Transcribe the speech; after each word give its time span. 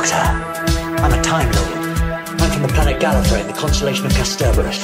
Doctor. 0.00 0.16
I'm 1.04 1.12
a 1.12 1.22
Time 1.22 1.52
Lord. 1.52 2.40
I'm 2.40 2.50
from 2.50 2.62
the 2.62 2.68
planet 2.68 3.02
Gallifrey 3.02 3.42
in 3.42 3.46
the 3.48 3.52
constellation 3.52 4.06
of 4.06 4.12
Kasterborous. 4.12 4.80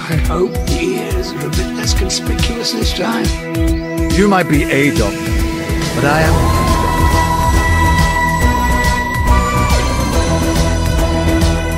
I 0.00 0.16
hope 0.24 0.52
the 0.72 0.80
ears 0.80 1.32
are 1.32 1.46
a 1.46 1.50
bit 1.50 1.76
less 1.76 1.92
conspicuous 1.92 2.72
this 2.72 2.96
time. 2.96 3.26
You 4.12 4.26
might 4.26 4.48
be 4.48 4.62
a 4.64 4.96
doctor, 4.96 5.20
but 5.94 6.04
I 6.08 6.22
am. 6.24 6.32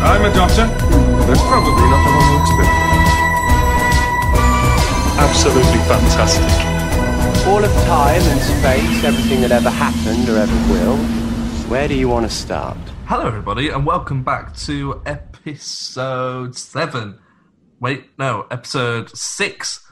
I'm 0.06 0.22
a 0.22 0.32
doctor, 0.32 0.70
but 1.26 1.38
probably 1.50 1.86
not 1.90 2.02
the 2.06 2.12
one 2.14 2.28
you 2.30 2.38
expect. 2.38 2.70
Absolutely 5.18 5.80
fantastic. 5.90 6.54
All 7.48 7.64
of 7.64 7.72
time 7.86 8.22
and 8.22 8.40
space, 8.40 9.02
everything 9.02 9.40
that 9.40 9.50
ever 9.50 9.70
happened 9.70 10.28
or 10.28 10.36
ever 10.36 10.72
will. 10.72 11.21
Where 11.72 11.88
do 11.88 11.94
you 11.94 12.06
want 12.06 12.28
to 12.28 12.36
start? 12.36 12.76
Hello, 13.06 13.26
everybody, 13.26 13.70
and 13.70 13.86
welcome 13.86 14.22
back 14.22 14.54
to 14.56 15.00
episode 15.06 16.54
seven. 16.54 17.18
Wait, 17.80 18.10
no, 18.18 18.46
episode 18.50 19.08
six 19.16 19.82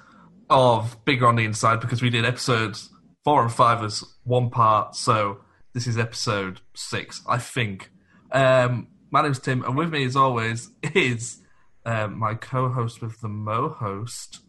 of 0.50 1.02
Bigger 1.06 1.26
on 1.26 1.36
the 1.36 1.44
Inside 1.46 1.80
because 1.80 2.02
we 2.02 2.10
did 2.10 2.26
episodes 2.26 2.90
four 3.24 3.42
and 3.42 3.50
five 3.50 3.82
as 3.82 4.04
one 4.24 4.50
part. 4.50 4.94
So 4.94 5.40
this 5.72 5.86
is 5.86 5.96
episode 5.96 6.60
six, 6.74 7.22
I 7.26 7.38
think. 7.38 7.90
Um, 8.30 8.88
my 9.10 9.22
name's 9.22 9.38
Tim, 9.38 9.64
and 9.64 9.74
with 9.74 9.90
me, 9.90 10.04
as 10.04 10.16
always, 10.16 10.68
is 10.94 11.38
um, 11.86 12.18
my 12.18 12.34
co-host 12.34 13.00
with 13.00 13.22
the 13.22 13.28
Mo 13.28 13.70
host. 13.70 14.40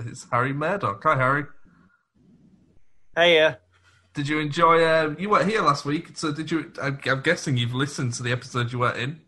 It's 0.00 0.26
Harry 0.32 0.52
Murdoch. 0.52 1.00
Hi, 1.04 1.14
Harry. 1.14 1.44
Hey, 3.14 3.36
yeah. 3.36 3.54
Did 4.14 4.28
you 4.28 4.38
enjoy? 4.40 4.84
Um, 4.86 5.16
you 5.20 5.30
weren't 5.30 5.48
here 5.48 5.62
last 5.62 5.84
week, 5.84 6.16
so 6.16 6.32
did 6.32 6.50
you? 6.50 6.72
I'm, 6.82 6.98
I'm 7.06 7.20
guessing 7.20 7.56
you've 7.56 7.74
listened 7.74 8.14
to 8.14 8.22
the 8.22 8.32
episode 8.32 8.72
you 8.72 8.80
weren't 8.80 8.96
in. 8.96 9.20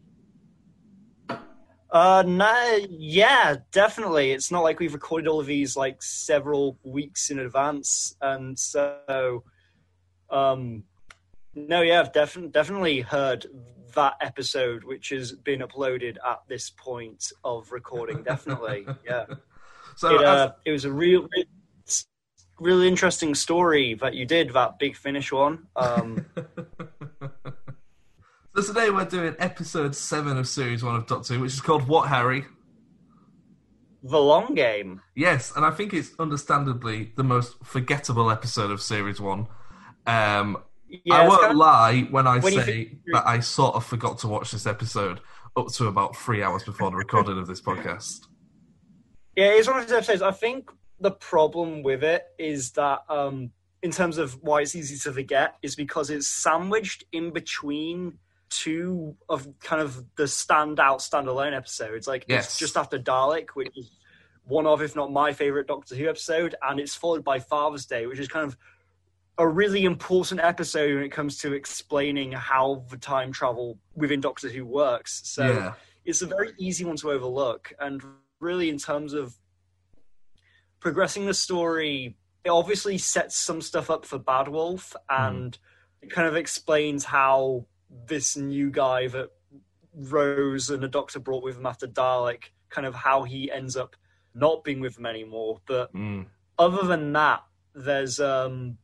Uh, 1.91 2.25
no, 2.27 2.79
yeah, 2.89 3.57
definitely. 3.71 4.33
It's 4.33 4.51
not 4.51 4.63
like 4.63 4.81
we've 4.81 4.95
recorded 4.95 5.29
all 5.29 5.41
of 5.41 5.47
these 5.47 5.77
like 5.77 6.03
several 6.03 6.79
weeks 6.83 7.31
in 7.31 7.39
advance, 7.39 8.17
and 8.23 8.59
so, 8.59 9.45
um, 10.31 10.85
no, 11.55 11.83
yeah, 11.83 12.01
I've 12.01 12.13
definitely 12.13 12.51
definitely 12.51 13.01
heard 13.03 13.47
that 13.95 14.15
episode, 14.23 14.85
which 14.85 15.11
has 15.11 15.33
been 15.33 15.61
uploaded 15.61 16.17
at 16.27 16.41
this 16.49 16.71
point 16.71 17.31
of 17.45 17.71
recording. 17.73 18.23
Definitely, 18.23 18.87
yeah. 19.05 19.27
So 19.95 20.15
it, 20.15 20.23
as- 20.23 20.27
uh, 20.27 20.53
it 20.65 20.73
was 20.73 20.87
a 20.87 20.91
real, 20.91 21.29
really 22.63 22.87
interesting 22.89 23.35
story 23.35 23.95
that 23.95 24.15
you 24.15 24.25
did 24.25 24.53
that 24.55 24.79
big 24.79 24.97
finish 24.97 25.33
one. 25.33 25.67
Um, 25.77 26.27
So 28.55 28.63
today 28.63 28.91
we're 28.91 29.07
doing 29.07 29.35
episode 29.39 29.97
seven 29.97 30.37
of 30.37 30.47
series 30.47 30.85
one 30.85 30.95
of 30.95 31.07
Doctor 31.07 31.33
Who, 31.35 31.41
which 31.41 31.55
is 31.55 31.61
called 31.63 31.89
What 31.89 32.09
Harry? 32.09 32.45
the 34.03 34.19
long 34.21 34.55
game. 34.55 35.01
Yes, 35.17 35.53
and 35.57 35.65
I 35.65 35.71
think 35.71 35.95
it's 35.95 36.11
understandably 36.19 37.13
the 37.17 37.23
most 37.25 37.55
forgettable 37.65 38.31
episode 38.31 38.71
of 38.71 38.83
series 38.83 39.21
one. 39.23 39.47
Um, 40.07 40.59
Yeah, 40.87 41.15
I 41.15 41.29
won't 41.29 41.41
kind 41.41 41.53
of- 41.53 41.57
lie 41.57 42.01
when 42.11 42.27
I 42.27 42.41
when 42.41 42.53
say 42.53 42.65
think- 42.65 42.99
that 43.15 43.27
I 43.27 43.41
sort 43.41 43.75
of 43.75 43.87
forgot 43.87 44.19
to 44.19 44.29
watch 44.29 44.51
this 44.51 44.67
episode 44.67 45.21
up 45.57 45.69
to 45.69 45.87
about 45.87 46.15
three 46.17 46.43
hours 46.43 46.63
before 46.65 46.91
the 46.91 46.97
recording 46.99 47.39
of 47.39 47.47
this 47.47 47.63
podcast. 47.63 48.27
Yeah, 49.35 49.53
it's 49.53 49.67
one 49.69 49.79
of 49.81 49.89
those 49.89 49.97
episodes. 49.97 50.21
I 50.21 50.33
think 50.33 50.69
the 51.03 51.11
problem 51.11 51.83
with 51.83 52.03
it 52.05 52.25
is 52.39 52.73
that, 52.73 53.01
um, 53.09 53.51
in 53.83 53.91
terms 53.91 54.19
of 54.19 54.35
why 54.43 54.61
it's 54.63 54.75
easy 54.77 54.97
to 54.97 55.13
forget, 55.13 55.57
is 55.63 55.75
because 55.75 56.09
it's 56.11 56.29
sandwiched 56.29 57.05
in 57.13 57.33
between 57.33 58.19
two 58.49 59.17
of 59.29 59.49
kind 59.61 59.83
of 59.83 60.05
the 60.17 60.25
standout 60.25 61.01
standalone 61.01 61.57
episodes. 61.57 62.07
Like 62.07 62.25
Yes. 62.29 62.47
it's 62.47 62.59
just 62.59 62.77
after 62.77 62.99
Dalek, 62.99 63.51
which 63.51 63.77
is 63.77 63.91
one 64.45 64.67
of, 64.67 64.83
if 64.83 64.95
not 64.95 65.11
my 65.13 65.33
favorite 65.33 65.67
Doctor 65.67 65.95
Who 65.97 66.09
episode, 66.09 66.55
and 66.63 66.79
it's 66.79 66.95
followed 66.95 67.25
by 67.25 67.39
Father's 67.41 67.87
Day, 67.87 68.07
which 68.07 68.19
is 68.19 68.29
kind 68.29 68.47
of 68.47 68.57
a 69.39 69.49
really 69.49 69.85
important 69.85 70.41
episode 70.41 70.95
when 70.95 71.03
it 71.03 71.11
comes 71.11 71.39
to 71.39 71.55
explaining 71.55 72.33
how 72.33 72.85
the 72.91 72.99
time 72.99 73.33
travel 73.33 73.79
within 73.95 74.21
Doctor 74.21 74.49
Who 74.49 74.65
works. 74.65 75.23
So 75.25 75.47
yeah, 75.47 75.73
it's 76.05 76.23
a 76.23 76.27
very 76.27 76.53
easy 76.59 76.85
one 76.85 76.97
to 76.97 77.11
overlook 77.11 77.73
and 77.81 78.03
really 78.39 78.69
in 78.69 78.77
terms 78.79 79.15
of 79.15 79.35
progressing 80.83 81.27
the 81.27 81.35
story 81.35 82.17
it 82.45 82.51
obviously 82.51 82.99
sets 82.99 83.37
some 83.39 83.63
stuff 83.63 83.89
up 83.89 84.05
for 84.05 84.19
bad 84.19 84.49
wolf 84.49 84.97
and 85.09 85.57
it 86.03 86.11
kind 86.11 86.27
of 86.27 86.35
explains 86.35 87.05
how 87.05 87.65
this 88.07 88.37
new 88.37 88.69
guy 88.69 89.07
that 89.07 89.31
rose 89.95 90.69
and 90.71 90.83
the 90.83 90.89
doctor 90.89 91.21
brought 91.21 91.45
with 91.45 91.57
him 91.57 91.67
after 91.67 91.87
dalek 91.87 92.45
kind 92.69 92.87
of 92.87 92.95
how 92.95 93.23
he 93.23 93.51
ends 93.51 93.77
up 93.77 93.95
not 94.35 94.65
being 94.65 94.81
with 94.81 94.97
them 94.97 95.07
anymore 95.07 95.61
but 95.67 95.93
Mm. 95.95 96.27
other 96.59 96.87
than 96.87 97.13
that 97.13 97.43
there's 97.75 98.19
um 98.19 98.77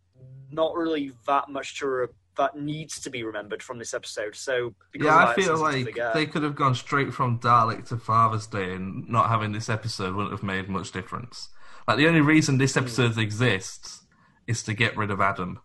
not 0.51 0.75
really 0.77 1.13
that 1.27 1.49
much 1.49 1.79
to 1.81 1.89
re- 1.89 2.07
that 2.37 2.57
needs 2.57 3.01
to 3.01 3.11
be 3.11 3.25
remembered 3.25 3.63
from 3.63 3.79
this 3.79 3.93
episode 3.93 4.37
so 4.37 4.73
because 4.93 5.07
yeah. 5.07 5.27
I 5.27 5.35
feel 5.35 5.59
like 5.59 5.99
they 6.15 6.27
could 6.27 6.45
have 6.45 6.55
gone 6.55 6.75
straight 6.77 7.13
from 7.13 7.41
Dalek 7.41 7.89
to 7.89 7.97
Father's 7.97 8.47
Day, 8.47 8.73
and 8.73 9.09
not 9.09 9.29
having 9.29 9.51
this 9.51 9.69
episode 9.69 10.15
wouldn't 10.15 10.31
have 10.33 10.45
made 10.45 10.69
much 10.69 10.93
difference. 10.93 11.49
Like 11.89 11.97
the 11.97 12.07
only 12.07 12.21
reason 12.21 12.59
this 12.59 12.75
Hmm. 12.75 12.81
episode 12.81 13.19
exists 13.19 14.03
is 14.47 14.63
to 14.65 14.75
get 14.75 14.97
rid 14.97 15.11
of 15.11 15.21
Adam. 15.21 15.61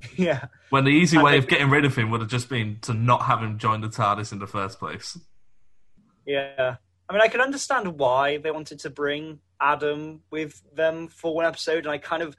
yeah 0.16 0.46
When 0.70 0.84
the 0.84 0.90
easy 0.90 1.16
way 1.18 1.38
of 1.38 1.46
getting 1.46 1.70
rid 1.70 1.84
of 1.84 1.94
him 1.94 2.10
would 2.10 2.20
have 2.20 2.30
just 2.30 2.48
been 2.48 2.78
to 2.80 2.92
not 2.94 3.22
have 3.22 3.40
him 3.40 3.58
join 3.58 3.82
the 3.82 3.88
TARDIS 3.88 4.32
in 4.32 4.40
the 4.40 4.48
first 4.48 4.80
place. 4.80 5.16
Yeah. 6.26 6.76
I 7.08 7.12
mean, 7.12 7.22
I 7.22 7.28
can 7.28 7.40
understand 7.40 7.98
why 7.98 8.38
they 8.38 8.50
wanted 8.50 8.80
to 8.80 8.90
bring 8.90 9.40
Adam 9.60 10.22
with 10.30 10.62
them 10.74 11.08
for 11.08 11.34
one 11.34 11.44
episode, 11.44 11.84
and 11.84 11.88
I 11.92 11.98
kind 11.98 12.22
of 12.22 12.36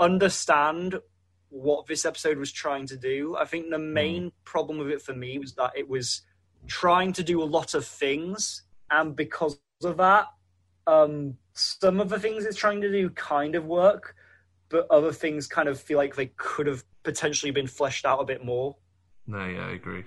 understand 0.00 0.98
what 1.50 1.86
this 1.86 2.04
episode 2.04 2.38
was 2.38 2.50
trying 2.50 2.86
to 2.86 2.96
do. 2.96 3.36
I 3.36 3.44
think 3.44 3.70
the 3.70 3.78
main 3.78 4.32
problem 4.44 4.78
with 4.78 4.88
it 4.88 5.02
for 5.02 5.14
me 5.14 5.38
was 5.38 5.54
that 5.54 5.72
it 5.76 5.88
was 5.88 6.22
trying 6.66 7.12
to 7.14 7.22
do 7.22 7.42
a 7.42 7.44
lot 7.44 7.74
of 7.74 7.84
things, 7.86 8.62
and 8.90 9.14
because 9.14 9.58
of 9.84 9.96
that, 9.98 10.26
um, 10.86 11.36
some 11.56 12.00
of 12.00 12.08
the 12.08 12.20
things 12.20 12.44
it's 12.44 12.56
trying 12.56 12.80
to 12.82 12.92
do 12.92 13.08
kind 13.10 13.54
of 13.54 13.64
work, 13.64 14.14
but 14.68 14.86
other 14.90 15.12
things 15.12 15.46
kind 15.46 15.68
of 15.68 15.80
feel 15.80 15.96
like 15.96 16.14
they 16.14 16.26
could 16.36 16.66
have 16.66 16.84
potentially 17.02 17.50
been 17.50 17.66
fleshed 17.66 18.04
out 18.04 18.20
a 18.20 18.24
bit 18.24 18.44
more. 18.44 18.76
No, 19.26 19.44
yeah, 19.46 19.66
I 19.66 19.70
agree. 19.70 20.04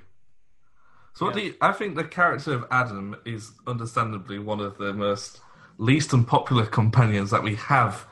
So, 1.16 1.26
what 1.26 1.36
Yeah. 1.36 1.42
do 1.42 1.48
you, 1.48 1.56
I 1.60 1.72
think 1.72 1.96
the 1.96 2.04
character 2.04 2.54
of 2.54 2.66
Adam 2.70 3.16
is 3.26 3.52
understandably 3.66 4.38
one 4.38 4.60
of 4.60 4.78
the 4.78 4.94
most 4.94 5.42
least 5.78 6.14
unpopular 6.14 6.66
companions 6.66 7.32
that 7.32 7.42
we 7.42 7.56
have 7.56 8.06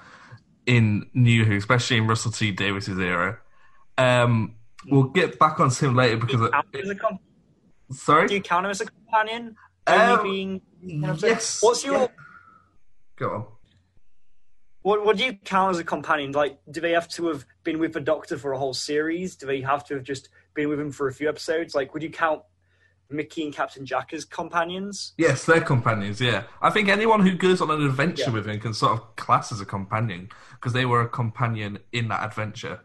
in 0.66 1.09
New 1.14 1.46
Who, 1.46 1.56
especially 1.58 1.98
in 1.98 2.08
Russell 2.08 2.31
T 2.31 2.52
Davies's 2.52 2.98
era. 3.00 3.40
Um, 4.00 4.56
we'll 4.88 5.04
get 5.04 5.38
back 5.38 5.59
onto 5.59 5.88
him 5.88 5.96
later 5.96 6.18
because 6.18 6.40
Do 6.40 6.46
you 6.46 6.52
count 6.52 6.66
him 6.74 6.81
as 6.81 6.90
a 6.90 6.96
com- 6.96 7.19
sorry, 7.92 8.28
do 8.28 8.34
you 8.34 8.42
count 8.42 8.66
him 8.66 8.72
as 8.72 8.81
a 8.81 8.86
companion? 8.86 9.56
Um, 9.86 10.24
being 10.24 10.62
yes. 10.81 11.62
What's 11.62 11.86
your 11.86 11.96
yeah. 12.00 12.08
Go 13.18 13.30
on. 13.32 13.46
what? 14.82 15.04
What 15.06 15.18
do 15.18 15.26
you 15.26 15.34
count 15.44 15.72
as 15.76 15.80
a 15.80 15.84
companion? 15.84 16.32
Like, 16.32 16.60
do 16.72 16.80
they 16.82 16.92
have 16.92 17.08
to 17.10 17.28
have 17.28 17.46
been 17.64 17.80
with 17.80 17.94
the 17.94 18.00
Doctor 18.02 18.38
for 18.38 18.54
a 18.54 18.58
whole 18.58 18.74
series? 18.74 19.36
Do 19.36 19.46
they 19.48 19.62
have 19.62 19.84
to 19.86 19.96
have 19.96 20.04
just 20.04 20.30
been 20.54 20.70
with 20.70 20.80
him 20.80 20.92
for 20.92 21.08
a 21.08 21.14
few 21.14 21.28
episodes? 21.30 21.76
Like, 21.76 21.94
would 21.94 22.04
you 22.04 22.10
count 22.10 22.44
Mickey 23.10 23.44
and 23.44 23.54
Captain 23.54 23.86
Jack 23.86 24.14
as 24.14 24.24
companions? 24.26 25.14
Yes, 25.18 25.46
they're 25.46 25.62
companions. 25.62 26.22
Yeah, 26.22 26.44
I 26.62 26.70
think 26.70 26.90
anyone 26.90 27.22
who 27.26 27.36
goes 27.36 27.60
on 27.62 27.72
an 27.72 27.82
adventure 27.86 28.24
Yeah. 28.28 28.32
with 28.32 28.48
him 28.48 28.60
can 28.60 28.74
sort 28.74 28.94
of 28.94 29.16
class 29.16 29.52
as 29.52 29.62
a 29.62 29.66
companion 29.66 30.30
because 30.54 30.74
they 30.74 30.86
were 30.86 31.02
a 31.02 31.10
companion 31.10 31.80
in 31.92 32.08
that 32.10 32.24
adventure. 32.24 32.81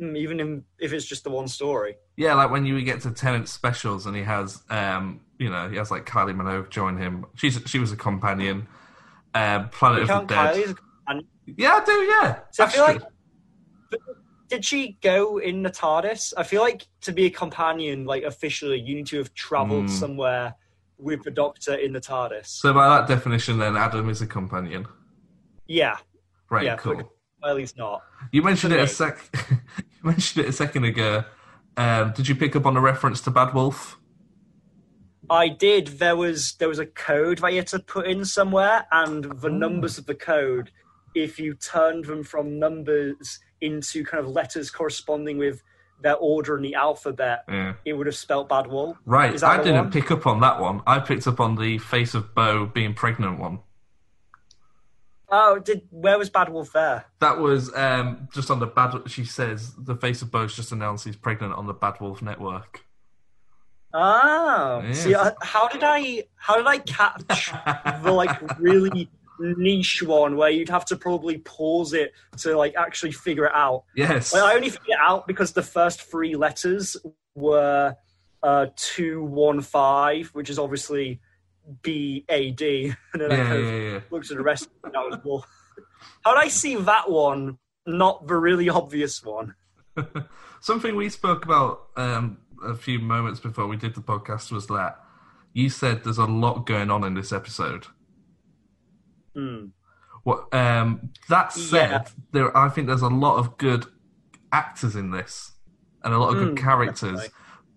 Mm, 0.00 0.16
Even 0.16 0.40
in, 0.40 0.64
if 0.78 0.92
it's 0.92 1.04
just 1.06 1.22
the 1.24 1.30
one 1.30 1.48
story. 1.48 1.96
Yeah, 2.16 2.34
like 2.34 2.50
when 2.50 2.66
you 2.66 2.80
get 2.82 3.00
to 3.02 3.10
Tennant 3.10 3.48
specials 3.48 4.06
and 4.06 4.16
he 4.16 4.22
has, 4.22 4.62
um, 4.70 5.20
you 5.38 5.48
know, 5.50 5.68
he 5.68 5.76
has 5.76 5.90
like 5.90 6.06
Kylie 6.06 6.34
Minogue 6.34 6.70
join 6.70 6.96
him. 6.98 7.26
She's 7.34 7.60
she 7.66 7.78
was 7.78 7.92
a 7.92 7.96
companion. 7.96 8.66
Um, 9.34 9.68
Planet 9.70 10.02
of 10.02 10.08
the 10.08 10.20
Dead. 10.20 10.28
Kylie 10.28 10.62
as 10.64 10.70
a 10.70 10.74
companion. 10.74 11.26
Yeah, 11.46 11.80
I 11.80 11.84
do. 11.84 11.92
Yeah, 11.92 12.38
So 12.50 12.64
I 12.64 12.68
feel 12.68 12.82
like. 12.84 13.02
Did 14.48 14.64
she 14.66 14.98
go 15.02 15.38
in 15.38 15.62
the 15.62 15.70
TARDIS? 15.70 16.34
I 16.36 16.42
feel 16.42 16.60
like 16.60 16.86
to 17.02 17.12
be 17.12 17.24
a 17.24 17.30
companion, 17.30 18.04
like 18.04 18.22
officially, 18.24 18.78
you 18.78 18.94
need 18.94 19.06
to 19.06 19.16
have 19.18 19.32
travelled 19.32 19.84
Hmm. 19.84 19.96
somewhere 19.96 20.54
with 20.98 21.22
the 21.22 21.30
Doctor 21.30 21.74
in 21.74 21.92
the 21.94 22.00
TARDIS. 22.00 22.46
so 22.48 22.72
by 22.74 22.86
that 22.88 23.08
definition, 23.08 23.58
then 23.58 23.76
Adam 23.76 24.08
is 24.10 24.20
a 24.20 24.26
companion. 24.26 24.86
yeah, 25.66 25.96
Right, 26.50 26.64
yeah, 26.66 26.76
cool. 26.76 26.96
but 26.96 27.08
Kylie's 27.42 27.76
not. 27.78 28.02
You 28.30 28.42
mentioned 28.42 28.74
it 28.74 28.80
a 28.80 28.86
sec. 28.86 29.18
you 29.50 29.56
mentioned 30.02 30.44
it 30.44 30.48
a 30.50 30.52
second 30.52 30.84
ago. 30.84 31.24
Um, 31.78 32.12
did 32.12 32.28
you 32.28 32.34
pick 32.34 32.54
up 32.54 32.66
on 32.66 32.76
a 32.76 32.80
reference 32.80 33.22
to 33.22 33.30
Bad 33.30 33.54
Wolf? 33.54 33.98
I 35.32 35.48
did. 35.48 35.86
There 35.98 36.14
was 36.16 36.54
there 36.58 36.68
was 36.68 36.78
a 36.78 36.86
code 36.86 37.38
that 37.38 37.52
you 37.52 37.58
had 37.58 37.66
to 37.68 37.78
put 37.78 38.06
in 38.06 38.24
somewhere, 38.24 38.86
and 38.92 39.24
the 39.40 39.48
numbers 39.48 39.96
of 39.96 40.04
the 40.06 40.14
code, 40.14 40.70
if 41.14 41.38
you 41.40 41.54
turned 41.54 42.04
them 42.04 42.22
from 42.22 42.58
numbers 42.58 43.40
into 43.62 44.04
kind 44.04 44.22
of 44.24 44.30
letters 44.30 44.70
corresponding 44.70 45.38
with 45.38 45.62
their 46.02 46.16
order 46.16 46.56
in 46.56 46.62
the 46.62 46.74
alphabet, 46.74 47.44
Yeah. 47.48 47.74
it 47.84 47.92
would 47.94 48.06
have 48.06 48.16
spelt 48.16 48.48
bad 48.48 48.66
wool. 48.66 48.98
Right, 49.06 49.40
I 49.42 49.56
didn't 49.58 49.76
one? 49.84 49.90
pick 49.92 50.10
up 50.10 50.26
on 50.26 50.40
that 50.40 50.60
one. 50.60 50.82
I 50.86 50.98
picked 50.98 51.26
up 51.26 51.38
on 51.40 51.54
the 51.54 51.78
face 51.78 52.14
of 52.14 52.34
Bo 52.34 52.66
being 52.66 52.92
pregnant 52.92 53.38
one. 53.38 53.60
Oh, 55.30 55.58
did 55.60 55.82
where 55.90 56.18
was 56.18 56.28
Bad 56.28 56.50
Wolf 56.50 56.72
there? 56.74 57.06
That 57.20 57.38
was 57.38 57.74
um, 57.74 58.28
just 58.34 58.50
on 58.50 58.58
the 58.58 58.66
bad. 58.66 58.94
She 59.06 59.24
says 59.24 59.72
the 59.76 59.96
face 59.96 60.20
of 60.20 60.30
Bo's 60.30 60.54
just 60.54 60.72
announced 60.72 61.06
he's 61.06 61.16
pregnant 61.16 61.54
on 61.54 61.66
the 61.66 61.72
Bad 61.72 62.00
Wolf 62.00 62.20
network. 62.20 62.84
Oh, 63.94 64.84
see, 64.92 65.14
uh, 65.14 65.32
how 65.42 65.68
did 65.68 65.82
I 65.82 66.24
how 66.36 66.56
did 66.56 66.66
I 66.66 66.78
catch 66.78 67.52
the 68.02 68.12
like 68.12 68.58
really 68.58 69.10
niche 69.38 70.02
one 70.02 70.36
where 70.36 70.50
you'd 70.50 70.68
have 70.68 70.84
to 70.86 70.96
probably 70.96 71.38
pause 71.38 71.92
it 71.92 72.12
to 72.38 72.56
like 72.56 72.74
actually 72.76 73.12
figure 73.12 73.46
it 73.46 73.52
out? 73.54 73.84
Yes, 73.94 74.32
Like, 74.32 74.42
I 74.42 74.54
only 74.54 74.70
figured 74.70 74.90
it 74.90 74.98
out 75.00 75.26
because 75.26 75.52
the 75.52 75.62
first 75.62 76.02
three 76.02 76.36
letters 76.36 76.96
were 77.34 77.96
uh, 78.42 78.66
two 78.76 79.24
one 79.24 79.60
five, 79.60 80.28
which 80.28 80.48
is 80.48 80.58
obviously 80.58 81.20
B 81.82 82.24
A 82.28 82.50
D, 82.50 82.94
and 83.12 83.22
then 83.22 83.32
I 83.32 83.36
yeah, 83.36 83.44
kind 83.44 83.64
of 83.64 83.82
yeah, 83.82 84.00
looked 84.10 84.30
at 84.30 84.36
the 84.36 84.42
rest. 84.42 84.68
And 84.84 84.94
that 84.94 85.00
was 85.00 85.18
well, 85.24 85.46
how 86.24 86.34
did 86.34 86.44
I 86.44 86.48
see 86.48 86.76
that 86.76 87.10
one? 87.10 87.58
Not 87.86 88.26
the 88.26 88.36
really 88.36 88.68
obvious 88.68 89.22
one. 89.22 89.54
Something 90.60 90.94
we 90.96 91.08
spoke 91.08 91.44
about 91.44 91.88
um, 91.96 92.38
a 92.64 92.74
few 92.74 92.98
moments 92.98 93.40
before 93.40 93.66
we 93.66 93.76
did 93.76 93.94
the 93.94 94.00
podcast 94.00 94.50
was 94.52 94.66
that 94.68 94.98
you 95.52 95.68
said 95.68 96.02
there's 96.04 96.18
a 96.18 96.24
lot 96.24 96.66
going 96.66 96.90
on 96.90 97.04
in 97.04 97.14
this 97.14 97.32
episode. 97.32 97.86
Hmm. 99.34 99.66
What 100.24 100.52
um, 100.54 101.10
that 101.28 101.52
said, 101.52 101.90
Yeah. 101.90 102.04
there 102.32 102.56
I 102.56 102.68
think 102.68 102.86
there's 102.86 103.02
a 103.02 103.08
lot 103.08 103.38
of 103.38 103.56
good 103.58 103.86
actors 104.52 104.94
in 104.94 105.10
this 105.10 105.52
and 106.04 106.14
a 106.14 106.18
lot 106.18 106.32
of 106.32 106.38
good 106.38 106.54
Mm, 106.54 106.58
characters, 106.58 107.00
definitely. 107.20 107.28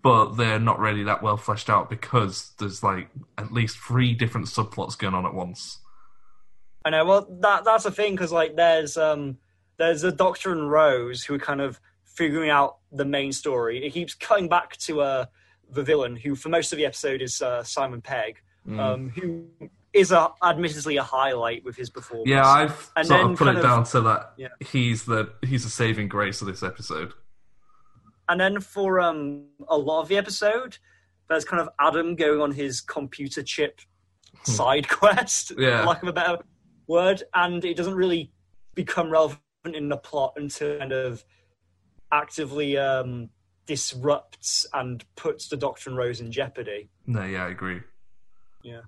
but 0.02 0.34
they're 0.34 0.60
not 0.60 0.78
really 0.78 1.02
that 1.04 1.22
well 1.22 1.36
fleshed 1.36 1.68
out 1.70 1.90
because 1.90 2.52
there's 2.58 2.82
like 2.82 3.08
at 3.38 3.52
least 3.52 3.78
three 3.78 4.14
different 4.14 4.46
subplots 4.46 4.96
going 4.96 5.14
on 5.14 5.26
at 5.26 5.34
once. 5.34 5.78
I 6.84 6.90
know. 6.90 7.04
Well, 7.04 7.26
that 7.40 7.64
that's 7.64 7.84
the 7.84 7.90
thing 7.90 8.12
because 8.14 8.30
like 8.32 8.54
there's 8.54 8.96
um 8.96 9.38
there's 9.78 10.04
a 10.04 10.12
Doctor 10.12 10.52
and 10.52 10.70
Rose 10.70 11.24
who 11.24 11.34
are 11.34 11.38
kind 11.38 11.60
of 11.60 11.80
figuring 12.16 12.50
out 12.50 12.78
the 12.92 13.04
main 13.04 13.30
story. 13.32 13.84
It 13.86 13.92
keeps 13.92 14.14
cutting 14.14 14.48
back 14.48 14.76
to 14.78 15.00
uh 15.02 15.24
the 15.70 15.82
villain 15.82 16.16
who 16.16 16.34
for 16.34 16.48
most 16.48 16.72
of 16.72 16.76
the 16.78 16.86
episode 16.86 17.20
is 17.22 17.42
uh, 17.42 17.62
Simon 17.62 18.00
Pegg, 18.00 18.40
Mm. 18.68 18.80
um 18.80 19.10
who 19.10 19.46
is 19.92 20.10
a 20.12 20.30
admittedly 20.42 20.96
a 20.96 21.02
highlight 21.02 21.62
with 21.64 21.76
his 21.76 21.88
performance. 21.90 22.28
Yeah, 22.28 22.44
I've 22.46 22.90
And 22.96 23.06
sort 23.06 23.20
then 23.22 23.30
of 23.32 23.38
put 23.38 23.48
it 23.48 23.56
of- 23.56 23.62
down 23.62 23.84
to 23.84 24.00
that 24.02 24.32
Yeah. 24.36 24.48
he's 24.60 25.04
the 25.04 25.32
he's 25.42 25.62
the 25.64 25.70
saving 25.70 26.08
grace 26.08 26.40
of 26.40 26.48
this 26.48 26.62
episode. 26.64 27.12
And 28.28 28.40
then 28.40 28.60
for 28.60 29.00
um 29.00 29.46
a 29.68 29.76
lot 29.78 30.02
of 30.02 30.08
the 30.08 30.16
episode, 30.16 30.78
there's 31.28 31.44
kind 31.44 31.60
of 31.60 31.68
Adam 31.80 32.16
going 32.16 32.40
on 32.40 32.52
his 32.52 32.80
computer 32.80 33.42
chip 33.42 33.80
side 34.44 34.88
quest, 34.98 35.52
Yeah. 35.56 35.82
for 35.82 35.88
lack 35.88 36.02
of 36.02 36.08
a 36.08 36.12
better 36.12 36.38
word, 36.88 37.22
and 37.34 37.64
it 37.64 37.76
doesn't 37.76 37.94
really 37.94 38.32
become 38.74 39.10
relevant 39.10 39.40
in 39.64 39.88
the 39.88 39.96
plot 39.96 40.34
until 40.36 40.78
kind 40.78 40.92
of 40.92 41.24
actively 42.12 42.76
um 42.78 43.28
disrupts 43.66 44.64
and 44.72 45.04
puts 45.16 45.48
the 45.48 45.56
Doctor 45.56 45.90
and 45.90 45.98
Rose 45.98 46.20
in 46.20 46.30
jeopardy. 46.30 46.88
No, 47.06 47.24
yeah, 47.24 47.44
I 47.46 47.48
agree. 47.48 47.80
Yeah. 48.62 48.82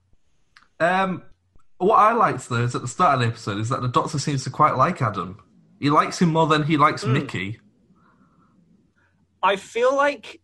Um, 0.81 1.23
what 1.79 1.97
I 1.97 2.12
liked 2.12 2.49
though 2.49 2.62
is 2.62 2.75
at 2.75 2.82
the 2.82 2.88
start 2.88 3.15
of 3.15 3.20
the 3.20 3.26
episode 3.26 3.59
is 3.59 3.69
that 3.70 3.82
the 3.82 3.88
Doctor 3.88 4.19
seems 4.19 4.44
to 4.44 4.50
quite 4.50 4.76
like 4.76 5.03
Adam. 5.03 5.43
He 5.81 5.91
likes 5.91 6.20
him 6.20 6.31
more 6.31 6.47
than 6.47 6.62
he 6.65 6.76
likes 6.76 7.03
Hmm. 7.03 7.12
Mickey. 7.12 7.61
I 9.43 9.56
feel 9.56 9.94
like, 9.94 10.41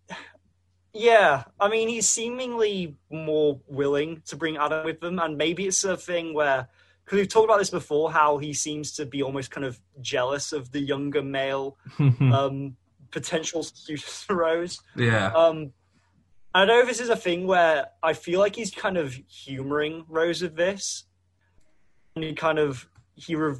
yeah, 0.92 1.44
I 1.58 1.68
mean, 1.68 1.88
he's 1.88 2.08
seemingly 2.08 2.96
more 3.10 3.60
willing 3.66 4.22
to 4.26 4.36
bring 4.36 4.56
Adam 4.56 4.84
with 4.84 5.00
them, 5.00 5.18
and 5.18 5.36
maybe 5.36 5.66
it's 5.66 5.82
a 5.82 5.96
thing 5.96 6.32
where, 6.32 6.68
because 7.04 7.18
we've 7.18 7.28
talked 7.28 7.44
about 7.44 7.58
this 7.58 7.70
before, 7.70 8.10
how 8.12 8.38
he 8.38 8.52
seems 8.54 8.92
to 8.92 9.04
be 9.06 9.22
almost 9.22 9.50
kind 9.50 9.64
of 9.66 9.78
jealous 10.00 10.52
of 10.52 10.72
the 10.72 10.80
younger 10.80 11.22
male 11.22 11.76
um, 11.98 12.76
potential 13.10 13.62
students 13.62 14.22
for 14.22 14.36
Rose. 14.36 14.80
yeah, 14.96 15.32
Um, 15.32 15.72
I 16.54 16.60
don't 16.60 16.68
know 16.68 16.80
if 16.80 16.86
this 16.86 17.00
is 17.00 17.08
a 17.10 17.16
thing 17.16 17.46
where 17.46 17.88
I 18.02 18.12
feel 18.12 18.38
like 18.40 18.56
he's 18.56 18.70
kind 18.70 18.96
of 18.96 19.12
humoring 19.28 20.04
Rose 20.08 20.40
with 20.42 20.56
this, 20.56 21.04
and 22.14 22.24
he 22.24 22.32
kind 22.34 22.58
of 22.58 22.88
he, 23.16 23.34
re- 23.36 23.56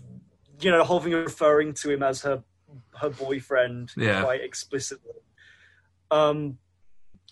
you 0.60 0.70
know, 0.70 0.78
the 0.78 0.84
whole 0.84 1.00
thing 1.00 1.12
referring 1.12 1.74
to 1.74 1.90
him 1.90 2.02
as 2.02 2.22
her 2.22 2.42
her 2.96 3.10
boyfriend 3.10 3.90
Yeah. 3.96 4.22
quite 4.22 4.40
explicitly. 4.42 5.12
Um, 6.10 6.58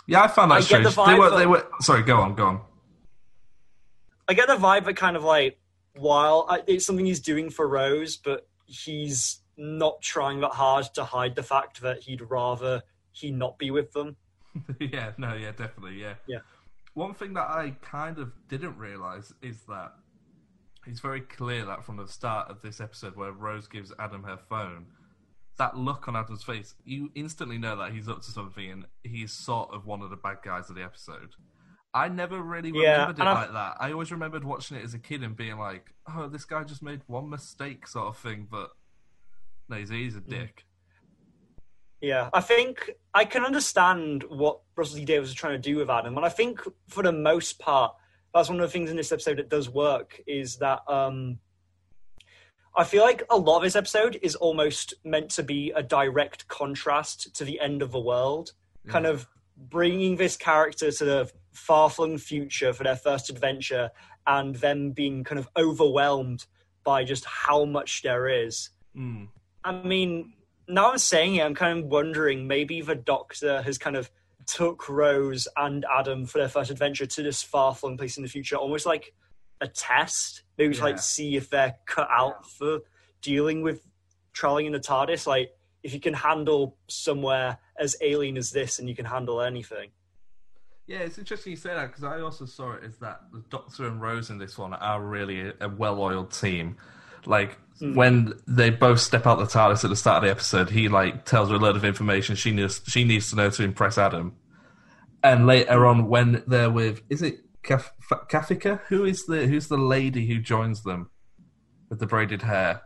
yeah. 0.07 0.23
I 0.23 0.29
found 0.29 0.51
that 0.51 0.57
I 0.57 0.61
get 0.63 0.83
the 0.83 0.91
strange. 0.91 1.09
they 1.11 1.19
were, 1.19 1.31
they 1.37 1.47
were. 1.47 1.67
Sorry, 1.81 2.03
go 2.03 2.17
on, 2.21 2.35
go 2.35 2.47
on. 2.47 2.61
I 4.29 4.35
get 4.35 4.49
the 4.49 4.57
vibe 4.57 4.85
that 4.87 4.95
kind 4.97 5.17
of 5.17 5.23
like 5.25 5.59
while 5.95 6.47
I, 6.49 6.63
it's 6.67 6.87
something 6.87 7.07
he's 7.07 7.21
doing 7.21 7.51
for 7.51 7.69
Rose, 7.69 8.17
but 8.17 8.49
he's 8.67 9.41
not 9.57 10.01
trying 10.01 10.41
that 10.41 10.53
hard 10.53 10.87
to 10.95 11.05
hide 11.05 11.37
the 11.37 11.43
fact 11.43 11.83
that 11.83 12.03
he'd 12.03 12.23
rather 12.23 12.83
he 13.13 13.31
not 13.31 13.59
be 13.59 13.71
with 13.71 13.93
them. 13.93 14.17
yeah, 14.81 15.13
no, 15.19 15.35
yeah, 15.35 15.53
definitely, 15.53 16.01
yeah. 16.01 16.15
Yeah. 16.27 16.39
One 16.95 17.15
thing 17.15 17.35
that 17.35 17.49
I 17.49 17.77
kind 17.83 18.19
of 18.19 18.33
didn't 18.49 18.77
realize 18.77 19.33
is 19.43 19.63
that 19.69 19.93
it's 20.87 21.01
very 21.01 21.21
clear 21.21 21.65
that 21.65 21.85
from 21.85 21.97
the 21.97 22.09
start 22.09 22.51
of 22.51 22.61
this 22.63 22.81
episode, 22.81 23.17
where 23.17 23.33
Rose 23.33 23.67
gives 23.67 23.93
Adam 23.99 24.25
her 24.25 24.37
phone, 24.37 24.87
that 25.59 25.77
look 25.77 26.09
on 26.09 26.17
Adam's 26.17 26.43
face, 26.43 26.75
you 26.85 27.11
instantly 27.15 27.59
know 27.59 27.77
that 27.77 27.93
he's 27.93 28.09
up 28.09 28.23
to 28.23 28.31
something, 28.31 28.71
and 28.71 28.87
he's 29.03 29.33
sort 29.33 29.71
of 29.73 29.87
one 29.87 30.03
of 30.03 30.11
the 30.11 30.17
bad 30.17 30.39
guys 30.45 30.69
of 30.69 30.77
the 30.77 30.83
episode. 30.83 31.35
I 31.95 32.09
never 32.09 32.41
really 32.41 32.71
Yeah, 32.71 33.03
remembered 33.03 33.19
it 33.19 33.25
like 33.25 33.53
that. 33.53 33.77
I 33.79 33.93
always 33.93 34.11
remembered 34.11 34.45
watching 34.45 34.77
it 34.79 34.85
as 34.85 34.95
a 34.95 34.99
kid 34.99 35.23
and 35.23 35.37
being 35.37 35.59
like, 35.59 35.93
"Oh, 36.09 36.29
this 36.29 36.45
guy 36.45 36.65
just 36.65 36.83
made 36.83 37.03
one 37.07 37.29
mistake," 37.29 37.87
sort 37.87 38.09
of 38.09 38.17
thing. 38.17 38.49
But 38.51 38.71
no, 39.69 39.77
he's, 39.77 39.91
he's 39.91 40.17
a 40.17 40.21
Mm. 40.21 40.31
dick. 40.31 40.65
Yeah, 42.01 42.31
I 42.33 42.41
think 42.41 42.91
I 43.15 43.25
can 43.25 43.45
understand 43.45 44.25
what 44.25 44.61
Russell 44.75 44.99
T 44.99 45.05
Davies 45.05 45.29
is 45.29 45.35
trying 45.35 45.53
to 45.53 45.71
do 45.71 45.77
with 45.77 45.89
Adam, 45.91 46.17
and 46.17 46.27
I 46.27 46.31
think 46.31 46.61
for 46.89 47.03
the 47.03 47.13
most 47.13 47.59
part, 47.59 47.95
that's 48.35 48.49
one 48.49 48.59
of 48.59 48.67
the 48.67 48.73
things 48.73 48.91
in 48.91 48.97
this 48.97 49.13
episode 49.13 49.39
that 49.39 49.49
does 49.51 49.69
work. 49.69 50.21
Is 50.27 50.57
that 50.57 50.81
um, 50.89 51.39
I 52.77 52.85
feel 52.85 53.03
like 53.05 53.23
a 53.31 53.37
lot 53.37 53.59
of 53.59 53.63
this 53.63 53.77
episode 53.77 54.19
is 54.23 54.35
almost 54.35 54.95
meant 55.05 55.31
to 55.33 55.43
be 55.43 55.71
a 55.77 55.83
direct 55.83 56.49
contrast 56.49 57.37
to 57.37 57.45
the 57.45 57.61
end 57.61 57.83
of 57.83 57.93
the 57.93 58.01
world, 58.01 58.53
kind 58.89 59.07
of 59.07 59.29
bringing 59.57 60.17
this 60.17 60.37
character 60.37 60.91
to 60.91 61.05
the 61.05 61.31
far-flung 61.53 62.19
future 62.19 62.73
for 62.73 62.85
their 62.85 62.97
first 62.97 63.31
adventure, 63.31 63.91
and 64.27 64.55
them 64.57 64.93
being 64.93 65.25
kind 65.25 65.39
of 65.39 65.49
overwhelmed 65.57 66.47
by 66.85 67.05
just 67.05 67.25
how 67.25 67.65
much 67.65 68.03
there 68.03 68.29
is. 68.29 68.71
Mm. 68.97 69.29
I 69.65 69.73
mean, 69.73 70.33
now 70.69 70.93
I'm 70.93 70.99
saying 70.99 71.37
it, 71.37 71.45
I'm 71.45 71.55
kind 71.55 71.79
of 71.79 71.85
wondering 71.87 72.47
maybe 72.47 72.81
the 72.81 72.95
Doctor 72.95 73.63
has 73.63 73.79
kind 73.79 73.97
of 73.97 74.11
took 74.47 74.89
Rose 74.89 75.47
and 75.57 75.85
Adam 75.91 76.27
for 76.27 76.39
their 76.39 76.49
first 76.49 76.71
adventure 76.71 77.07
to 77.07 77.23
this 77.23 77.43
far 77.43 77.75
flung 77.75 77.97
place 77.97 78.17
in 78.17 78.23
the 78.23 78.29
future, 78.29 78.57
almost 78.57 78.87
like 78.87 79.15
a 79.61 79.69
test. 79.69 80.43
Maybe 80.59 80.75
to 80.75 80.83
like 80.83 80.99
see 80.99 81.37
if 81.37 81.51
they're 81.51 81.77
cut 81.87 82.09
out 82.11 82.47
for 82.47 82.81
dealing 83.21 83.63
with 83.63 83.87
traveling 84.33 84.67
in 84.67 84.73
the 84.73 84.81
TARDIS. 84.81 85.27
Like, 85.27 85.51
if 85.83 85.93
you 85.93 86.01
can 86.01 86.15
handle 86.15 86.77
somewhere 86.89 87.59
as 87.79 87.97
alien 88.01 88.37
as 88.37 88.51
this, 88.51 88.79
and 88.79 88.89
you 88.89 88.95
can 88.95 89.05
handle 89.05 89.41
anything. 89.41 89.91
Yeah, 90.87 90.99
it's 90.99 91.19
interesting 91.19 91.53
you 91.53 91.57
say 91.57 91.75
that 91.75 91.87
because 91.89 92.05
I 92.05 92.21
also 92.21 92.45
saw 92.45 92.73
it 92.73 92.83
as 92.85 92.97
that 92.99 93.21
the 93.33 93.43
Doctor 93.51 93.87
and 93.87 94.01
Rose 94.01 94.31
in 94.31 94.39
this 94.39 94.59
one 94.59 94.75
are 94.75 95.01
really 95.01 95.41
a, 95.41 95.55
a 95.61 95.69
well-oiled 95.69 96.33
team. 96.33 96.77
Like 97.25 97.57
when 97.81 98.35
they 98.47 98.71
both 98.71 99.01
step 99.01 99.27
out 99.27 99.39
the 99.39 99.45
TARDIS 99.45 99.85
at 99.85 99.91
the 99.91 99.97
start 99.97 100.19
of 100.19 100.23
the 100.25 100.31
episode, 100.31 100.71
he 100.71 100.89
like 100.89 101.25
tells 101.25 101.51
her 101.51 101.55
a 101.55 101.59
load 101.59 101.77
of 101.77 101.85
information 101.85 102.35
she 102.37 102.51
needs 102.51 102.81
she 102.87 103.05
needs 103.05 103.31
to 103.31 103.37
know 103.37 103.51
to 103.51 103.63
impress 103.63 103.97
Adam. 103.97 104.37
And 105.23 105.47
later 105.47 105.87
on, 105.87 106.09
when 106.09 106.43
they're 106.49 106.71
with, 106.71 107.03
is 107.09 107.23
it 107.23 107.41
Kaf- 107.63 107.93
Kafika? 108.29 108.81
Who 108.89 109.05
is 109.05 109.27
the 109.27 109.47
who's 109.47 109.69
the 109.69 109.79
lady 109.79 110.27
who 110.27 110.41
joins 110.41 110.83
them 110.83 111.11
with 111.89 112.01
the 112.01 112.07
braided 112.07 112.43
hair? 112.43 112.83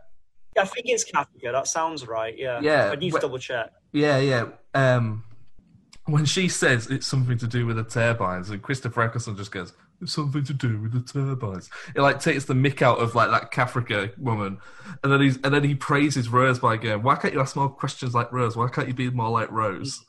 Yeah, 0.55 0.61
I 0.63 0.65
think 0.65 0.85
it's 0.87 1.09
Kafka. 1.09 1.51
That 1.51 1.67
sounds 1.67 2.07
right. 2.07 2.37
Yeah. 2.37 2.59
Yeah, 2.61 2.91
I 2.91 2.95
need 2.95 3.13
to 3.13 3.19
double 3.19 3.39
check. 3.39 3.71
Yeah, 3.91 4.19
yeah. 4.19 4.45
Um, 4.75 5.23
when 6.07 6.25
she 6.25 6.47
says 6.49 6.87
it's 6.87 7.05
something 7.07 7.37
to 7.37 7.47
do 7.47 7.65
with 7.65 7.75
the 7.77 7.83
turbines, 7.83 8.49
and 8.49 8.61
Christopher 8.61 9.03
Eccleston 9.03 9.37
just 9.37 9.51
goes, 9.51 9.73
"It's 10.01 10.13
something 10.13 10.43
to 10.45 10.53
do 10.53 10.79
with 10.81 10.93
the 10.93 11.01
turbines." 11.01 11.69
It 11.95 12.01
like 12.01 12.19
takes 12.19 12.45
the 12.45 12.53
mick 12.53 12.81
out 12.81 12.99
of 12.99 13.13
like 13.15 13.29
that 13.31 13.51
Kafrika 13.51 14.17
woman, 14.17 14.57
and 15.03 15.11
then 15.11 15.21
he's 15.21 15.35
and 15.43 15.53
then 15.53 15.63
he 15.63 15.75
praises 15.75 16.29
Rose 16.29 16.59
by 16.59 16.77
going, 16.77 17.03
"Why 17.03 17.15
can't 17.15 17.33
you 17.33 17.41
ask 17.41 17.55
more 17.55 17.69
questions 17.69 18.13
like 18.15 18.31
Rose? 18.31 18.55
Why 18.57 18.67
can't 18.69 18.87
you 18.87 18.93
be 18.93 19.09
more 19.09 19.29
like 19.29 19.51
Rose?" 19.51 20.03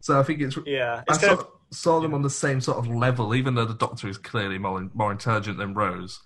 So 0.00 0.18
I 0.20 0.22
think 0.22 0.40
it's 0.40 0.56
Yeah. 0.64 1.02
I 1.08 1.12
It's 1.12 1.18
kind 1.18 1.38
saw, 1.38 1.44
of 1.44 1.48
saw 1.70 2.00
them 2.00 2.14
on 2.14 2.22
the 2.22 2.30
same 2.30 2.60
sort 2.60 2.78
of 2.78 2.86
level, 2.88 3.34
even 3.34 3.54
though 3.54 3.64
the 3.64 3.74
Doctor 3.74 4.08
is 4.08 4.18
clearly 4.18 4.58
more 4.58 4.88
more 4.94 5.10
intelligent 5.12 5.58
than 5.58 5.74
Rose. 5.74 6.20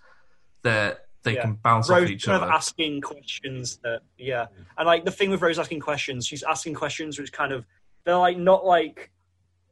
They 0.62 0.94
they 1.24 1.34
Yeah. 1.34 1.42
can 1.42 1.52
bounce 1.54 1.88
off 1.88 2.02
each 2.08 2.24
kind 2.26 2.36
other. 2.42 2.46
of 2.46 2.52
asking 2.52 3.00
questions 3.00 3.78
that 3.84 4.02
yeah 4.18 4.46
and 4.76 4.86
like 4.88 5.04
the 5.04 5.10
thing 5.12 5.30
with 5.30 5.40
Rose 5.40 5.56
asking 5.56 5.78
questions 5.78 6.26
she's 6.26 6.42
asking 6.42 6.74
questions 6.74 7.16
which 7.16 7.32
kind 7.32 7.52
of 7.52 7.64
they're 8.04 8.16
like 8.16 8.38
not 8.38 8.64
like 8.64 9.10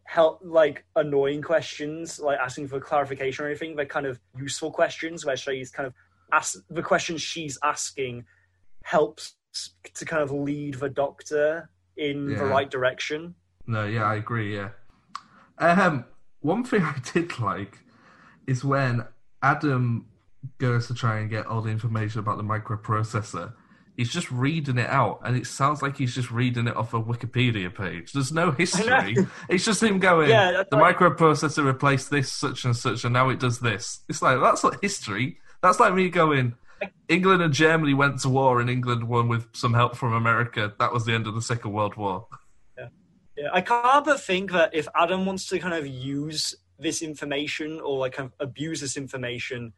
help 0.05 0.41
like 0.43 0.85
annoying 0.97 1.43
questions, 1.43 2.19
like 2.19 2.39
asking 2.39 2.69
for 2.69 2.81
clarification 2.81 3.45
or 3.45 3.49
anything. 3.49 3.77
They're 3.77 3.87
kind 3.87 4.07
of 4.07 4.19
useful 4.37 4.71
questions 4.71 5.25
where 5.25 5.37
she's 5.37 5.71
kind 5.71 5.87
of 5.87 5.95
ask 6.33 6.57
the 6.69 6.83
questions 6.83 7.23
she's 7.23 7.59
asking 7.63 8.25
helps 8.83 9.35
to 9.95 10.05
kind 10.05 10.23
of 10.23 10.31
lead 10.31 10.75
the 10.75 10.89
doctor 10.89 11.71
in 11.97 12.35
the 12.35 12.45
right 12.45 12.71
direction. 12.71 13.35
No, 13.67 13.87
yeah, 13.87 14.05
I 14.05 14.17
agree. 14.17 14.57
Yeah. 14.57 14.71
Um, 15.59 16.05
one 16.41 16.65
thing 16.65 16.83
I 16.85 16.97
did 17.13 17.39
like 17.39 17.79
is 18.47 18.65
when 18.65 19.07
Adam 19.43 20.07
goes 20.59 20.87
to 20.87 20.95
try 20.95 21.19
and 21.19 21.31
get 21.31 21.47
all 21.47 21.61
the 21.61 21.71
information 21.71 22.21
about 22.21 22.37
the 22.37 22.43
microprocessor. 22.43 23.53
He's 23.97 24.11
just 24.11 24.31
reading 24.31 24.79
it 24.79 24.89
out, 24.89 25.21
and 25.25 25.37
it 25.37 25.47
sounds 25.47 25.83
like 25.83 25.97
he's 25.97 26.15
just 26.15 26.31
reading 26.31 26.67
it 26.69 26.77
off 26.77 26.95
a 26.95 27.01
Wikipedia 27.03 27.75
page. 27.75 28.13
There's 28.13 28.33
no 28.33 28.51
history. 28.51 29.17
It's 29.49 29.65
just 29.65 29.83
him 29.83 29.99
going, 29.99 30.31
Yeah, 30.31 30.63
the 30.71 30.77
like- 30.77 30.97
microprocessor 30.97 31.65
replaced 31.65 32.11
this, 32.11 32.33
such 32.33 32.65
and 32.65 32.75
such, 32.75 33.05
and 33.05 33.13
now 33.13 33.29
it 33.29 33.39
does 33.41 33.61
this. 33.61 34.01
It's 34.09 34.23
like, 34.23 34.41
that's 34.41 34.65
not 34.65 34.81
history. 34.83 35.39
That's 35.63 35.79
like 35.81 35.93
me 35.95 36.09
going, 36.09 36.55
England 37.09 37.43
and 37.43 37.53
Germany 37.53 37.93
went 37.93 38.21
to 38.21 38.31
war, 38.31 38.61
and 38.61 38.71
England 38.71 39.05
won 39.07 39.29
with 39.29 39.49
some 39.53 39.75
help 39.75 39.97
from 39.97 40.15
America. 40.15 40.73
That 40.79 40.93
was 40.93 41.05
the 41.05 41.13
end 41.13 41.27
of 41.27 41.35
the 41.35 41.43
Second 41.43 41.73
World 41.73 41.97
War. 41.97 42.27
Yeah, 43.37 43.49
I 43.53 43.61
can't 43.61 44.05
but 44.05 44.21
think 44.21 44.53
that 44.53 44.75
if 44.75 44.87
Adam 44.95 45.25
wants 45.27 45.47
to 45.49 45.59
kind 45.59 45.75
of 45.75 45.87
use 45.87 46.55
this 46.79 47.03
information 47.03 47.81
or 47.81 47.99
like 47.99 48.13
kind 48.13 48.27
of 48.27 48.47
abuse 48.47 48.81
this 48.81 48.97
information 48.97 49.73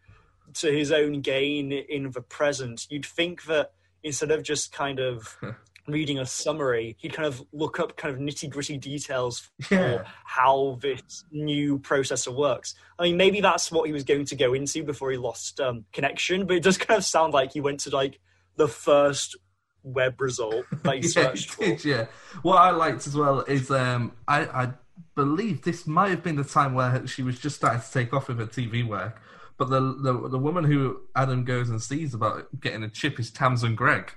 to 0.54 0.70
his 0.70 0.92
own 0.92 1.20
gain 1.20 1.72
in 1.72 2.10
the 2.10 2.20
present, 2.22 2.86
you'd 2.90 3.06
think 3.06 3.44
that 3.44 3.72
instead 4.02 4.30
of 4.30 4.42
just 4.42 4.72
kind 4.72 4.98
of 5.00 5.36
reading 5.88 6.18
a 6.18 6.26
summary, 6.26 6.96
he'd 7.00 7.12
kind 7.12 7.26
of 7.26 7.42
look 7.52 7.80
up 7.80 7.96
kind 7.96 8.14
of 8.14 8.20
nitty 8.20 8.48
gritty 8.50 8.78
details 8.78 9.50
for 9.62 9.74
Yeah. 9.74 10.04
how 10.24 10.78
this 10.80 11.24
new 11.32 11.78
processor 11.80 12.34
works. 12.34 12.74
I 12.98 13.04
mean, 13.04 13.16
maybe 13.16 13.40
that's 13.40 13.70
what 13.72 13.86
he 13.86 13.92
was 13.92 14.04
going 14.04 14.24
to 14.26 14.36
go 14.36 14.54
into 14.54 14.84
before 14.84 15.10
he 15.10 15.16
lost 15.16 15.58
um, 15.60 15.84
connection, 15.92 16.46
but 16.46 16.56
it 16.56 16.62
does 16.62 16.78
kind 16.78 16.98
of 16.98 17.04
sound 17.04 17.32
like 17.34 17.52
he 17.52 17.60
went 17.60 17.80
to 17.80 17.90
like 17.90 18.20
the 18.56 18.68
first 18.68 19.36
web 19.82 20.20
result 20.20 20.64
that 20.84 20.94
he 20.96 21.00
yeah, 21.02 21.08
searched 21.08 21.50
for. 21.50 21.64
did, 21.64 21.84
yeah. 21.84 22.06
What 22.42 22.58
I 22.58 22.70
liked 22.70 23.06
as 23.08 23.16
well 23.16 23.40
is 23.40 23.70
um, 23.70 24.12
I, 24.28 24.44
I 24.46 24.72
believe 25.16 25.62
this 25.62 25.86
might 25.86 26.10
have 26.10 26.22
been 26.22 26.36
the 26.36 26.44
time 26.44 26.74
where 26.74 27.04
she 27.06 27.22
was 27.24 27.38
just 27.40 27.56
starting 27.56 27.80
to 27.82 27.90
take 27.92 28.14
off 28.14 28.28
with 28.28 28.38
her 28.38 28.46
TV 28.46 28.86
work. 28.86 29.20
But 29.56 29.70
the, 29.70 29.80
the 29.80 30.28
the 30.28 30.38
woman 30.38 30.64
who 30.64 31.00
Adam 31.14 31.44
goes 31.44 31.70
and 31.70 31.80
sees 31.80 32.14
about 32.14 32.48
getting 32.60 32.82
a 32.82 32.88
chip 32.88 33.20
is 33.20 33.30
Tamsin 33.30 33.74
Greig, 33.74 34.12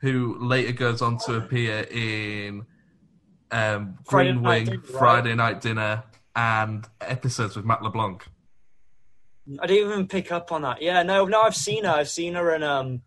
who 0.00 0.36
later 0.38 0.72
goes 0.72 1.02
on 1.02 1.18
to 1.26 1.36
appear 1.36 1.86
in 1.90 2.66
um, 3.50 3.98
Friday 4.04 4.32
Green 4.32 4.42
Night 4.42 4.50
Wing, 4.50 4.64
Dinner, 4.64 4.78
right? 4.80 4.98
Friday 4.98 5.34
Night 5.34 5.60
Dinner, 5.60 6.04
and 6.36 6.86
episodes 7.00 7.56
with 7.56 7.64
Matt 7.64 7.82
LeBlanc. 7.82 8.24
I 9.60 9.66
didn't 9.66 9.90
even 9.90 10.06
pick 10.06 10.30
up 10.30 10.52
on 10.52 10.62
that. 10.62 10.80
Yeah, 10.80 11.02
no, 11.02 11.24
no, 11.24 11.42
I've 11.42 11.56
seen 11.56 11.84
her. 11.84 11.90
I've 11.90 12.08
seen 12.08 12.34
her, 12.34 12.50
and 12.50 12.62
um, 12.62 13.02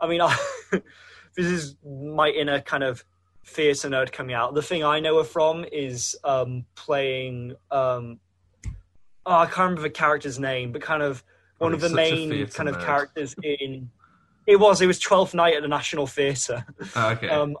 I 0.00 0.06
mean, 0.06 0.20
I, 0.22 0.36
this 0.70 1.46
is 1.46 1.76
my 1.84 2.28
inner 2.28 2.60
kind 2.60 2.82
of 2.82 3.04
theatre 3.46 3.88
nerd 3.88 4.12
coming 4.12 4.34
out. 4.34 4.54
The 4.54 4.62
thing 4.62 4.84
I 4.84 5.00
know 5.00 5.18
her 5.18 5.24
from 5.24 5.64
is 5.70 6.16
um 6.24 6.66
playing 6.74 7.54
um, 7.70 8.20
oh, 9.28 9.38
I 9.38 9.46
can't 9.46 9.58
remember 9.58 9.82
the 9.82 9.90
character's 9.90 10.38
name, 10.38 10.72
but 10.72 10.82
kind 10.82 11.02
of 11.02 11.22
one 11.58 11.72
Oh, 11.72 11.74
of 11.74 11.80
the 11.80 11.88
he's 11.88 11.96
such 11.96 12.18
a 12.18 12.26
main 12.28 12.46
kind 12.48 12.68
of 12.68 12.76
nerd. 12.76 12.84
characters 12.84 13.34
in. 13.42 13.90
It 14.46 14.56
was. 14.58 14.80
It 14.80 14.86
was 14.86 14.98
Twelfth 14.98 15.34
Night 15.34 15.54
at 15.54 15.62
the 15.62 15.68
National 15.68 16.06
Theatre. 16.06 16.64
Oh, 16.96 17.10
okay. 17.10 17.28
Um, 17.28 17.56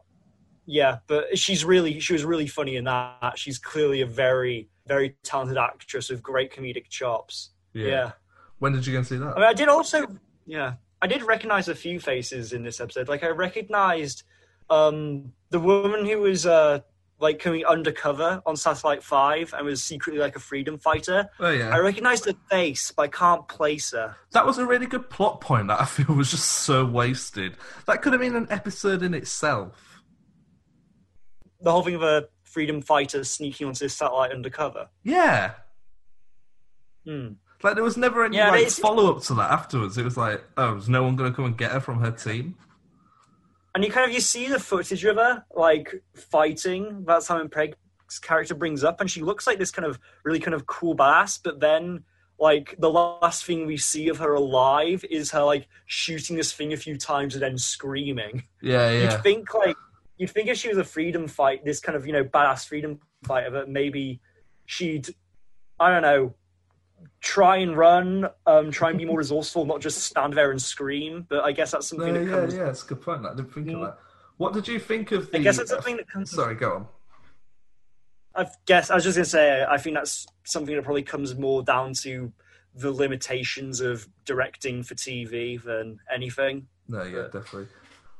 yeah, 0.66 0.98
but 1.06 1.36
she's 1.38 1.64
really 1.64 1.98
she 2.00 2.12
was 2.12 2.24
really 2.24 2.46
funny 2.46 2.76
in 2.76 2.84
that. 2.84 3.34
She's 3.38 3.58
clearly 3.58 4.00
a 4.02 4.06
very 4.06 4.68
very 4.86 5.16
talented 5.22 5.58
actress 5.58 6.08
with 6.10 6.22
great 6.22 6.52
comedic 6.52 6.88
chops. 6.88 7.50
yeah. 7.74 8.12
When 8.58 8.72
did 8.72 8.86
you 8.86 8.92
go 8.94 8.98
and 8.98 9.06
see 9.06 9.18
that? 9.18 9.36
I 9.36 9.40
mean, 9.40 9.44
I 9.44 9.52
did 9.52 9.68
also, 9.68 10.06
yeah, 10.46 10.74
I 11.02 11.06
did 11.06 11.22
recognize 11.22 11.68
a 11.68 11.74
few 11.74 12.00
faces 12.00 12.52
in 12.54 12.64
this 12.64 12.80
episode. 12.80 13.06
Like, 13.06 13.22
I 13.22 13.28
recognized 13.28 14.24
um, 14.70 15.32
the 15.50 15.60
woman 15.60 16.04
who 16.06 16.18
was 16.20 16.44
uh, 16.46 16.80
like 17.20 17.38
coming 17.38 17.64
undercover 17.64 18.40
on 18.46 18.56
Satellite 18.56 19.02
Five 19.02 19.52
and 19.52 19.66
was 19.66 19.82
secretly 19.82 20.20
like 20.20 20.36
a 20.36 20.40
freedom 20.40 20.78
fighter. 20.78 21.28
oh 21.40 21.50
yeah. 21.50 21.74
I 21.74 21.78
recognized 21.78 22.26
her 22.26 22.34
face, 22.50 22.92
but 22.92 23.02
I 23.02 23.08
can't 23.08 23.46
place 23.48 23.92
her. 23.92 24.16
That 24.32 24.46
was 24.46 24.58
a 24.58 24.66
really 24.66 24.86
good 24.86 25.10
plot 25.10 25.40
point 25.40 25.68
that 25.68 25.80
I 25.80 25.84
feel 25.84 26.14
was 26.14 26.30
just 26.30 26.46
so 26.48 26.84
wasted. 26.84 27.56
That 27.86 28.02
could 28.02 28.12
have 28.12 28.20
been 28.20 28.36
an 28.36 28.46
episode 28.50 29.02
in 29.02 29.14
itself. 29.14 30.02
The 31.60 31.72
whole 31.72 31.82
thing 31.82 31.96
of 31.96 32.02
a 32.02 32.28
freedom 32.44 32.82
fighter 32.82 33.24
sneaking 33.24 33.66
onto 33.66 33.84
this 33.84 33.94
satellite 33.94 34.32
undercover. 34.32 34.88
Yeah. 35.02 35.54
Hmm. 37.04 37.32
Like 37.62 37.74
there 37.74 37.84
was 37.84 37.96
never 37.96 38.24
any 38.24 38.36
Yeah, 38.36 38.50
like 38.50 38.68
follow 38.70 39.12
up 39.14 39.22
to 39.24 39.34
that 39.34 39.50
afterwards. 39.50 39.98
It 39.98 40.04
was 40.04 40.16
like, 40.16 40.44
oh, 40.56 40.76
is 40.76 40.88
no 40.88 41.02
one 41.02 41.16
going 41.16 41.32
to 41.32 41.36
come 41.36 41.46
and 41.46 41.58
get 41.58 41.72
her 41.72 41.80
from 41.80 42.00
her 42.00 42.12
team? 42.12 42.56
And 43.74 43.84
you 43.84 43.90
kind 43.90 44.08
of 44.08 44.14
you 44.14 44.20
see 44.20 44.48
the 44.48 44.58
footage 44.58 45.04
of 45.04 45.16
her 45.16 45.44
like 45.54 46.02
fighting 46.14 47.04
That's 47.06 47.28
how 47.28 47.46
Pegg's 47.46 47.76
character 48.20 48.54
brings 48.54 48.82
up, 48.84 49.00
and 49.00 49.10
she 49.10 49.22
looks 49.22 49.46
like 49.46 49.58
this 49.58 49.70
kind 49.70 49.86
of 49.86 49.98
really 50.24 50.40
kind 50.40 50.54
of 50.54 50.66
cool 50.66 50.96
badass. 50.96 51.40
But 51.42 51.60
then, 51.60 52.04
like 52.38 52.74
the 52.78 52.90
last 52.90 53.44
thing 53.44 53.66
we 53.66 53.76
see 53.76 54.08
of 54.08 54.18
her 54.18 54.34
alive 54.34 55.04
is 55.10 55.30
her 55.32 55.42
like 55.42 55.68
shooting 55.86 56.36
this 56.36 56.52
thing 56.52 56.72
a 56.72 56.76
few 56.76 56.96
times 56.96 57.34
and 57.34 57.42
then 57.42 57.58
screaming. 57.58 58.44
Yeah, 58.62 58.90
yeah. 58.90 59.12
You'd 59.12 59.22
think 59.22 59.54
like 59.54 59.76
you'd 60.16 60.30
think 60.30 60.48
if 60.48 60.56
she 60.58 60.68
was 60.68 60.78
a 60.78 60.84
freedom 60.84 61.28
fight, 61.28 61.64
this 61.64 61.80
kind 61.80 61.96
of 61.96 62.06
you 62.06 62.12
know 62.12 62.24
badass 62.24 62.66
freedom 62.66 63.00
fighter, 63.24 63.50
that 63.50 63.68
maybe 63.68 64.20
she'd 64.66 65.08
I 65.78 65.90
don't 65.90 66.02
know 66.02 66.34
try 67.20 67.56
and 67.58 67.76
run, 67.76 68.28
um, 68.46 68.70
try 68.70 68.90
and 68.90 68.98
be 68.98 69.04
more 69.04 69.18
resourceful, 69.18 69.64
not 69.64 69.80
just 69.80 69.98
stand 70.04 70.34
there 70.34 70.50
and 70.50 70.60
scream. 70.60 71.26
But 71.28 71.44
I 71.44 71.52
guess 71.52 71.72
that's 71.72 71.92
No, 71.92 71.98
something 72.04 72.14
that 72.14 72.30
yeah, 72.30 72.40
comes. 72.40 72.54
yeah, 72.54 72.68
it's 72.70 72.84
a 72.84 72.86
good 72.86 73.00
point. 73.02 73.24
I 73.26 73.34
didn't 73.34 73.52
think 73.52 73.68
of 73.68 73.74
Mm. 73.74 73.80
that. 73.86 73.98
What 74.36 74.52
did 74.52 74.68
you 74.68 74.78
think 74.78 75.10
of 75.12 75.30
the? 75.30 75.38
I 75.38 75.42
guess 75.42 75.56
that's 75.56 75.70
something 75.70 75.96
that 75.96 76.08
comes. 76.08 76.30
Sorry, 76.30 76.54
go 76.54 76.74
on. 76.76 76.86
I 78.34 78.46
guess 78.66 78.90
I 78.90 78.94
was 78.94 79.04
just 79.04 79.16
gonna 79.16 79.24
say 79.24 79.64
I 79.68 79.78
think 79.78 79.96
that's 79.96 80.26
something 80.44 80.74
that 80.76 80.84
probably 80.84 81.02
comes 81.02 81.34
more 81.36 81.62
down 81.62 81.92
to 82.02 82.32
the 82.74 82.92
limitations 82.92 83.80
of 83.80 84.06
directing 84.24 84.84
for 84.84 84.94
TV 84.94 85.56
than 85.60 85.98
anything. 86.12 86.68
No, 86.86 87.02
yeah, 87.02 87.22
But- 87.22 87.32
definitely. 87.32 87.68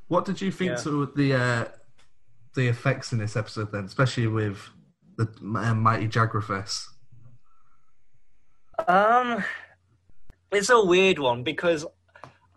What 0.08 0.24
did 0.24 0.40
you 0.40 0.50
think 0.50 0.70
Yeah. 0.70 0.76
to 0.78 1.06
the 1.14 1.34
uh, 1.34 1.64
the 2.54 2.66
effects 2.66 3.12
in 3.12 3.18
this 3.18 3.36
episode 3.36 3.70
then, 3.70 3.84
especially 3.84 4.26
with 4.26 4.58
the 5.16 5.28
uh, 5.54 5.74
mighty 5.74 6.08
Jagrafess? 6.08 6.86
Um, 8.86 9.42
it's 10.52 10.70
a 10.70 10.84
weird 10.84 11.18
one 11.18 11.42
because 11.42 11.84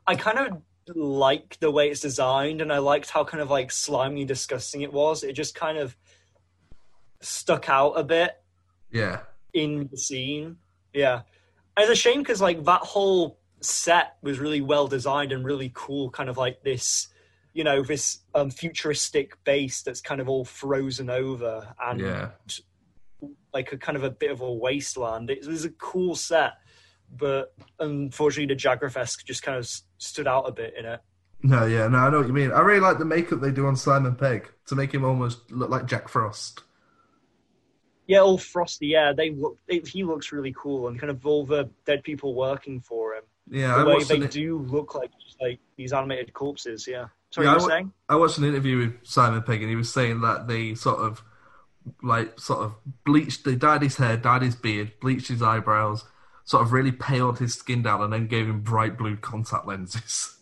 I 0.06 0.16
kind 0.16 0.38
of 0.38 0.62
like 0.96 1.58
the 1.60 1.72
way 1.72 1.90
it's 1.90 2.02
designed, 2.02 2.62
and 2.62 2.72
I 2.72 2.80
liked 2.80 3.10
how 3.10 3.24
kind 3.24 3.42
of 3.42 3.50
like 3.50 3.72
slimy, 3.72 4.26
disgusting 4.26 4.82
it 4.82 4.92
was. 4.92 5.24
It 5.24 5.34
just 5.34 5.56
kind 5.56 5.78
of 5.78 5.96
stuck 7.22 7.70
out 7.70 7.92
a 7.92 8.04
bit 8.04 8.42
Yeah, 8.92 9.22
in 9.54 9.88
the 9.92 9.98
scene. 9.98 10.58
Yeah, 10.94 11.22
And 11.78 11.84
it's 11.84 11.92
a 11.92 11.96
shame 11.96 12.20
because 12.20 12.42
like 12.42 12.64
that 12.66 12.82
whole 12.82 13.40
set 13.62 14.18
was 14.22 14.40
really 14.40 14.62
well 14.62 14.88
designed 14.88 15.32
and 15.32 15.46
really 15.46 15.72
cool. 15.74 16.10
Kind 16.10 16.30
of 16.30 16.38
like 16.38 16.64
this, 16.64 17.08
you 17.54 17.64
know, 17.64 17.84
this 17.84 18.20
um, 18.36 18.50
futuristic 18.50 19.42
base 19.44 19.82
that's 19.82 20.02
kind 20.02 20.20
of 20.20 20.28
all 20.28 20.44
frozen 20.44 21.10
over 21.10 21.74
and 21.82 22.02
yeah. 22.02 22.30
Like 23.54 23.72
a 23.74 23.78
kind 23.78 23.98
of 23.98 24.04
a 24.04 24.10
bit 24.10 24.32
of 24.32 24.42
a 24.42 24.52
wasteland. 24.52 25.30
It 25.30 25.46
was 25.46 25.66
a 25.66 25.70
cool 25.72 26.16
set, 26.16 26.54
but 27.16 27.54
unfortunately, 27.80 28.54
the 28.54 28.60
Jagrafess 28.60 29.24
just 29.26 29.44
kind 29.44 29.58
of 29.58 29.70
stood 29.98 30.28
out 30.28 30.48
a 30.48 30.52
bit 30.52 30.74
in 30.78 30.86
it. 30.86 31.02
No, 31.44 31.66
yeah, 31.66 31.88
no, 31.88 31.98
I 31.98 32.10
know 32.12 32.20
what 32.20 32.28
you 32.28 32.34
mean. 32.34 32.52
I 32.52 32.60
really 32.62 32.80
like 32.80 33.00
the 33.00 33.06
makeup 33.06 33.42
they 33.42 33.52
do 33.52 33.66
on 33.66 33.76
Simon 33.76 34.16
Pegg 34.16 34.50
to 34.68 34.76
make 34.76 34.94
him 34.94 35.04
almost 35.04 35.52
look 35.52 35.70
like 35.70 35.86
Jack 35.88 36.08
Frost. 36.08 36.62
Yeah, 38.08 38.20
all 38.20 38.38
frosty. 38.38 38.88
Yeah, 38.88 39.14
they 39.14 39.32
look. 39.32 39.58
They, 39.68 39.80
he 39.80 40.04
looks 40.04 40.32
really 40.32 40.54
cool, 40.58 40.88
and 40.88 41.00
kind 41.00 41.10
of 41.12 41.26
all 41.26 41.46
the 41.46 41.70
dead 41.86 42.04
people 42.04 42.36
working 42.36 42.80
for 42.82 43.16
him. 43.16 43.24
Yeah, 43.50 43.76
The 43.84 43.90
I 43.90 43.96
way 43.96 44.04
they 44.04 44.16
an, 44.22 44.28
do 44.28 44.60
look 44.60 44.96
like 44.96 45.12
just 45.24 45.42
like 45.42 45.60
these 45.78 45.94
animated 45.94 46.34
corpses. 46.34 46.88
Yeah. 46.88 47.08
Sorry, 47.32 47.48
Yeah, 47.48 47.54
you 47.54 47.58
I 47.58 47.60
were 47.60 47.64
wa- 47.64 47.70
saying? 47.70 47.94
I 48.10 48.16
watched 48.18 48.38
an 48.38 48.44
interview 48.46 48.78
with 48.78 48.94
Simon 49.04 49.42
Pegg, 49.44 49.62
and 49.62 49.70
he 49.70 49.76
was 49.76 49.92
saying 49.94 50.22
that 50.22 50.48
they 50.48 50.76
sort 50.76 51.00
of, 51.00 51.24
like, 52.02 52.40
sort 52.40 52.60
of 52.60 52.76
bleached, 53.06 53.46
they 53.46 53.56
dyed 53.56 53.82
his 53.82 53.98
hair, 53.98 54.18
dyed 54.18 54.42
his 54.42 54.56
beard, 54.56 54.94
bleached 55.00 55.28
his 55.28 55.42
eyebrows, 55.42 56.06
sort 56.44 56.64
of 56.64 56.74
really 56.74 56.92
paled 56.92 57.40
his 57.40 57.54
skin 57.54 57.82
down, 57.82 58.02
and 58.02 58.14
then 58.14 58.28
gave 58.28 58.48
him 58.48 58.62
bright 58.62 58.98
blue 58.98 59.16
contact 59.16 59.68
lenses. 59.68 60.38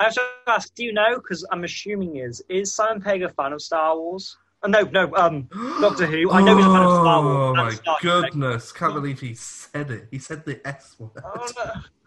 I 0.00 0.04
have 0.04 0.14
to 0.14 0.22
ask, 0.48 0.74
do 0.74 0.84
you 0.84 0.92
know? 0.92 1.16
Because 1.16 1.46
I'm 1.52 1.64
assuming 1.64 2.16
is 2.16 2.42
is 2.48 2.74
Simon 2.74 3.00
Pegg 3.00 3.22
a 3.22 3.28
fan 3.28 3.52
of 3.52 3.62
Star 3.62 3.96
Wars? 3.96 4.36
Oh, 4.64 4.68
no, 4.68 4.82
no, 4.82 5.14
um, 5.16 5.48
Doctor 5.80 6.06
Who. 6.06 6.30
I 6.30 6.40
know 6.42 6.56
he's 6.56 6.66
a 6.66 6.68
fan 6.68 6.82
of 6.82 6.92
Star 6.92 7.22
Wars. 7.22 7.58
Oh 7.58 7.64
my 7.64 7.70
Star 7.70 7.98
goodness! 8.00 8.72
Can't 8.72 8.94
believe 8.94 9.20
he 9.20 9.34
said 9.34 9.90
it. 9.90 10.08
He 10.10 10.18
said 10.18 10.44
the 10.44 10.66
S 10.66 10.96
word. 10.98 11.22
Oh, 11.24 11.48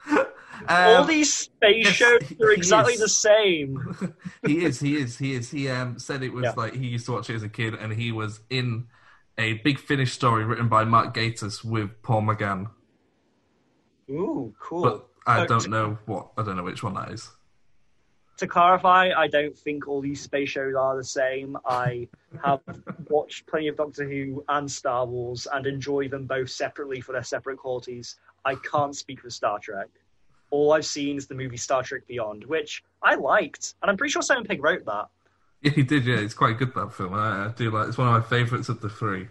no. 0.10 0.26
All 0.68 1.02
Um, 1.02 1.08
these 1.08 1.34
space 1.34 1.86
yes, 1.86 1.94
shows 1.96 2.22
are 2.42 2.52
exactly 2.52 2.94
is. 2.94 3.00
the 3.00 3.10
same. 3.10 4.14
he 4.46 4.64
is, 4.66 4.80
he 4.80 4.96
is, 4.98 5.18
he 5.18 5.34
is. 5.34 5.52
He 5.52 5.70
um, 5.70 6.00
said 6.00 6.24
it 6.24 6.34
was 6.34 6.44
Yeah. 6.46 6.54
like 6.56 6.74
he 6.74 6.88
used 6.88 7.06
to 7.08 7.14
watch 7.14 7.30
it 7.30 7.36
as 7.36 7.44
a 7.44 7.50
kid, 7.50 7.74
and 7.76 7.94
he 7.94 8.12
was 8.12 8.40
in 8.50 8.88
a 9.38 9.54
Big 9.54 9.80
Finish 9.80 10.14
story 10.14 10.46
written 10.46 10.68
by 10.70 10.84
Mark 10.86 11.14
Gatiss 11.14 11.64
with 11.64 12.02
Paul 12.02 12.22
McGann. 12.24 12.70
Ooh, 14.10 14.54
cool. 14.60 14.84
But 14.84 15.08
I 15.26 15.42
Uh, 15.42 15.46
don't 15.46 15.62
to- 15.62 15.70
know 15.70 15.98
what 16.06 16.32
I 16.38 16.44
don't 16.44 16.56
know 16.58 16.64
which 16.64 16.84
one 16.84 16.94
that 16.94 17.12
is. 17.12 17.30
to 18.38 18.48
clarify, 18.48 19.12
I 19.16 19.28
don't 19.28 19.58
think 19.58 19.88
all 19.88 20.02
these 20.02 20.20
space 20.22 20.50
shows 20.50 20.76
are 20.76 20.96
the 20.98 21.04
same. 21.04 21.56
I 21.66 22.08
have 22.44 22.60
watched 23.10 23.48
plenty 23.48 23.70
of 23.70 23.78
Doctor 23.78 24.08
Who 24.08 24.44
and 24.50 24.70
Star 24.70 25.06
Wars 25.06 25.48
and 25.54 25.66
enjoy 25.66 26.10
them 26.10 26.26
both 26.26 26.50
separately 26.50 27.00
for 27.02 27.14
their 27.14 27.24
separate 27.24 27.58
qualities. 27.58 28.18
I 28.44 28.56
can't 28.56 28.94
speak 28.96 29.22
for 29.22 29.30
Star 29.30 29.58
Trek. 29.60 29.88
All 30.52 30.74
I've 30.74 30.86
seen 30.86 31.18
is 31.18 31.28
the 31.28 31.36
movie 31.36 31.58
Star 31.58 31.84
Trek 31.84 32.08
Beyond, 32.08 32.46
which 32.46 32.84
I 33.02 33.16
liked, 33.16 33.76
and 33.82 33.90
I'm 33.90 33.98
pretty 33.98 34.12
sure 34.12 34.22
Simon 34.22 34.46
Pegg 34.46 34.64
wrote 34.64 34.86
that. 34.86 35.08
Yeah, 35.62 35.72
he 35.72 35.84
did. 35.84 36.06
Yeah, 36.06 36.18
it's 36.18 36.34
quite 36.34 36.58
good 36.58 36.74
that 36.76 36.94
film. 36.94 37.14
I, 37.14 37.46
I 37.46 37.52
do 37.56 37.72
like. 37.72 37.88
It's 37.88 37.98
one 37.98 38.08
of 38.08 38.14
my 38.14 38.28
favourites 38.28 38.70
of 38.70 38.82
the 38.82 38.90
three. 38.90 39.28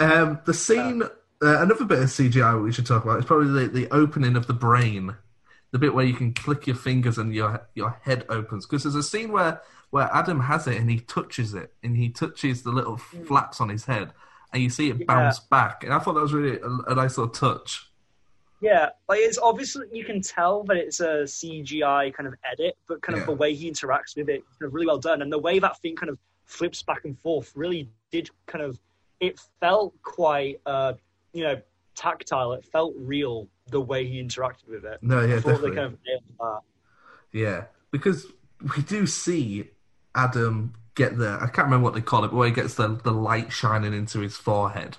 Um, 0.00 0.40
the 0.44 0.54
scene, 0.54 1.02
uh, 1.02 1.08
another 1.40 1.84
bit 1.84 2.00
of 2.00 2.06
CGI 2.06 2.62
we 2.62 2.72
should 2.72 2.86
talk 2.86 3.04
about 3.04 3.20
is 3.20 3.24
probably 3.24 3.66
the, 3.66 3.68
the 3.68 3.94
opening 3.94 4.36
of 4.36 4.46
the 4.46 4.52
brain, 4.52 5.16
the 5.70 5.78
bit 5.78 5.94
where 5.94 6.04
you 6.04 6.14
can 6.14 6.34
click 6.34 6.66
your 6.66 6.76
fingers 6.76 7.18
and 7.18 7.34
your 7.34 7.66
your 7.74 7.98
head 8.02 8.24
opens. 8.28 8.66
Because 8.66 8.82
there's 8.82 8.94
a 8.94 9.02
scene 9.02 9.32
where 9.32 9.60
where 9.90 10.10
Adam 10.12 10.40
has 10.40 10.66
it 10.66 10.76
and 10.76 10.90
he 10.90 11.00
touches 11.00 11.54
it 11.54 11.72
and 11.82 11.96
he 11.96 12.10
touches 12.10 12.62
the 12.62 12.70
little 12.70 12.96
flaps 12.96 13.60
on 13.60 13.70
his 13.70 13.86
head 13.86 14.12
and 14.52 14.62
you 14.62 14.70
see 14.70 14.90
it 14.90 15.06
bounce 15.06 15.40
back. 15.40 15.84
And 15.84 15.92
I 15.92 15.98
thought 15.98 16.14
that 16.14 16.22
was 16.22 16.32
really 16.32 16.58
a, 16.58 16.92
a 16.92 16.94
nice 16.94 17.18
little 17.18 17.32
touch. 17.32 17.87
Yeah, 18.60 18.88
like 19.08 19.20
it's 19.20 19.38
obviously 19.38 19.86
you 19.92 20.04
can 20.04 20.20
tell 20.20 20.64
that 20.64 20.76
it's 20.76 20.98
a 21.00 21.22
CGI 21.24 22.12
kind 22.12 22.26
of 22.26 22.34
edit, 22.50 22.76
but 22.88 23.00
kind 23.02 23.14
of 23.16 23.22
Yeah. 23.22 23.26
the 23.26 23.32
way 23.36 23.54
he 23.54 23.70
interacts 23.70 24.16
with 24.16 24.28
it, 24.28 24.42
kind 24.58 24.66
of 24.66 24.74
really 24.74 24.86
well 24.86 24.98
done, 24.98 25.22
and 25.22 25.32
the 25.32 25.38
way 25.38 25.58
that 25.60 25.78
thing 25.80 25.94
kind 25.94 26.10
of 26.10 26.18
flips 26.44 26.82
back 26.82 27.04
and 27.04 27.18
forth 27.18 27.52
really 27.54 27.88
did 28.10 28.30
kind 28.46 28.64
of. 28.64 28.80
It 29.20 29.40
felt 29.60 29.94
quite, 30.02 30.60
uh, 30.66 30.94
you 31.32 31.42
know, 31.44 31.60
tactile. 31.94 32.52
It 32.52 32.64
felt 32.64 32.94
real 32.96 33.48
the 33.68 33.80
way 33.80 34.06
he 34.06 34.22
interacted 34.22 34.68
with 34.68 34.84
it. 34.84 34.98
No, 35.02 35.20
yeah, 35.20 35.36
definitely. 35.36 35.74
kind 35.74 35.96
of. 36.40 36.62
Yeah, 37.32 37.64
because 37.90 38.26
we 38.76 38.82
do 38.82 39.06
see 39.06 39.70
Adam 40.14 40.74
get 40.94 41.16
the 41.18 41.38
I 41.40 41.46
can't 41.46 41.66
remember 41.66 41.84
what 41.84 41.94
they 41.94 42.00
call 42.00 42.24
it, 42.24 42.28
but 42.28 42.36
where 42.36 42.48
he 42.48 42.54
gets 42.54 42.74
the, 42.74 42.88
the 42.88 43.12
light 43.12 43.52
shining 43.52 43.92
into 43.92 44.20
his 44.20 44.36
forehead. 44.36 44.96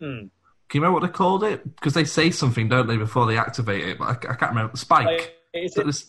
Hmm. 0.00 0.26
Can 0.68 0.78
you 0.78 0.82
remember 0.82 1.00
what 1.00 1.06
they 1.06 1.16
called 1.16 1.44
it? 1.44 1.76
Because 1.76 1.94
they 1.94 2.04
say 2.04 2.30
something, 2.30 2.68
don't 2.68 2.86
they, 2.86 2.96
before 2.96 3.26
they 3.26 3.38
activate 3.38 3.88
it? 3.88 3.98
But 3.98 4.04
I, 4.04 4.32
I 4.32 4.34
can't 4.34 4.50
remember. 4.50 4.76
Spike. 4.76 5.06
Like, 5.06 5.36
is 5.54 5.74
So 5.74 5.80
it 5.80 6.04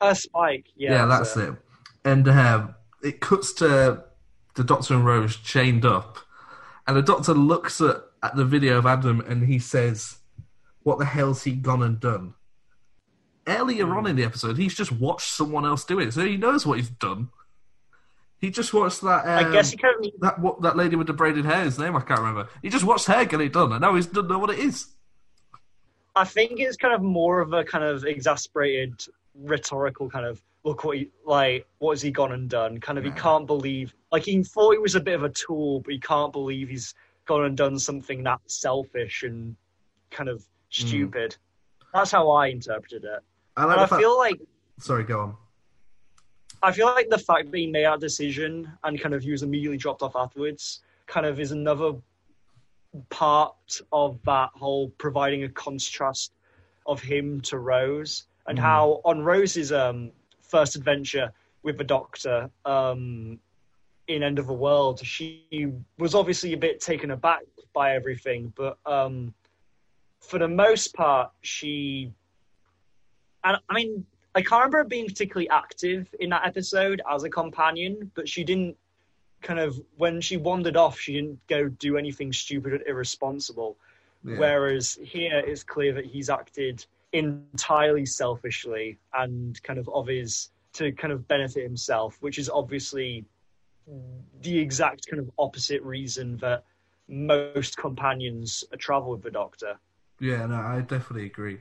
a 0.00 0.14
spike? 0.14 0.66
Yeah, 0.76 0.92
yeah, 0.92 1.06
that's 1.06 1.36
it. 1.36 1.54
And 2.04 2.28
um, 2.28 2.74
it 3.02 3.20
cuts 3.20 3.52
to 3.54 4.04
the 4.54 4.64
Doctor 4.64 4.94
and 4.94 5.06
Rose 5.06 5.36
chained 5.36 5.84
up, 5.84 6.18
and 6.86 6.96
the 6.96 7.02
Doctor 7.02 7.32
looks 7.34 7.80
at, 7.80 7.96
at 8.22 8.36
the 8.36 8.44
video 8.44 8.78
of 8.78 8.86
Adam 8.86 9.20
and 9.20 9.46
he 9.46 9.58
says, 9.58 10.18
"What 10.82 10.98
the 10.98 11.04
hell's 11.04 11.44
he 11.44 11.52
gone 11.52 11.82
and 11.82 11.98
done?" 11.98 12.34
Earlier 13.46 13.96
on 13.96 14.06
in 14.06 14.16
the 14.16 14.24
episode, 14.24 14.58
he's 14.58 14.74
just 14.74 14.92
watched 14.92 15.30
someone 15.30 15.64
else 15.64 15.84
do 15.84 15.98
it, 15.98 16.12
so 16.12 16.24
he 16.24 16.36
knows 16.36 16.66
what 16.66 16.78
he's 16.78 16.90
done. 16.90 17.30
He 18.40 18.50
just 18.50 18.72
watched 18.72 19.00
that. 19.02 19.26
Um, 19.26 19.46
I 19.46 19.52
guess 19.52 19.70
he 19.70 19.76
kind 19.76 19.94
of 20.04 20.12
that 20.20 20.38
what 20.38 20.62
that 20.62 20.76
lady 20.76 20.96
with 20.96 21.06
the 21.08 21.12
braided 21.12 21.44
hair. 21.44 21.64
His 21.64 21.78
name 21.78 21.96
I 21.96 22.00
can't 22.00 22.20
remember. 22.20 22.48
He 22.62 22.68
just 22.68 22.84
watched 22.84 23.06
her 23.06 23.24
get 23.24 23.40
it 23.40 23.52
done, 23.52 23.72
and 23.72 23.80
now 23.80 23.94
he 23.94 24.02
doesn't 24.02 24.28
know 24.28 24.38
what 24.38 24.50
it 24.50 24.58
is. 24.60 24.86
I 26.14 26.24
think 26.24 26.58
it's 26.60 26.76
kind 26.76 26.94
of 26.94 27.02
more 27.02 27.40
of 27.40 27.52
a 27.52 27.64
kind 27.64 27.84
of 27.84 28.04
exasperated 28.04 29.04
rhetorical 29.34 30.10
kind 30.10 30.26
of 30.26 30.42
look 30.64 30.82
what 30.82 30.96
he 30.96 31.08
like 31.24 31.64
what 31.78 31.92
has 31.92 32.02
he 32.02 32.10
gone 32.10 32.32
and 32.32 32.50
done 32.50 32.80
kind 32.80 32.98
of 32.98 33.04
he 33.04 33.10
can't 33.12 33.46
believe 33.46 33.94
like 34.10 34.24
he 34.24 34.42
thought 34.42 34.72
he 34.72 34.78
was 34.78 34.96
a 34.96 35.00
bit 35.00 35.14
of 35.14 35.22
a 35.22 35.28
tool 35.28 35.78
but 35.80 35.92
he 35.92 36.00
can't 36.00 36.32
believe 36.32 36.68
he's 36.68 36.92
gone 37.24 37.44
and 37.44 37.56
done 37.56 37.78
something 37.78 38.24
that 38.24 38.40
selfish 38.46 39.22
and 39.22 39.54
kind 40.10 40.28
of 40.28 40.44
stupid 40.70 41.36
that's 41.94 42.10
how 42.10 42.28
i 42.30 42.48
interpreted 42.48 43.04
it 43.04 43.20
I 43.56 43.64
like 43.66 43.72
and 43.76 43.80
i 43.82 43.86
fact- 43.86 44.00
feel 44.00 44.18
like 44.18 44.40
Sorry, 44.80 45.04
go 45.04 45.20
on. 45.20 45.36
I 46.62 46.72
feel 46.72 46.86
like 46.86 47.08
the 47.08 47.18
fact 47.18 47.50
that 47.50 47.58
he 47.58 47.66
made 47.66 47.84
that 47.84 48.00
decision 48.00 48.70
and 48.84 49.00
kind 49.00 49.14
of 49.14 49.22
he 49.22 49.30
was 49.30 49.42
immediately 49.42 49.76
dropped 49.76 50.02
off 50.02 50.16
afterwards 50.16 50.80
kind 51.06 51.26
of 51.26 51.40
is 51.40 51.52
another 51.52 51.92
part 53.10 53.80
of 53.92 54.18
that 54.24 54.50
whole 54.54 54.90
providing 54.98 55.44
a 55.44 55.48
contrast 55.48 56.32
of 56.86 57.00
him 57.00 57.40
to 57.42 57.58
Rose 57.58 58.26
and 58.46 58.58
how 58.58 59.00
on 59.04 59.22
Rose's 59.22 59.72
um, 59.72 60.10
first 60.42 60.74
adventure 60.74 61.32
with 61.62 61.76
the 61.78 61.84
Doctor 61.84 62.50
um, 62.64 63.38
in 64.08 64.22
End 64.22 64.38
of 64.38 64.46
the 64.46 64.54
World, 64.54 65.00
she 65.04 65.72
was 65.98 66.14
obviously 66.14 66.54
a 66.54 66.56
bit 66.56 66.80
taken 66.80 67.10
aback 67.10 67.42
by 67.74 67.94
everything, 67.94 68.52
but 68.56 68.78
um, 68.86 69.34
for 70.20 70.38
the 70.38 70.48
most 70.48 70.94
part, 70.94 71.30
she 71.42 72.10
and 73.44 73.58
I 73.68 73.74
mean, 73.74 74.04
I 74.34 74.42
can't 74.42 74.60
remember 74.60 74.78
her 74.78 74.84
being 74.84 75.06
particularly 75.06 75.48
active 75.48 76.14
in 76.20 76.30
that 76.30 76.46
episode 76.46 77.02
as 77.10 77.24
a 77.24 77.30
companion, 77.30 78.10
but 78.14 78.28
she 78.28 78.44
didn't 78.44 78.76
kind 79.42 79.60
of 79.60 79.80
when 79.96 80.20
she 80.20 80.36
wandered 80.36 80.76
off, 80.76 80.98
she 80.98 81.14
didn't 81.14 81.38
go 81.46 81.68
do 81.68 81.96
anything 81.96 82.32
stupid 82.32 82.72
or 82.72 82.80
irresponsible. 82.86 83.76
Yeah. 84.24 84.38
Whereas 84.38 84.98
here 85.02 85.38
it's 85.46 85.62
clear 85.62 85.92
that 85.94 86.04
he's 86.04 86.28
acted 86.28 86.84
entirely 87.12 88.04
selfishly 88.04 88.98
and 89.14 89.60
kind 89.62 89.78
of 89.78 89.88
of 89.88 90.08
his 90.08 90.50
to 90.74 90.92
kind 90.92 91.12
of 91.12 91.26
benefit 91.28 91.62
himself, 91.62 92.16
which 92.20 92.38
is 92.38 92.48
obviously 92.48 93.24
the 94.42 94.58
exact 94.58 95.06
kind 95.08 95.20
of 95.20 95.30
opposite 95.38 95.82
reason 95.82 96.36
that 96.38 96.64
most 97.08 97.76
companions 97.76 98.64
travel 98.78 99.12
with 99.12 99.22
the 99.22 99.30
Doctor. 99.30 99.78
Yeah, 100.20 100.44
no, 100.46 100.56
I 100.56 100.80
definitely 100.80 101.26
agree. 101.26 101.58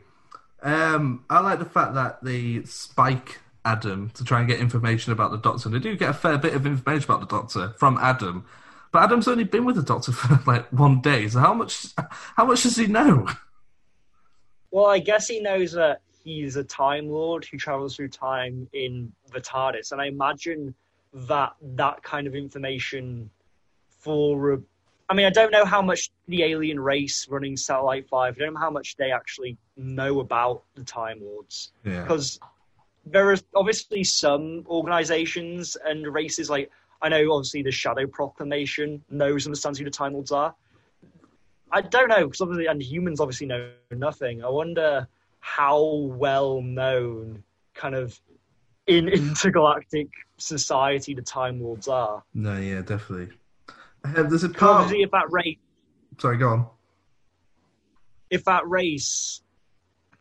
Um, 0.68 1.24
I 1.30 1.40
like 1.40 1.60
the 1.60 1.66
fact 1.66 1.94
that 1.94 2.22
they 2.22 2.62
spike 2.64 3.40
Adam 3.64 4.10
to 4.10 4.26
try 4.26 4.40
and 4.40 4.50
get 4.50 4.60
information 4.60 5.14
about 5.14 5.32
the 5.32 5.38
Doctor. 5.38 5.70
They 5.70 5.80
do 5.80 5.96
get 5.96 6.10
a 6.10 6.14
fair 6.14 6.38
bit 6.38 6.54
of 6.56 6.66
information 6.66 7.10
about 7.10 7.22
the 7.22 7.34
Doctor 7.34 7.70
from 7.78 7.98
Adam, 8.00 8.46
but 8.92 9.02
Adam's 9.02 9.30
only 9.30 9.46
been 9.46 9.64
with 9.64 9.78
the 9.78 9.82
Doctor 9.82 10.12
for 10.14 10.42
like 10.46 10.68
one 10.74 11.00
day. 11.00 11.26
So 11.30 11.40
how 11.40 11.54
much? 11.54 11.88
How 12.36 12.44
much 12.44 12.64
does 12.64 12.76
he 12.76 12.88
know? 12.88 13.30
Well, 14.70 14.88
I 14.88 15.00
guess 15.00 15.30
he 15.30 15.40
knows 15.40 15.72
that 15.72 16.02
he's 16.22 16.58
a 16.58 16.66
Time 16.66 17.08
Lord 17.08 17.46
who 17.46 17.58
travels 17.58 17.96
through 17.96 18.10
time 18.10 18.68
in 18.74 19.14
the 19.32 19.40
TARDIS, 19.40 19.94
and 19.94 20.02
I 20.02 20.08
imagine 20.08 20.76
that 21.14 21.54
that 21.62 22.04
kind 22.04 22.28
of 22.28 22.36
information 22.36 23.30
for. 24.02 24.62
I 25.10 25.14
mean, 25.14 25.26
I 25.26 25.30
don't 25.30 25.52
know 25.52 25.64
how 25.66 25.82
much 25.82 26.12
the 26.28 26.44
alien 26.44 26.80
race 26.80 27.28
running 27.30 27.56
Satellite 27.56 28.08
Five. 28.10 28.36
I 28.36 28.40
don't 28.40 28.54
know 28.54 28.60
how 28.60 28.70
much 28.70 28.98
they 28.98 29.12
actually 29.12 29.58
know 29.78 30.20
about 30.20 30.64
the 30.76 30.84
Time 30.84 31.20
Lords 31.22 31.72
Yeah, 31.84 32.02
because 32.02 32.40
there 33.06 33.32
are 33.32 33.38
obviously 33.56 34.04
some 34.04 34.66
organizations 34.68 35.78
and 35.86 36.06
races 36.14 36.50
like 36.50 36.70
I 37.02 37.10
know 37.10 37.32
obviously 37.32 37.64
the 37.64 37.72
Shadow 37.72 38.08
Proclamation 38.08 39.04
knows 39.10 39.46
and 39.46 39.52
understands 39.52 39.80
who 39.80 39.86
the 39.86 39.92
Time 39.92 40.14
Lords 40.14 40.32
are. 40.32 40.54
I 41.72 41.82
don't 41.82 42.10
know 42.10 42.26
because 42.26 42.42
obviously 42.42 42.68
and 42.68 42.82
humans 42.82 43.20
obviously 43.20 43.48
know 43.48 43.72
nothing. 43.92 44.44
I 44.44 44.50
wonder 44.50 45.08
how 45.40 45.86
well 45.86 46.62
known 46.62 47.44
kind 47.74 47.96
of 47.96 48.20
in 48.88 49.08
intergalactic 49.10 50.08
society 50.38 51.14
the 51.14 51.22
Time 51.22 51.62
Lords 51.62 51.88
are. 51.88 52.24
no, 52.34 52.58
yeah, 52.58 52.82
definitely. 52.82 53.30
Uh, 54.16 54.24
there's 54.24 54.44
a 54.44 54.50
part. 54.50 54.82
Obviously, 54.82 55.04
if 55.04 55.12
that 55.12 55.32
race, 55.32 55.58
Sorry, 56.18 56.38
go 56.38 56.50
on. 56.50 56.68
if 58.30 58.44
that 58.46 58.68
race 58.68 59.42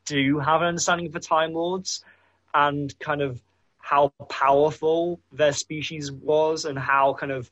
do 0.05 0.39
have 0.39 0.63
an 0.63 0.69
understanding 0.69 1.07
of 1.07 1.13
the 1.13 1.21
Time 1.21 1.53
Lords 1.53 2.05
and 2.55 2.97
kind 3.01 3.21
of 3.21 3.41
how 3.79 4.09
powerful 4.29 5.21
their 5.33 5.53
species 5.53 6.11
was 6.11 6.65
and 6.65 6.79
how 6.79 7.15
kind 7.15 7.33
of 7.33 7.51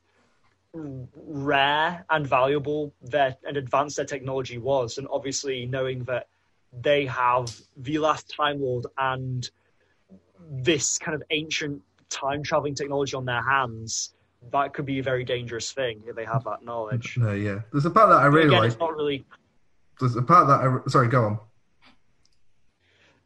rare 0.73 2.05
and 2.09 2.27
valuable 2.27 2.93
their 3.01 3.37
and 3.47 3.55
advanced 3.57 3.95
their 3.95 4.05
technology 4.05 4.57
was, 4.57 4.97
and 4.97 5.07
obviously 5.09 5.65
knowing 5.65 6.03
that 6.03 6.27
they 6.81 7.05
have 7.05 7.55
the 7.77 7.97
last 7.99 8.33
Time 8.35 8.61
Lord 8.61 8.85
and 8.97 9.49
this 10.49 10.97
kind 10.97 11.15
of 11.15 11.23
ancient 11.29 11.81
time 12.09 12.43
traveling 12.43 12.75
technology 12.75 13.15
on 13.15 13.25
their 13.25 13.41
hands, 13.41 14.13
that 14.51 14.73
could 14.73 14.85
be 14.85 14.99
a 14.99 15.03
very 15.03 15.23
dangerous 15.23 15.71
thing 15.71 16.01
if 16.07 16.15
they 16.15 16.25
have 16.25 16.43
that 16.45 16.63
knowledge. 16.63 17.17
No, 17.17 17.33
yeah. 17.33 17.61
There's 17.71 17.85
a 17.85 17.89
part 17.89 18.09
that 18.09 18.21
I 18.21 18.25
really 18.27 18.47
Again, 18.47 18.59
like. 18.59 18.71
it's 18.71 18.79
not 18.79 18.95
really 18.95 19.25
There's 19.99 20.15
a 20.15 20.21
part 20.21 20.47
that 20.47 20.61
I. 20.61 20.89
Sorry, 20.89 21.07
go 21.07 21.23
on. 21.25 21.39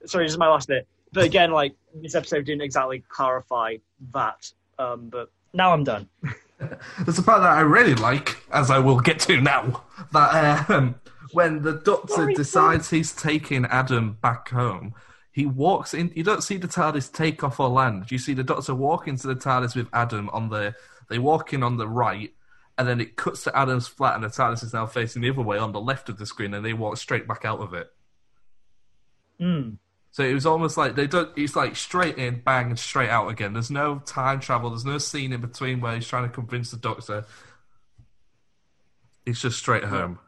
sorry, 0.05 0.25
this 0.25 0.33
is 0.33 0.37
my 0.37 0.47
last 0.47 0.67
bit. 0.67 0.87
But 1.11 1.25
again, 1.25 1.51
like 1.51 1.73
this 1.95 2.15
episode 2.15 2.45
didn't 2.45 2.61
exactly 2.61 3.03
clarify 3.09 3.77
that. 4.13 4.51
Um, 4.77 5.09
but 5.09 5.31
now 5.53 5.73
I'm 5.73 5.83
done. 5.83 6.07
There's 7.05 7.17
a 7.17 7.23
part 7.23 7.41
that 7.41 7.51
I 7.51 7.61
really 7.61 7.95
like, 7.95 8.37
as 8.51 8.69
I 8.69 8.79
will 8.79 8.99
get 8.99 9.19
to 9.21 9.39
now. 9.41 9.83
That 10.11 10.69
um, 10.69 10.95
when 11.31 11.61
the 11.61 11.73
doctor 11.73 12.13
Sorry, 12.13 12.33
decides 12.33 12.89
he's 12.89 13.13
taking 13.13 13.65
Adam 13.65 14.17
back 14.21 14.49
home, 14.49 14.93
he 15.31 15.45
walks 15.45 15.93
in. 15.93 16.11
You 16.15 16.23
don't 16.23 16.43
see 16.43 16.57
the 16.57 16.67
TARDIS 16.67 17.11
take 17.11 17.43
off 17.43 17.59
or 17.59 17.69
land. 17.69 18.11
You 18.11 18.17
see 18.17 18.33
the 18.33 18.43
doctor 18.43 18.75
walk 18.75 19.07
into 19.07 19.27
the 19.27 19.35
TARDIS 19.35 19.75
with 19.75 19.87
Adam 19.93 20.29
on 20.29 20.49
the. 20.49 20.75
They 21.09 21.19
walk 21.19 21.53
in 21.53 21.63
on 21.63 21.77
the 21.77 21.87
right, 21.87 22.33
and 22.77 22.87
then 22.87 23.01
it 23.01 23.15
cuts 23.15 23.43
to 23.43 23.57
Adam's 23.57 23.87
flat, 23.87 24.15
and 24.15 24.23
the 24.23 24.29
TARDIS 24.29 24.63
is 24.63 24.73
now 24.73 24.85
facing 24.85 25.21
the 25.21 25.29
other 25.29 25.41
way 25.41 25.57
on 25.57 25.71
the 25.71 25.81
left 25.81 26.09
of 26.09 26.17
the 26.17 26.25
screen, 26.25 26.53
and 26.53 26.65
they 26.65 26.73
walk 26.73 26.97
straight 26.97 27.27
back 27.27 27.43
out 27.43 27.59
of 27.59 27.73
it. 27.73 27.91
Hmm. 29.39 29.71
So 30.11 30.23
it 30.23 30.33
was 30.33 30.45
almost 30.45 30.77
like 30.77 30.95
they 30.95 31.07
don't. 31.07 31.29
It's 31.37 31.55
like 31.55 31.75
straight 31.75 32.17
in, 32.17 32.41
bang, 32.41 32.67
and 32.69 32.79
straight 32.79 33.09
out 33.09 33.27
again. 33.29 33.53
There's 33.53 33.71
no 33.71 33.99
time 33.99 34.39
travel. 34.39 34.69
There's 34.69 34.85
no 34.85 34.97
scene 34.97 35.33
in 35.33 35.41
between 35.41 35.81
where 35.81 35.95
he's 35.95 36.07
trying 36.07 36.23
to 36.23 36.29
convince 36.29 36.71
the 36.71 36.77
doctor. 36.77 37.25
It's 39.25 39.41
just 39.41 39.59
straight 39.59 39.83
home. 39.83 40.19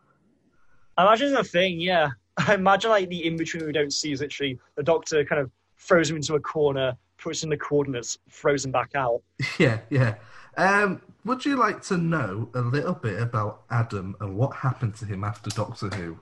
I 0.98 1.04
imagine 1.04 1.34
the 1.34 1.44
thing, 1.44 1.80
yeah. 1.80 2.10
I 2.38 2.54
imagine 2.56 2.92
like 2.92 3.10
the 3.10 3.26
in 3.26 3.38
between 3.38 3.66
we 3.66 3.72
don't 3.72 3.94
see 3.94 4.12
is 4.12 4.22
literally 4.22 4.60
the 4.76 4.84
doctor 4.84 5.26
kind 5.26 5.42
of 5.42 5.50
throws 5.78 6.10
him 6.10 6.16
into 6.18 6.36
a 6.36 6.40
corner, 6.40 6.96
puts 7.22 7.44
in 7.44 7.50
the 7.50 7.58
coordinates, 7.58 8.18
frozen 8.28 8.72
back 8.72 8.92
out. 8.96 9.22
Yeah, 9.60 9.80
yeah. 9.90 10.16
Um, 10.58 11.02
would 11.24 11.46
you 11.46 11.56
like 11.56 11.82
to 11.84 11.98
know 11.98 12.50
a 12.56 12.62
little 12.62 12.94
bit 12.94 13.22
about 13.22 13.62
Adam 13.70 14.16
and 14.20 14.36
what 14.36 14.54
happened 14.56 14.96
to 14.96 15.06
him 15.06 15.24
after 15.24 15.50
Doctor 15.52 15.88
Who? 15.90 16.18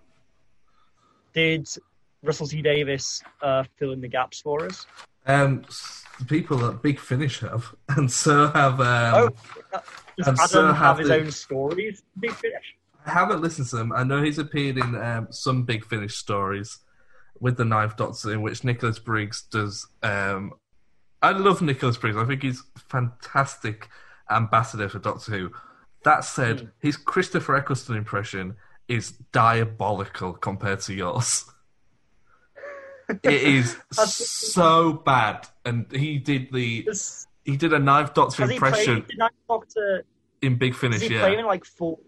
Did 1.33 1.67
Russell 2.21 2.47
T 2.47 2.62
Davies 2.62 3.23
uh, 3.41 3.63
fill 3.77 3.91
in 3.93 4.01
the 4.01 4.07
gaps 4.07 4.41
for 4.41 4.65
us? 4.65 4.85
Um, 5.25 5.63
the 6.19 6.25
people 6.25 6.63
at 6.65 6.81
Big 6.81 6.99
Finish 6.99 7.39
have, 7.39 7.73
and 7.89 8.12
so 8.12 8.47
have. 8.47 8.79
Um, 8.81 9.31
oh, 9.73 9.79
does 10.17 10.27
Adam 10.27 10.47
so 10.47 10.65
have, 10.67 10.75
have 10.77 10.97
his 10.99 11.07
the- 11.07 11.15
own 11.15 11.31
stories? 11.31 12.03
Big 12.19 12.33
Finish. 12.33 12.75
I 13.05 13.12
haven't 13.12 13.41
listened 13.41 13.67
to 13.69 13.77
them. 13.77 13.93
I 13.93 14.03
know 14.03 14.21
he's 14.21 14.38
appeared 14.38 14.77
in 14.77 14.95
um, 14.95 15.27
some 15.31 15.63
Big 15.63 15.85
Finish 15.85 16.15
stories 16.17 16.79
with 17.39 17.57
the 17.57 17.65
Knife 17.65 17.95
Doctor, 17.95 18.33
in 18.33 18.41
which 18.41 18.63
Nicholas 18.63 18.99
Briggs 18.99 19.43
does. 19.43 19.88
Um, 20.03 20.53
I 21.21 21.32
love 21.32 21.62
Nicholas 21.62 21.97
Briggs. 21.97 22.17
I 22.17 22.25
think 22.25 22.43
he's 22.43 22.63
fantastic 22.89 23.89
ambassador 24.29 24.89
for 24.89 24.99
Doctor 24.99 25.32
Who. 25.32 25.51
That 26.03 26.23
said, 26.23 26.60
hmm. 26.60 26.67
his 26.79 26.97
Christopher 26.97 27.55
Eccleston 27.55 27.95
impression 27.95 28.55
is 28.88 29.12
diabolical 29.32 30.34
compared 30.34 30.79
to 30.82 30.93
yours. 30.93 31.45
it 33.23 33.34
is 33.43 33.77
so 33.91 34.93
bad, 34.93 35.47
and 35.65 35.91
he 35.91 36.17
did 36.19 36.51
the 36.51 36.84
Does, 36.84 37.27
he 37.43 37.58
did 37.58 37.73
a 37.73 37.79
Ninth 37.79 38.13
Doctor 38.13 38.45
played 38.45 38.55
impression 38.55 39.05
Ninth 39.15 39.34
Doctor? 39.47 40.05
in 40.41 40.58
Big 40.58 40.73
Finish. 40.73 41.10
Yeah, 41.10 41.27
in 41.27 41.45
like 41.45 41.65
full, 41.65 41.99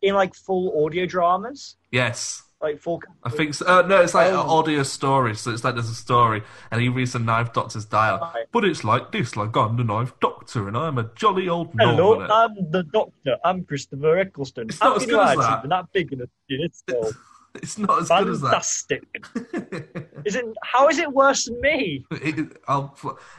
in 0.00 0.14
like 0.14 0.34
full 0.34 0.84
audio 0.84 1.06
dramas? 1.06 1.76
yes. 1.90 2.42
Like 2.62 2.78
full. 2.78 3.02
I 3.24 3.28
think 3.30 3.54
so. 3.54 3.66
Uh, 3.66 3.82
no, 3.82 4.00
it's 4.02 4.14
like 4.14 4.32
Oh. 4.32 4.40
an 4.42 4.48
audio 4.48 4.84
story. 4.84 5.34
So 5.34 5.50
it's 5.50 5.64
like 5.64 5.74
there's 5.74 5.90
a 5.90 5.94
story, 5.96 6.44
and 6.70 6.80
he 6.80 6.88
reads 6.88 7.12
the 7.12 7.18
knife 7.18 7.52
Doctor's 7.52 7.84
dial. 7.84 8.20
Right. 8.20 8.46
But 8.52 8.64
it's 8.64 8.84
like 8.84 9.10
this, 9.10 9.36
like 9.36 9.56
I'm 9.56 9.76
the 9.76 9.82
knife 9.82 10.12
Doctor, 10.20 10.68
and 10.68 10.76
I'm 10.76 10.96
a 10.96 11.10
jolly 11.16 11.48
old 11.48 11.70
Hello. 11.76 12.20
I'm 12.20 12.54
the 12.70 12.84
Doctor. 12.84 13.36
I'm 13.44 13.64
Christopher 13.64 14.16
Eccleston. 14.18 14.68
It's 14.68 14.80
not 14.80 14.96
as 14.98 15.06
good 15.06 15.18
as 15.18 15.38
that. 15.38 15.66
Not 15.66 15.92
big 15.92 16.12
enough. 16.12 16.28
It's 16.48 16.78
still 16.86 17.10
It's 17.56 17.78
not 17.78 18.02
as 18.02 18.08
good 18.08 18.28
as 18.28 18.40
that. 18.42 18.50
fantastic. 18.50 19.26
is 20.24 20.36
it? 20.36 20.44
How 20.62 20.88
is 20.88 20.98
it 20.98 21.12
worse 21.12 21.46
than 21.46 21.60
me? 21.60 22.06
It- 22.12 22.56
I'll 22.68 22.96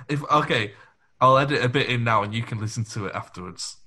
if 0.10 0.22
okay, 0.32 0.74
I'll 1.22 1.38
edit 1.38 1.64
a 1.64 1.70
bit 1.70 1.88
in 1.88 2.04
now, 2.04 2.24
and 2.24 2.34
you 2.34 2.44
can 2.44 2.60
listen 2.60 2.84
to 2.86 3.06
it 3.06 3.16
afterwards. 3.16 3.78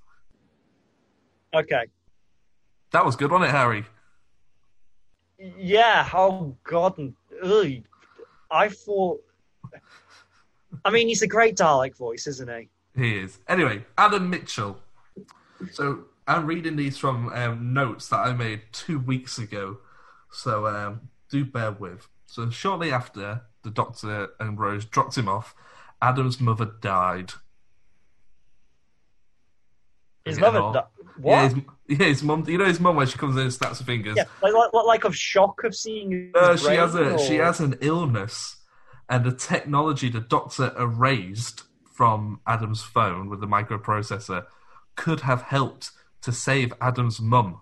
Okay. 1.54 1.84
That 2.92 3.04
was 3.04 3.16
good, 3.16 3.30
wasn't 3.30 3.50
it, 3.50 3.52
Harry? 3.52 3.84
Yeah. 5.38 6.08
Oh 6.12 6.56
God. 6.64 7.12
Ugh. 7.42 7.72
I 8.50 8.68
thought. 8.68 9.22
I 10.84 10.90
mean, 10.90 11.08
he's 11.08 11.22
a 11.22 11.26
great 11.26 11.56
Dalek 11.56 11.96
voice, 11.96 12.26
isn't 12.26 12.48
he? 12.48 12.68
He 13.00 13.18
is. 13.18 13.38
Anyway, 13.48 13.84
Adam 13.98 14.30
Mitchell. 14.30 14.78
So 15.72 16.04
I'm 16.26 16.46
reading 16.46 16.76
these 16.76 16.96
from 16.98 17.28
um, 17.32 17.72
notes 17.72 18.08
that 18.08 18.18
I 18.18 18.32
made 18.32 18.62
two 18.72 18.98
weeks 18.98 19.38
ago. 19.38 19.78
So 20.30 20.66
um, 20.66 21.00
do 21.30 21.44
bear 21.44 21.72
with. 21.72 22.08
So 22.26 22.50
shortly 22.50 22.90
after 22.92 23.42
the 23.62 23.70
Doctor 23.70 24.28
and 24.40 24.58
Rose 24.58 24.84
dropped 24.84 25.16
him 25.16 25.28
off, 25.28 25.54
Adam's 26.02 26.40
mother 26.40 26.70
died. 26.80 27.32
His 30.24 30.38
mother. 30.38 30.58
no. 30.60 30.72
di- 30.72 30.84
Yeah, 31.24 31.42
What? 31.42 31.52
his, 31.54 31.64
yeah, 31.88 32.06
his 32.06 32.22
mum. 32.22 32.44
You 32.46 32.58
know 32.58 32.64
his 32.64 32.80
mum 32.80 32.96
when 32.96 33.06
she 33.06 33.18
comes 33.18 33.36
in 33.36 33.42
and 33.42 33.52
snaps 33.52 33.78
her 33.78 33.84
fingers. 33.84 34.16
Yeah, 34.16 34.24
like, 34.42 34.52
like, 34.54 34.84
like 34.86 35.04
of 35.04 35.16
shock 35.16 35.64
of 35.64 35.74
seeing. 35.74 36.10
his 36.10 36.32
No, 36.34 36.56
she 36.56 36.74
has 36.74 36.94
a 36.94 37.18
she 37.18 37.36
has 37.36 37.60
an 37.60 37.76
illness, 37.80 38.56
and 39.08 39.24
the 39.24 39.32
technology 39.32 40.08
the 40.08 40.20
doctor 40.20 40.74
erased 40.78 41.62
from 41.84 42.40
Adam's 42.46 42.82
phone 42.82 43.28
with 43.28 43.40
the 43.40 43.46
microprocessor 43.46 44.46
could 44.96 45.20
have 45.20 45.42
helped 45.42 45.90
to 46.22 46.32
save 46.32 46.72
Adam's 46.80 47.20
mum. 47.20 47.60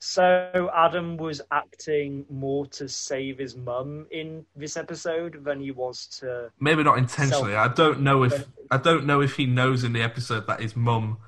So 0.00 0.70
Adam 0.74 1.16
was 1.16 1.40
acting 1.50 2.24
more 2.30 2.66
to 2.66 2.88
save 2.88 3.38
his 3.38 3.56
mum 3.56 4.06
in 4.12 4.46
this 4.54 4.76
episode 4.76 5.42
than 5.44 5.60
he 5.60 5.72
was 5.72 6.06
to. 6.20 6.52
Maybe 6.60 6.84
not 6.84 6.98
intentionally. 6.98 7.56
I 7.56 7.68
don't 7.68 8.02
know 8.02 8.22
if 8.22 8.46
I 8.70 8.76
don't 8.76 9.06
know 9.06 9.20
if 9.20 9.34
he 9.34 9.46
knows 9.46 9.82
in 9.82 9.92
the 9.92 10.02
episode 10.02 10.46
that 10.46 10.60
his 10.60 10.76
mum 10.76 11.18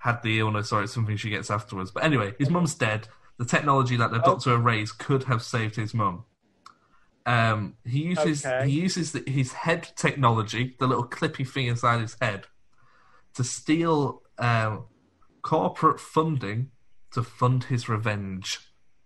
had 0.00 0.22
the 0.22 0.38
illness 0.38 0.72
or 0.72 0.82
it's 0.82 0.92
something 0.92 1.16
she 1.16 1.30
gets 1.30 1.50
afterwards. 1.50 1.90
But 1.90 2.04
anyway, 2.04 2.34
his 2.38 2.50
mum's 2.50 2.74
dead. 2.74 3.08
The 3.38 3.44
technology 3.44 3.96
that 3.96 4.10
the 4.10 4.18
doctor 4.18 4.52
erased 4.54 4.98
could 4.98 5.24
have 5.24 5.42
saved 5.42 5.76
his 5.76 5.94
mum. 5.94 6.24
Um, 7.26 7.76
he 7.84 8.00
uses 8.02 8.44
Okay. 8.44 8.68
he 8.68 8.80
uses 8.80 9.12
the, 9.12 9.22
his 9.30 9.52
head 9.52 9.90
technology, 9.96 10.76
the 10.78 10.86
little 10.86 11.06
clippy 11.06 11.46
thing 11.48 11.66
inside 11.66 12.00
his 12.00 12.16
head, 12.20 12.46
to 13.34 13.44
steal 13.44 14.22
um, 14.38 14.84
corporate 15.42 16.00
funding 16.00 16.70
to 17.12 17.22
fund 17.22 17.64
his 17.64 17.88
revenge 17.88 18.58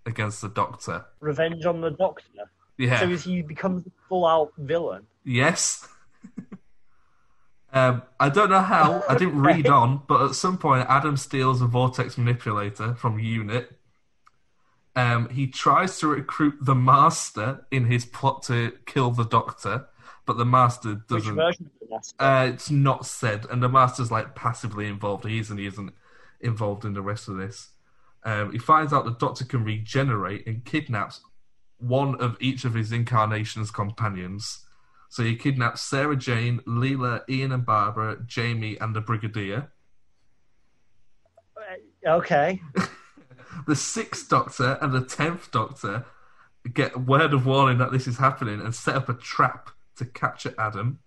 against 0.07 0.43
the 0.43 0.49
Doctor. 0.49 1.07
Revenge 1.21 1.65
on 1.65 1.81
the 1.81 1.91
Doctor. 1.91 2.51
Yeah. 2.79 3.01
So 3.01 3.11
is 3.11 3.25
he 3.25 3.43
becomes 3.43 3.87
a 3.87 3.91
full 4.09 4.27
out 4.27 4.53
villain? 4.59 5.07
Yes. 5.25 5.89
Um, 7.75 8.03
I 8.21 8.29
don't 8.29 8.51
know 8.51 8.61
how. 8.61 9.03
I 9.09 9.15
didn't 9.19 9.43
read 9.43 9.67
on, 9.67 10.03
but 10.07 10.23
at 10.23 10.35
some 10.35 10.57
point, 10.57 10.87
Adam 10.89 11.17
steals 11.17 11.61
a 11.61 11.67
vortex 11.67 12.17
manipulator 12.17 12.95
from 12.95 13.19
Unit. 13.19 13.77
Um, 14.97 15.29
he 15.29 15.49
tries 15.49 15.99
to 15.99 16.07
recruit 16.07 16.55
the 16.61 16.77
Master 16.77 17.67
in 17.73 17.87
his 17.87 18.05
plot 18.05 18.45
to 18.45 18.73
kill 18.87 19.11
the 19.11 19.25
Doctor, 19.25 19.89
but 20.25 20.39
the 20.39 20.45
Master 20.45 21.03
doesn't. 21.09 21.35
Which 21.35 21.45
version 21.45 21.67
of 21.67 21.81
the 21.81 21.95
Master? 21.95 22.15
Uh, 22.23 22.47
it's 22.47 22.71
not 22.71 23.07
said, 23.07 23.45
and 23.51 23.61
the 23.61 23.69
Master's 23.69 24.13
like 24.13 24.37
passively 24.37 24.87
involved. 24.87 25.27
He 25.27 25.41
isn't. 25.41 25.59
He 25.59 25.67
isn't 25.67 25.93
involved 26.41 26.85
in 26.85 26.95
the 26.95 27.03
rest 27.03 27.29
of 27.29 27.37
this. 27.37 27.71
Um, 28.23 28.53
he 28.53 28.59
finds 28.59 28.93
out 28.93 29.05
the 29.05 29.11
Doctor 29.11 29.45
can 29.45 29.65
regenerate 29.65 30.47
and 30.47 30.65
kidnaps 30.65 31.21
one 31.79 32.15
of 32.21 32.37
each 32.41 32.65
of 32.65 32.75
his 32.75 32.93
incarnation's 32.93 33.73
companions. 33.73 34.64
So 35.15 35.23
he 35.23 35.37
kidnaps 35.37 35.81
Sarah 35.81 36.17
Jane, 36.17 36.59
Leela, 36.67 37.21
Ian 37.31 37.53
and 37.53 37.65
Barbara, 37.65 38.17
Jamie, 38.27 38.77
and 38.81 38.97
the 38.97 39.01
Brigadier. 39.01 39.71
Uh, 41.57 42.17
okay. 42.17 42.61
The 43.69 43.77
Sixth 43.77 44.29
Doctor 44.29 44.77
and 44.83 44.93
the 44.93 45.05
Tenth 45.05 45.53
Doctor 45.53 46.05
get 46.73 46.97
word 46.97 47.33
of 47.33 47.47
warning 47.47 47.79
that 47.79 47.93
this 47.93 48.09
is 48.09 48.19
happening 48.19 48.61
and 48.61 48.75
set 48.75 48.97
up 48.97 49.09
a 49.09 49.15
trap 49.15 49.71
to 49.99 50.05
capture 50.05 50.53
Adam. 50.59 50.99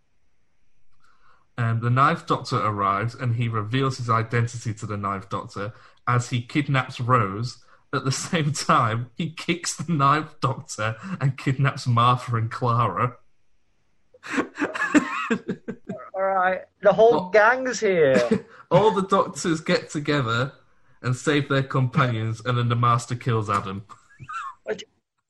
And 1.58 1.82
the 1.82 1.90
Ninth 1.90 2.26
Doctor 2.28 2.56
arrives 2.56 3.14
and 3.14 3.36
he 3.36 3.50
reveals 3.50 3.98
his 3.98 4.10
identity 4.10 4.74
to 4.76 4.86
the 4.86 4.96
Ninth 4.96 5.28
Doctor 5.28 5.74
as 6.08 6.30
he 6.30 6.42
kidnaps 6.42 7.02
Rose. 7.02 7.58
At 7.94 8.06
the 8.06 8.12
same 8.14 8.54
time, 8.54 9.12
he 9.18 9.32
kicks 9.32 9.76
the 9.76 9.92
Ninth 9.92 10.40
Doctor 10.40 10.96
and 11.20 11.38
kidnaps 11.38 11.86
Martha 11.86 12.38
and 12.38 12.50
Clara. 12.50 13.18
All 16.14 16.24
right. 16.24 16.62
The 16.82 16.94
whole 16.94 17.12
Well- 17.12 17.30
gang's 17.30 17.80
here. 17.80 18.46
All 18.72 18.92
the 18.92 19.04
Doctors 19.04 19.62
get 19.62 19.90
together 19.90 20.52
and 21.02 21.16
save 21.16 21.48
their 21.48 21.64
companions, 21.64 22.42
and 22.44 22.58
then 22.58 22.68
the 22.70 22.76
Master 22.76 23.16
kills 23.16 23.50
Adam. 23.50 23.86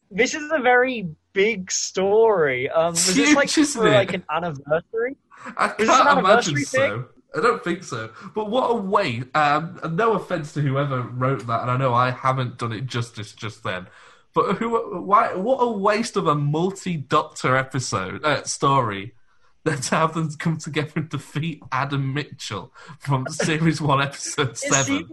this 0.10 0.34
is 0.34 0.50
a 0.52 0.60
very 0.60 1.10
big 1.34 1.70
story. 1.70 2.70
Um, 2.70 2.92
was 2.92 3.14
this 3.16 3.36
like 3.36 3.50
for 3.50 3.88
it? 3.88 3.92
like 3.92 4.14
an 4.14 4.24
anniversary? 4.34 5.18
I 5.58 5.68
this 5.78 5.88
can't 5.88 6.10
an 6.10 6.18
imagine 6.18 6.56
anniversary 6.56 6.64
so. 6.64 7.06
I 7.36 7.42
don't 7.42 7.64
think 7.64 7.84
so. 7.84 8.10
But 8.34 8.50
what 8.50 8.72
a 8.72 8.76
way! 8.76 9.22
Um, 9.36 9.80
and 9.84 9.98
no 9.98 10.14
offense 10.14 10.54
to 10.54 10.62
whoever 10.62 11.02
wrote 11.02 11.46
that, 11.46 11.62
and 11.62 11.70
I 11.70 11.78
know 11.78 11.94
I 11.94 12.10
haven't 12.12 12.58
done 12.58 12.72
it 12.72 12.88
justice 12.88 13.34
just 13.34 13.64
then. 13.64 13.88
But 14.38 14.58
who? 14.58 15.02
Why? 15.02 15.34
What 15.34 15.58
a 15.58 15.71
waste 15.71 16.15
of 16.15 16.28
a 16.28 16.36
multi-doctor 16.36 17.56
episode 17.56 18.23
uh, 18.23 18.43
story. 18.43 19.13
That 19.63 19.82
to 19.84 19.95
have 19.95 20.13
them 20.13 20.30
come 20.39 20.58
together 20.58 20.91
and 20.95 21.10
defeat 21.10 21.62
Adam 21.73 22.13
Mitchell 22.13 22.71
from 23.00 23.26
series 23.30 23.82
one, 23.82 24.02
episode 24.02 24.52
It 24.52 24.58
seven. 24.58 24.86
seems- 24.86 25.12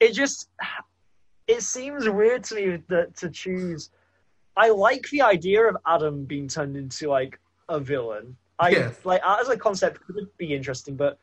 It 0.00 0.12
just 0.14 0.48
it 1.46 1.62
seems 1.62 2.08
weird 2.08 2.44
to 2.44 2.54
me 2.54 2.82
that 2.88 3.16
to 3.16 3.28
choose. 3.28 3.90
I 4.56 4.70
like 4.70 5.06
the 5.10 5.20
idea 5.22 5.62
of 5.68 5.76
Adam 5.86 6.24
being 6.24 6.48
turned 6.48 6.76
into 6.76 7.08
like 7.10 7.38
a 7.68 7.78
villain. 7.78 8.34
I 8.58 8.70
Yes. 8.70 8.94
like 9.04 9.20
as 9.26 9.48
a 9.50 9.58
concept 9.58 10.00
could 10.06 10.26
be 10.38 10.54
interesting, 10.54 10.96
but 10.96 11.18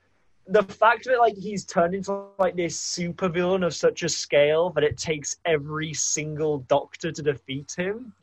the 0.47 0.63
fact 0.63 1.05
that 1.05 1.17
like 1.19 1.35
he's 1.35 1.65
turned 1.65 1.95
into 1.95 2.25
like 2.37 2.55
this 2.55 2.79
super 2.79 3.29
villain 3.29 3.63
of 3.63 3.73
such 3.73 4.03
a 4.03 4.09
scale 4.09 4.69
that 4.71 4.83
it 4.83 4.97
takes 4.97 5.37
every 5.45 5.93
single 5.93 6.59
Doctor 6.59 7.11
to 7.11 7.21
defeat 7.21 7.73
him. 7.77 8.13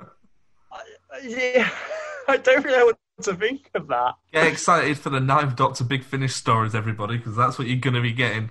I, 0.00 0.80
I- 1.12 1.20
yeah, 1.22 1.68
I 2.28 2.36
don't 2.36 2.64
really 2.64 2.76
know 2.78 2.86
what 2.86 2.98
to 3.22 3.34
think 3.34 3.70
of 3.74 3.86
that. 3.88 4.14
Get 4.32 4.46
excited 4.46 4.98
for 4.98 5.10
the 5.10 5.20
ninth 5.20 5.56
Doctor 5.56 5.84
Big 5.84 6.02
Finish 6.04 6.34
stories, 6.34 6.74
everybody, 6.74 7.16
because 7.16 7.36
that's 7.36 7.58
what 7.58 7.68
you're 7.68 7.78
going 7.78 7.94
to 7.94 8.00
be 8.00 8.12
getting. 8.12 8.50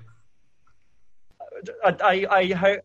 I, 1.83 1.95
I, 2.03 2.27
I 2.37 2.47
hope. 2.53 2.81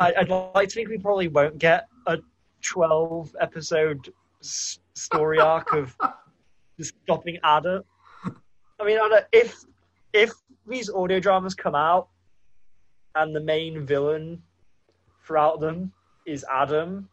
I, 0.00 0.12
I'd 0.18 0.28
like 0.28 0.68
to 0.70 0.74
think 0.74 0.88
we 0.88 0.98
probably 0.98 1.28
won't 1.28 1.58
get 1.58 1.86
a 2.06 2.18
twelve 2.62 3.34
episode 3.40 4.12
s- 4.42 4.78
story 4.94 5.38
arc 5.38 5.72
of 5.72 5.96
stopping 6.80 7.38
Adam. 7.44 7.82
I 8.80 8.84
mean, 8.84 8.98
if 9.32 9.64
if 10.12 10.32
these 10.66 10.90
audio 10.90 11.20
dramas 11.20 11.54
come 11.54 11.74
out 11.74 12.08
and 13.14 13.34
the 13.34 13.40
main 13.40 13.84
villain 13.86 14.42
throughout 15.24 15.60
them 15.60 15.92
is 16.26 16.44
Adam, 16.50 17.08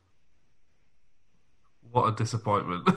What 1.92 2.08
a 2.08 2.16
disappointment. 2.16 2.88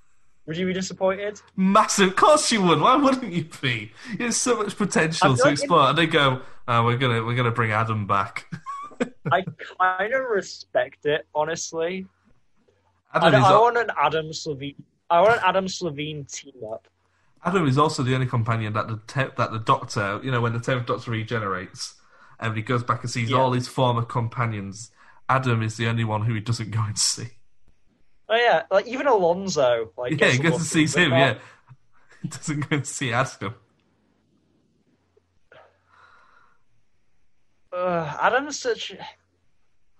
would 0.46 0.56
you 0.56 0.66
be 0.66 0.72
disappointed? 0.72 1.40
Massive. 1.56 2.08
Of 2.10 2.16
course 2.16 2.50
you 2.52 2.62
would. 2.62 2.80
Why 2.80 2.96
wouldn't 2.96 3.32
you 3.32 3.48
be? 3.60 3.92
There's 4.16 4.36
so 4.36 4.56
much 4.56 4.76
potential 4.76 5.36
to 5.36 5.48
explore, 5.48 5.88
and 5.88 5.98
they 5.98 6.06
go, 6.06 6.42
oh, 6.68 6.84
"We're 6.84 6.98
gonna, 6.98 7.24
we're 7.24 7.36
gonna 7.36 7.50
bring 7.50 7.72
Adam 7.72 8.06
back." 8.06 8.46
I 9.32 9.44
kind 9.78 10.14
of 10.14 10.24
respect 10.30 11.06
it, 11.06 11.26
honestly. 11.34 12.06
Adam 13.12 13.44
I 13.44 13.58
want 13.58 13.76
an 13.76 13.90
Adam 13.98 14.32
Slovene. 14.32 14.82
I 15.10 15.20
want 15.20 15.34
an 15.34 15.40
Adam 15.44 15.68
Slovene 15.68 16.24
team 16.24 16.54
up. 16.72 16.88
Adam 17.44 17.66
is 17.68 17.76
also 17.78 18.02
the 18.02 18.14
only 18.14 18.26
companion 18.26 18.72
that 18.72 18.88
the 18.88 19.00
te- 19.06 19.32
that 19.36 19.52
the 19.52 19.58
Doctor, 19.58 20.18
you 20.22 20.30
know, 20.30 20.40
when 20.40 20.52
the 20.54 20.60
tenth 20.60 20.86
Doctor 20.86 21.10
regenerates, 21.10 21.94
and 22.40 22.56
he 22.56 22.62
goes 22.62 22.82
back 22.82 23.02
and 23.02 23.10
sees 23.10 23.30
Yeah. 23.30 23.36
all 23.38 23.52
his 23.52 23.68
former 23.68 24.02
companions. 24.02 24.90
Adam 25.28 25.62
is 25.62 25.76
the 25.76 25.86
only 25.86 26.04
one 26.04 26.22
who 26.22 26.34
he 26.34 26.40
doesn't 26.40 26.70
go 26.70 26.80
and 26.80 26.98
see. 26.98 27.28
Oh 28.28 28.36
yeah, 28.36 28.62
like 28.70 28.86
even 28.86 29.06
Alonso. 29.06 29.92
Like 29.96 30.12
Yeah, 30.12 30.16
gets 30.18 30.32
he 30.34 30.38
a 30.40 30.42
goes 30.42 30.52
look 30.52 30.60
and 30.60 30.66
sees 30.68 30.94
but 30.94 31.02
him. 31.02 31.10
not- 31.10 31.18
Yeah, 31.18 31.38
he 32.22 32.28
doesn't 32.28 32.60
go 32.70 32.76
and 32.76 32.86
see 32.86 33.12
Adam. 33.12 33.54
uh, 37.72 38.16
Adam's 38.20 38.58
such 38.60 38.92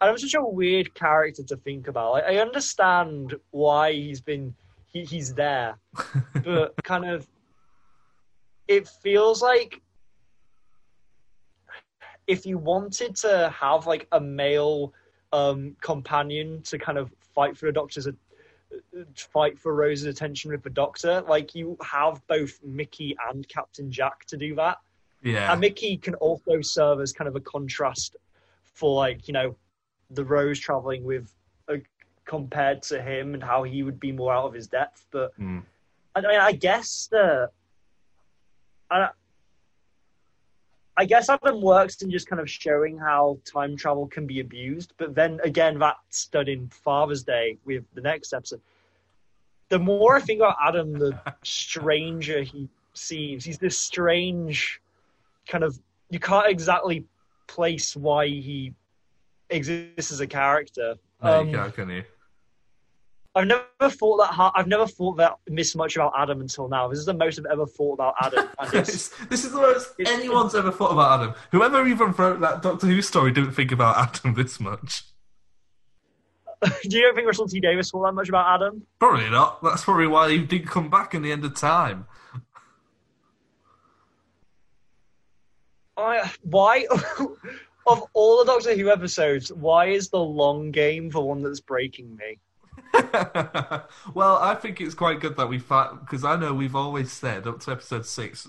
Adam's 0.00 0.22
such 0.22 0.34
a 0.34 0.44
weird 0.44 0.94
character 0.94 1.42
to 1.44 1.56
think 1.56 1.88
about. 1.88 2.12
Like, 2.12 2.24
I 2.24 2.36
understand 2.38 3.34
why 3.50 3.92
he's 3.92 4.20
been 4.20 4.54
he, 4.94 5.04
he's 5.04 5.34
there, 5.34 5.76
but 6.42 6.74
kind 6.84 7.04
of 7.04 7.26
it 8.66 8.88
feels 8.88 9.42
like 9.42 9.82
if 12.26 12.46
you 12.46 12.56
wanted 12.56 13.14
to 13.16 13.52
have 13.54 13.86
like 13.86 14.06
a 14.12 14.20
male 14.20 14.94
um, 15.32 15.76
companion 15.82 16.62
to 16.62 16.78
kind 16.78 16.96
of 16.96 17.12
fight 17.34 17.58
for 17.58 17.66
the 17.66 17.72
doctor's 17.72 18.08
fight 19.16 19.58
for 19.58 19.74
Rose's 19.74 20.06
attention 20.06 20.50
with 20.50 20.62
the 20.62 20.70
doctor, 20.70 21.22
like 21.28 21.54
you 21.54 21.76
have 21.82 22.26
both 22.26 22.58
Mickey 22.64 23.14
and 23.28 23.46
Captain 23.48 23.90
Jack 23.90 24.24
to 24.26 24.36
do 24.36 24.54
that. 24.54 24.78
Yeah, 25.22 25.52
And 25.52 25.60
Mickey 25.60 25.96
can 25.96 26.14
also 26.16 26.60
serve 26.60 27.00
as 27.00 27.12
kind 27.12 27.28
of 27.28 27.36
a 27.36 27.40
contrast 27.40 28.16
for 28.62 28.94
like, 28.94 29.26
you 29.28 29.32
know, 29.32 29.56
the 30.10 30.24
Rose 30.24 30.58
traveling 30.58 31.04
with 31.04 31.24
uh, 31.24 31.43
compared 32.26 32.82
to 32.82 33.02
him 33.02 33.34
and 33.34 33.42
how 33.42 33.62
he 33.62 33.82
would 33.82 34.00
be 34.00 34.12
more 34.12 34.32
out 34.32 34.46
of 34.46 34.54
his 34.54 34.66
depth. 34.66 35.06
But 35.10 35.32
Hmm. 35.36 35.60
I 36.14 36.20
mean, 36.20 36.40
I 36.40 36.52
guess 36.52 37.08
the 37.10 37.50
I, 38.90 39.08
I 40.96 41.04
guess 41.04 41.28
Adam 41.28 41.60
works 41.60 42.00
in 42.02 42.10
just 42.10 42.28
kind 42.28 42.40
of 42.40 42.48
showing 42.48 42.96
how 42.98 43.38
time 43.44 43.76
travel 43.76 44.06
can 44.06 44.26
be 44.26 44.38
abused. 44.40 44.94
But 44.96 45.14
then 45.14 45.40
again, 45.42 45.78
that's 45.78 46.26
done 46.28 46.48
in 46.48 46.68
Father's 46.68 47.24
Day 47.24 47.58
with 47.64 47.84
the 47.94 48.00
next 48.00 48.32
episode. 48.32 48.60
The 49.70 49.78
more 49.78 50.16
I 50.16 50.20
think 50.20 50.38
about 50.40 50.56
Adam, 50.62 50.92
the 50.92 51.18
stranger 51.42 52.42
he 52.42 52.68
seems. 52.92 53.44
He's 53.44 53.58
this 53.58 53.78
strange 53.78 54.80
kind 55.48 55.64
of. 55.64 55.78
You 56.10 56.20
can't 56.20 56.46
exactly 56.48 57.04
place 57.48 57.96
why 57.96 58.28
he 58.28 58.72
exists 59.50 60.12
as 60.12 60.20
a 60.20 60.26
character. 60.28 60.94
no, 61.22 61.40
Um, 61.40 61.48
you 61.48 61.56
can't, 61.56 61.74
can 61.74 61.90
you? 61.90 62.04
I've 63.36 63.48
never 63.48 63.90
thought 63.90 64.18
that. 64.18 64.32
Hard, 64.32 64.52
I've 64.54 64.68
never 64.68 64.86
thought 64.86 65.16
that 65.16 65.38
this 65.46 65.74
much 65.74 65.96
about 65.96 66.12
Adam 66.16 66.40
until 66.40 66.68
now. 66.68 66.86
This 66.86 67.00
is 67.00 67.06
the 67.06 67.14
most 67.14 67.38
I've 67.38 67.46
ever 67.46 67.66
thought 67.66 67.94
about 67.94 68.14
Adam. 68.20 68.48
This, 68.70 69.08
this 69.28 69.44
is 69.44 69.52
the 69.52 69.60
most 69.60 69.92
anyone's 70.06 70.54
ever 70.54 70.70
thought 70.70 70.92
about 70.92 71.20
Adam. 71.20 71.34
Whoever 71.50 71.86
even 71.86 72.12
wrote 72.12 72.40
that 72.40 72.62
Doctor 72.62 72.86
Who 72.86 73.02
story 73.02 73.32
didn't 73.32 73.52
think 73.52 73.72
about 73.72 73.96
Adam 73.96 74.34
this 74.34 74.60
much. 74.60 75.04
do 76.88 76.98
you 76.98 77.12
think 77.14 77.26
Russell 77.26 77.48
T 77.48 77.60
Davies 77.60 77.90
thought 77.90 78.04
that 78.04 78.12
much 78.12 78.28
about 78.28 78.54
Adam? 78.54 78.86
Probably 78.98 79.28
not. 79.30 79.62
That's 79.62 79.84
probably 79.84 80.06
why 80.06 80.30
he 80.30 80.38
didn't 80.38 80.68
come 80.68 80.88
back 80.88 81.14
in 81.14 81.22
the 81.22 81.32
end 81.32 81.44
of 81.44 81.54
time. 81.54 82.06
I, 85.96 86.30
why, 86.42 86.86
of 87.86 88.04
all 88.12 88.38
the 88.38 88.44
Doctor 88.46 88.76
Who 88.76 88.90
episodes, 88.90 89.52
why 89.52 89.86
is 89.86 90.08
the 90.08 90.20
long 90.20 90.70
game 90.70 91.10
the 91.10 91.20
one 91.20 91.42
that's 91.42 91.60
breaking 91.60 92.16
me? 92.16 92.38
well, 94.14 94.36
I 94.36 94.56
think 94.60 94.80
it's 94.80 94.94
quite 94.94 95.20
good 95.20 95.36
that 95.36 95.48
we 95.48 95.58
fight 95.58 96.00
because 96.00 96.24
I 96.24 96.36
know 96.36 96.54
we've 96.54 96.76
always 96.76 97.12
said 97.12 97.46
up 97.46 97.60
to 97.60 97.72
episode 97.72 98.06
six 98.06 98.48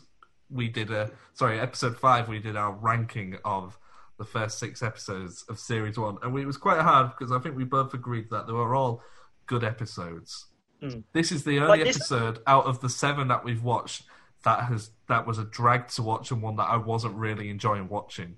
we 0.50 0.68
did 0.68 0.92
a 0.92 1.12
sorry 1.34 1.60
episode 1.60 1.98
five 1.98 2.30
we 2.30 2.40
did 2.40 2.56
our 2.56 2.72
ranking 2.72 3.38
of 3.44 3.80
the 4.18 4.26
first 4.26 4.60
six 4.60 4.82
episodes 4.82 5.44
of 5.50 5.60
series 5.60 5.98
one, 5.98 6.18
and 6.24 6.34
we, 6.34 6.42
it 6.42 6.46
was 6.46 6.58
quite 6.58 6.80
hard 6.80 7.12
because 7.12 7.32
I 7.32 7.40
think 7.40 7.56
we 7.56 7.66
both 7.66 7.94
agreed 7.94 8.30
that 8.30 8.48
they 8.48 8.54
were 8.54 8.76
all 8.76 9.02
good 9.46 9.64
episodes. 9.64 10.46
Hmm. 10.82 11.00
This 11.14 11.32
is 11.32 11.44
the 11.44 11.60
only 11.60 11.84
this- 11.84 11.98
episode 11.98 12.40
out 12.48 12.66
of 12.66 12.82
the 12.82 12.90
seven 12.90 13.28
that 13.28 13.44
we've 13.44 13.64
watched 13.64 14.04
that 14.44 14.66
has 14.66 14.92
that 15.08 15.26
was 15.26 15.38
a 15.38 15.44
drag 15.44 15.88
to 15.90 16.04
watch 16.04 16.32
and 16.32 16.42
one 16.42 16.56
that 16.58 16.70
I 16.70 16.78
wasn't 16.78 17.16
really 17.16 17.50
enjoying 17.50 17.90
watching. 17.90 18.38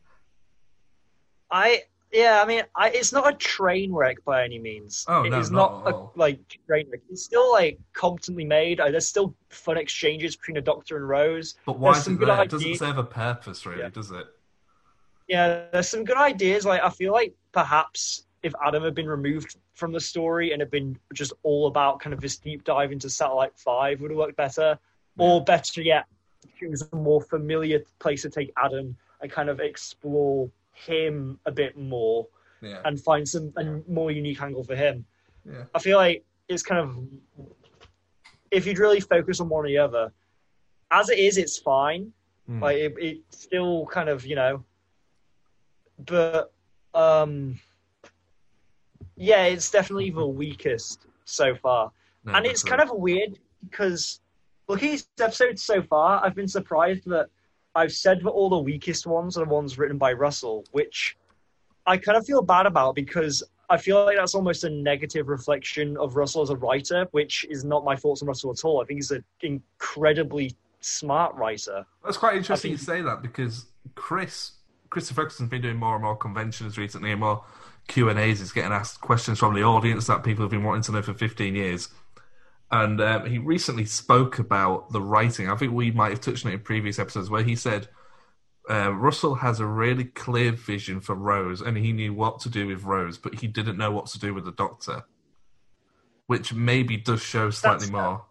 I 1.52 1.84
yeah, 2.12 2.42
I 2.42 2.48
mean, 2.48 2.64
I, 2.76 2.90
it's 2.90 3.12
not 3.12 3.32
a 3.32 3.36
train 3.36 3.92
wreck 3.94 4.24
by 4.26 4.44
any 4.44 4.60
means. 4.60 5.06
Oh, 5.08 5.24
It 5.24 5.32
no, 5.32 5.40
is 5.40 5.52
not 5.52 5.84
not, 5.86 5.94
a, 5.94 6.20
like 6.20 6.40
train 6.68 6.88
wreck. 6.90 7.02
It's 7.10 7.24
still 7.24 7.52
like 7.52 7.80
competently 7.94 8.46
made. 8.46 8.80
There's 8.80 9.08
still 9.08 9.36
fun 9.50 9.78
exchanges 9.78 10.36
between 10.36 10.56
the 10.56 10.62
Doctor 10.62 10.98
and 10.98 11.08
Rose. 11.08 11.56
But 11.66 11.80
why 11.80 11.98
is 11.98 12.08
it 12.08 12.20
there? 12.20 12.44
It 12.44 12.50
doesn't 12.50 12.76
serve 12.76 12.98
a 12.98 13.04
purpose, 13.04 13.66
really, 13.66 13.82
Yeah. 13.82 13.90
does 13.90 14.12
it? 14.12 14.28
Yeah, 15.28 15.66
there's 15.74 15.90
some 15.90 16.06
good 16.06 16.18
ideas. 16.18 16.66
Like 16.66 16.82
I 16.82 16.90
feel 16.90 17.12
like 17.12 17.36
perhaps 17.52 18.24
if 18.44 18.54
Adam 18.66 18.84
had 18.84 18.96
been 18.96 19.10
removed 19.10 19.58
from 19.74 19.92
the 19.92 20.00
story 20.00 20.54
and 20.54 20.62
had 20.62 20.72
been 20.72 20.98
just 21.14 21.34
all 21.44 21.68
about 21.68 22.00
kind 22.00 22.14
of 22.14 22.22
this 22.22 22.38
deep 22.38 22.64
dive 22.64 22.92
into 22.92 23.10
Satellite 23.10 23.58
Five 23.58 24.00
would 24.02 24.12
have 24.12 24.18
worked 24.18 24.38
better. 24.38 24.80
Or 25.20 25.44
better 25.44 25.82
yet, 25.82 26.06
it 26.62 26.70
was 26.70 26.88
a 26.94 26.96
more 26.96 27.20
familiar 27.22 27.80
place 28.00 28.22
to 28.22 28.30
take 28.30 28.54
Adam 28.56 28.96
and 29.20 29.32
kind 29.32 29.50
of 29.50 29.60
explore 29.60 30.48
him 30.86 31.40
a 31.46 31.52
bit 31.52 31.78
more 31.78 32.28
Yeah. 32.62 32.82
and 32.86 33.00
find 33.00 33.28
some 33.28 33.54
a 33.58 33.64
more 33.88 34.12
unique 34.12 34.42
angle 34.42 34.64
for 34.64 34.76
him. 34.76 35.06
Yeah. 35.46 35.66
I 35.74 35.80
feel 35.80 35.98
like 35.98 36.24
it's 36.48 36.64
kind 36.64 36.80
of 36.82 36.98
if 38.52 38.66
you'd 38.66 38.80
really 38.80 39.00
focus 39.02 39.40
on 39.40 39.50
one 39.50 39.66
or 39.66 39.68
the 39.68 39.78
other. 39.78 40.12
As 40.90 41.10
it 41.10 41.20
is, 41.20 41.38
it's 41.38 41.58
fine. 41.58 42.14
Hmm. 42.48 42.64
Like 42.64 42.78
it, 42.78 42.94
it's 42.98 43.42
still 43.44 43.86
kind 43.88 44.10
of 44.10 44.26
you 44.26 44.36
know, 44.36 44.64
but 46.00 46.54
um, 46.94 47.60
yeah, 49.16 49.44
it's 49.46 49.70
definitely 49.70 50.12
the 50.12 50.26
weakest 50.26 51.06
so 51.26 51.56
far, 51.56 51.92
No, 52.24 52.34
and 52.34 52.46
it's 52.46 52.64
kind 52.64 52.82
of 52.82 52.90
weird 52.92 53.38
because 53.70 54.22
looking 54.70 54.94
at 54.94 55.04
episodes 55.20 55.64
so 55.64 55.82
far, 55.82 56.24
I've 56.24 56.36
been 56.36 56.48
surprised 56.48 57.06
that 57.08 57.28
I've 57.78 57.94
said 57.94 58.22
that 58.24 58.30
all 58.30 58.50
the 58.50 58.58
weakest 58.58 59.06
ones 59.06 59.38
are 59.38 59.46
the 59.46 59.54
ones 59.54 59.78
written 59.78 60.00
by 60.00 60.12
Russell, 60.12 60.66
which 60.72 61.16
I 61.86 61.96
kind 61.96 62.18
of 62.18 62.26
feel 62.26 62.42
bad 62.42 62.66
about 62.66 62.96
because 62.96 63.44
I 63.70 63.78
feel 63.78 64.04
like 64.04 64.18
that's 64.18 64.34
almost 64.34 64.64
a 64.64 64.70
negative 64.70 65.28
reflection 65.28 65.96
of 65.98 66.16
Russell 66.16 66.42
as 66.42 66.50
a 66.50 66.56
writer, 66.56 67.08
which 67.12 67.46
is 67.52 67.64
not 67.64 67.86
my 67.86 67.96
thoughts 67.96 68.24
on 68.24 68.28
Russell 68.28 68.50
at 68.50 68.66
all. 68.66 68.82
I 68.82 68.86
think 68.86 68.98
he's 68.98 69.12
an 69.12 69.24
incredibly 69.42 70.56
smart 70.80 71.36
writer. 71.36 71.86
That's 72.04 72.18
quite 72.18 72.36
interesting 72.38 72.72
think- 72.72 72.80
you 72.80 72.84
say 72.84 73.02
that 73.04 73.22
because 73.22 73.68
Chris 73.94 74.54
Christopher 74.90 75.22
Ferguson's 75.22 75.50
been 75.50 75.62
doing 75.62 75.78
more 75.78 75.96
and 75.96 76.04
more 76.04 76.16
conventions 76.16 76.80
recently 76.80 77.12
and 77.12 77.20
more 77.20 77.44
Q 77.88 78.10
and 78.10 78.18
A's. 78.18 78.40
He's 78.40 78.54
getting 78.54 78.72
asked 78.72 79.02
questions 79.02 79.38
from 79.38 79.54
the 79.54 79.64
audience 79.64 80.08
that 80.08 80.24
people 80.24 80.44
have 80.44 80.52
been 80.52 80.64
wanting 80.64 80.82
to 80.84 80.94
know 80.94 81.02
for 81.04 81.14
15 81.14 81.54
years. 81.54 81.90
And 82.70 83.00
um, 83.00 83.26
he 83.26 83.38
recently 83.38 83.86
spoke 83.86 84.40
about 84.40 84.92
the 84.92 85.02
writing. 85.02 85.50
I 85.50 85.56
think 85.56 85.72
we 85.74 85.92
might 85.92 86.10
have 86.10 86.22
touched 86.22 86.46
on 86.46 86.52
it 86.52 86.56
in 86.56 86.62
previous 86.62 87.00
episodes 87.00 87.30
where 87.30 87.44
he 87.44 87.56
said 87.56 87.88
uh, 88.70 88.92
Russell 88.94 89.36
has 89.36 89.60
a 89.60 89.66
really 89.66 90.04
clear 90.04 90.52
vision 90.52 91.00
for 91.00 91.16
Rose, 91.16 91.62
and 91.62 91.78
he 91.78 91.94
knew 91.94 92.14
what 92.14 92.40
to 92.42 92.50
do 92.50 92.68
with 92.68 92.84
Rose, 92.84 93.18
but 93.18 93.36
he 93.36 93.48
didn't 93.48 93.78
know 93.78 93.92
what 93.92 94.08
to 94.08 94.20
do 94.20 94.34
with 94.34 94.44
the 94.44 94.52
Doctor, 94.52 95.06
which 96.26 96.54
maybe 96.54 96.98
does 96.98 97.22
show 97.22 97.50
slightly 97.50 97.88
That's- 97.88 97.92
more. 97.92 98.26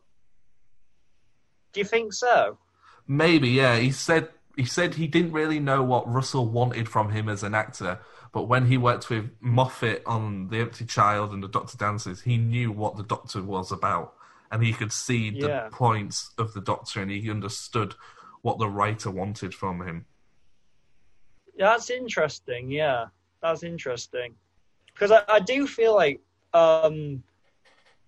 Do 1.73 1.81
you 1.81 1.87
think 1.87 2.13
so? 2.13 2.59
Maybe, 3.07 3.51
yeah. 3.51 3.77
He 3.77 3.91
said 3.91 4.31
he 4.57 4.65
said 4.65 4.95
he 4.95 5.07
didn't 5.07 5.33
really 5.33 5.61
know 5.61 5.83
what 5.83 6.11
Russell 6.11 6.47
wanted 6.49 6.89
from 6.89 7.11
him 7.11 7.29
as 7.29 7.43
an 7.43 7.55
actor, 7.55 8.01
but 8.33 8.45
when 8.45 8.67
he 8.67 8.79
worked 8.79 9.11
with 9.11 9.31
Moffat 9.41 10.03
on 10.07 10.49
The 10.49 10.59
Empty 10.61 10.87
Child 10.87 11.33
and 11.33 11.43
The 11.43 11.49
Doctor 11.49 11.77
Dances, 11.77 12.23
he 12.23 12.39
knew 12.39 12.73
what 12.73 12.97
the 12.97 13.03
Doctor 13.03 13.43
was 13.43 13.71
about, 13.71 14.15
and 14.51 14.63
he 14.63 14.73
could 14.73 14.93
see 14.93 15.31
the 15.31 15.49
Yeah. 15.49 15.69
points 15.71 16.33
of 16.39 16.53
the 16.55 16.61
Doctor, 16.61 17.01
and 17.03 17.11
he 17.11 17.31
understood 17.31 17.95
what 18.43 18.59
the 18.59 18.69
writer 18.69 19.11
wanted 19.11 19.55
from 19.55 19.83
him. 19.87 20.07
Yeah, 21.57 21.71
that's 21.71 21.91
interesting. 21.91 22.71
Yeah, 22.71 23.07
that's 23.43 23.63
interesting. 23.63 24.35
Because 24.93 25.11
I, 25.11 25.23
I 25.29 25.41
do 25.41 25.67
feel 25.67 25.95
like 25.95 26.21
um, 26.55 27.23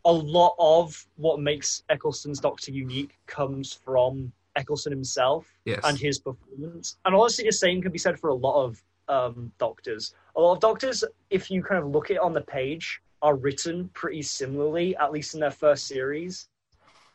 a 0.04 0.12
lot 0.12 0.54
of 0.58 1.06
what 1.16 1.40
makes 1.40 1.82
Eccleston's 1.88 2.40
Doctor 2.40 2.72
unique 2.72 3.18
comes 3.26 3.72
from 3.72 4.32
Eccleston 4.56 4.92
himself 4.92 5.46
Yes. 5.64 5.80
and 5.84 5.98
his 5.98 6.18
performance. 6.18 6.96
And 7.04 7.14
honestly, 7.14 7.44
the 7.44 7.52
same 7.52 7.82
can 7.82 7.92
be 7.92 7.98
said 7.98 8.18
for 8.18 8.30
a 8.30 8.34
lot 8.34 8.64
of 8.64 8.82
um, 9.08 9.52
Doctors. 9.58 10.14
A 10.36 10.40
lot 10.40 10.52
of 10.52 10.60
Doctors, 10.60 11.04
if 11.30 11.50
you 11.50 11.62
kind 11.62 11.82
of 11.82 11.90
look 11.90 12.10
it 12.10 12.18
on 12.18 12.32
the 12.32 12.42
page, 12.42 13.00
are 13.22 13.36
written 13.36 13.88
pretty 13.94 14.22
similarly, 14.22 14.96
at 14.96 15.12
least 15.12 15.34
in 15.34 15.40
their 15.40 15.50
first 15.50 15.86
series. 15.86 16.48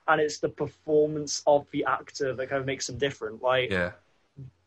And 0.08 0.20
it's 0.20 0.40
the 0.40 0.50
performance 0.50 1.42
of 1.48 1.66
the 1.72 1.86
actor 1.86 2.34
that 2.34 2.50
kind 2.50 2.60
of 2.60 2.66
makes 2.66 2.88
them 2.88 2.98
different. 2.98 3.42
Like, 3.42 3.72
Yeah. 3.72 3.92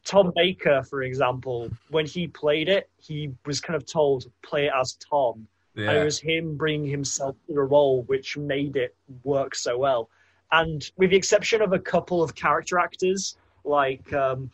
Tom 0.05 0.33
Baker, 0.37 0.85
for 0.85 1.03
example, 1.03 1.68
when 1.90 2.07
he 2.07 2.29
played 2.29 2.68
it, 2.68 2.88
he 2.96 3.35
was 3.44 3.61
kind 3.61 3.77
of 3.77 3.85
told 3.85 4.31
play 4.42 4.66
it 4.66 4.72
as 4.72 4.94
Tom, 4.94 5.49
and 5.88 5.99
it 5.99 6.05
was 6.05 6.18
him 6.20 6.57
bringing 6.57 6.88
himself 6.88 7.35
to 7.49 7.55
the 7.55 7.61
role, 7.61 8.03
which 8.03 8.37
made 8.37 8.77
it 8.77 8.94
work 9.25 9.57
so 9.57 9.77
well. 9.77 10.09
And 10.53 10.88
with 10.96 11.11
the 11.11 11.16
exception 11.16 11.61
of 11.61 11.72
a 11.72 11.79
couple 11.79 12.22
of 12.22 12.37
character 12.37 12.79
actors 12.79 13.37
like 13.64 14.12
um, 14.12 14.49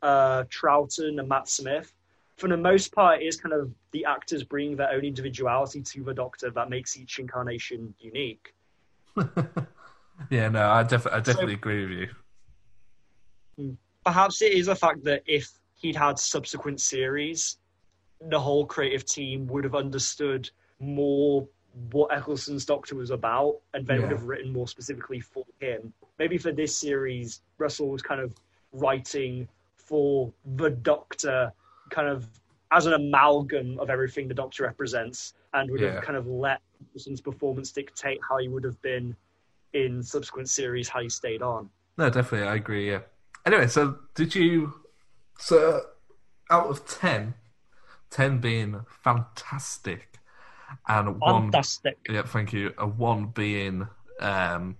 uh, 0.00 0.44
Troughton 0.44 1.20
and 1.20 1.28
Matt 1.28 1.50
Smith, 1.50 1.92
for 2.38 2.48
the 2.48 2.56
most 2.56 2.94
part, 2.94 3.20
it 3.20 3.26
is 3.26 3.36
kind 3.36 3.52
of 3.52 3.72
the 3.90 4.04
actors 4.04 4.44
bringing 4.44 4.76
their 4.76 4.90
own 4.90 5.04
individuality 5.04 5.82
to 5.82 6.04
the 6.04 6.14
Doctor 6.14 6.50
that 6.50 6.70
makes 6.70 6.96
each 6.96 7.18
incarnation 7.18 7.92
unique. 7.98 8.54
yeah, 10.30 10.48
no, 10.48 10.70
I, 10.70 10.84
def- 10.84 11.08
I 11.08 11.18
definitely 11.18 11.54
agree 11.54 11.86
with 11.86 11.98
you. 11.98 12.08
Hmm. 13.58 13.72
perhaps 14.04 14.40
it 14.40 14.52
is 14.52 14.68
a 14.68 14.76
fact 14.76 15.02
that 15.02 15.24
if 15.26 15.50
he'd 15.74 15.96
had 15.96 16.16
subsequent 16.16 16.80
series, 16.80 17.58
the 18.20 18.38
whole 18.38 18.64
creative 18.64 19.04
team 19.04 19.48
would 19.48 19.64
have 19.64 19.74
understood 19.74 20.48
more 20.78 21.48
what 21.90 22.16
Eccleston's 22.16 22.64
Doctor 22.64 22.94
was 22.94 23.10
about, 23.10 23.56
and 23.74 23.84
they 23.84 23.98
would 23.98 24.12
have 24.12 24.24
written 24.24 24.52
more 24.52 24.68
specifically 24.68 25.20
for 25.20 25.44
him. 25.60 25.92
Maybe 26.18 26.38
for 26.38 26.52
this 26.52 26.76
series, 26.76 27.42
Russell 27.58 27.88
was 27.88 28.02
kind 28.02 28.20
of 28.20 28.32
writing 28.72 29.48
for 29.74 30.32
the 30.56 30.70
Doctor, 30.70 31.52
kind 31.90 32.08
of 32.08 32.26
as 32.70 32.86
an 32.86 32.92
amalgam 32.92 33.78
of 33.78 33.88
everything 33.90 34.28
the 34.28 34.34
Doctor 34.34 34.64
represents, 34.64 35.34
and 35.54 35.70
would 35.70 35.80
Yeah. 35.80 35.94
have 35.94 36.04
kind 36.04 36.16
of 36.16 36.26
let 36.26 36.60
Eccleston's 36.80 37.20
performance 37.20 37.72
dictate 37.72 38.20
how 38.28 38.36
he 38.38 38.48
would 38.48 38.64
have 38.64 38.80
been 38.82 39.16
in 39.72 40.02
subsequent 40.02 40.48
series, 40.48 40.88
how 40.88 41.00
he 41.00 41.08
stayed 41.08 41.42
on. 41.42 41.70
No, 41.96 42.10
definitely, 42.10 42.46
I 42.46 42.54
agree. 42.56 42.90
Yeah. 42.90 43.00
Anyway, 43.46 43.66
so 43.68 43.98
did 44.14 44.34
you? 44.34 44.74
So 45.38 45.82
out 46.50 46.66
of 46.66 46.86
10, 46.86 47.34
10 48.10 48.38
being 48.38 48.80
fantastic, 48.88 50.18
and 50.88 51.18
one. 51.20 51.44
Fantastic. 51.44 51.96
Yeah, 52.08 52.22
thank 52.22 52.52
you. 52.52 52.74
A 52.78 52.86
one 52.86 53.26
being 53.26 53.86
um, 54.20 54.76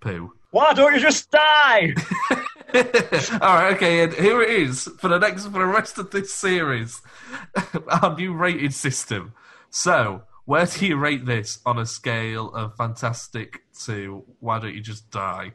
poo. 0.00 0.32
Why 0.50 0.72
don't 0.74 0.94
you 0.94 1.00
just 1.00 1.30
die? 1.30 1.94
All 3.40 3.54
right, 3.54 3.74
okay, 3.76 4.02
and 4.02 4.12
here 4.14 4.42
it 4.42 4.50
is 4.50 4.88
for 4.98 5.06
the 5.08 5.18
next 5.18 5.44
for 5.44 5.50
the 5.60 5.66
rest 5.66 5.96
of 5.98 6.10
this 6.10 6.34
series, 6.34 7.00
our 8.02 8.16
new 8.16 8.34
rating 8.34 8.70
system. 8.70 9.32
So, 9.70 10.22
where 10.44 10.66
do 10.66 10.84
you 10.86 10.96
rate 10.96 11.24
this 11.24 11.60
on 11.64 11.78
a 11.78 11.86
scale 11.86 12.52
of 12.52 12.76
fantastic 12.76 13.62
to 13.84 14.24
why 14.40 14.58
don't 14.58 14.74
you 14.74 14.80
just 14.80 15.08
die? 15.10 15.52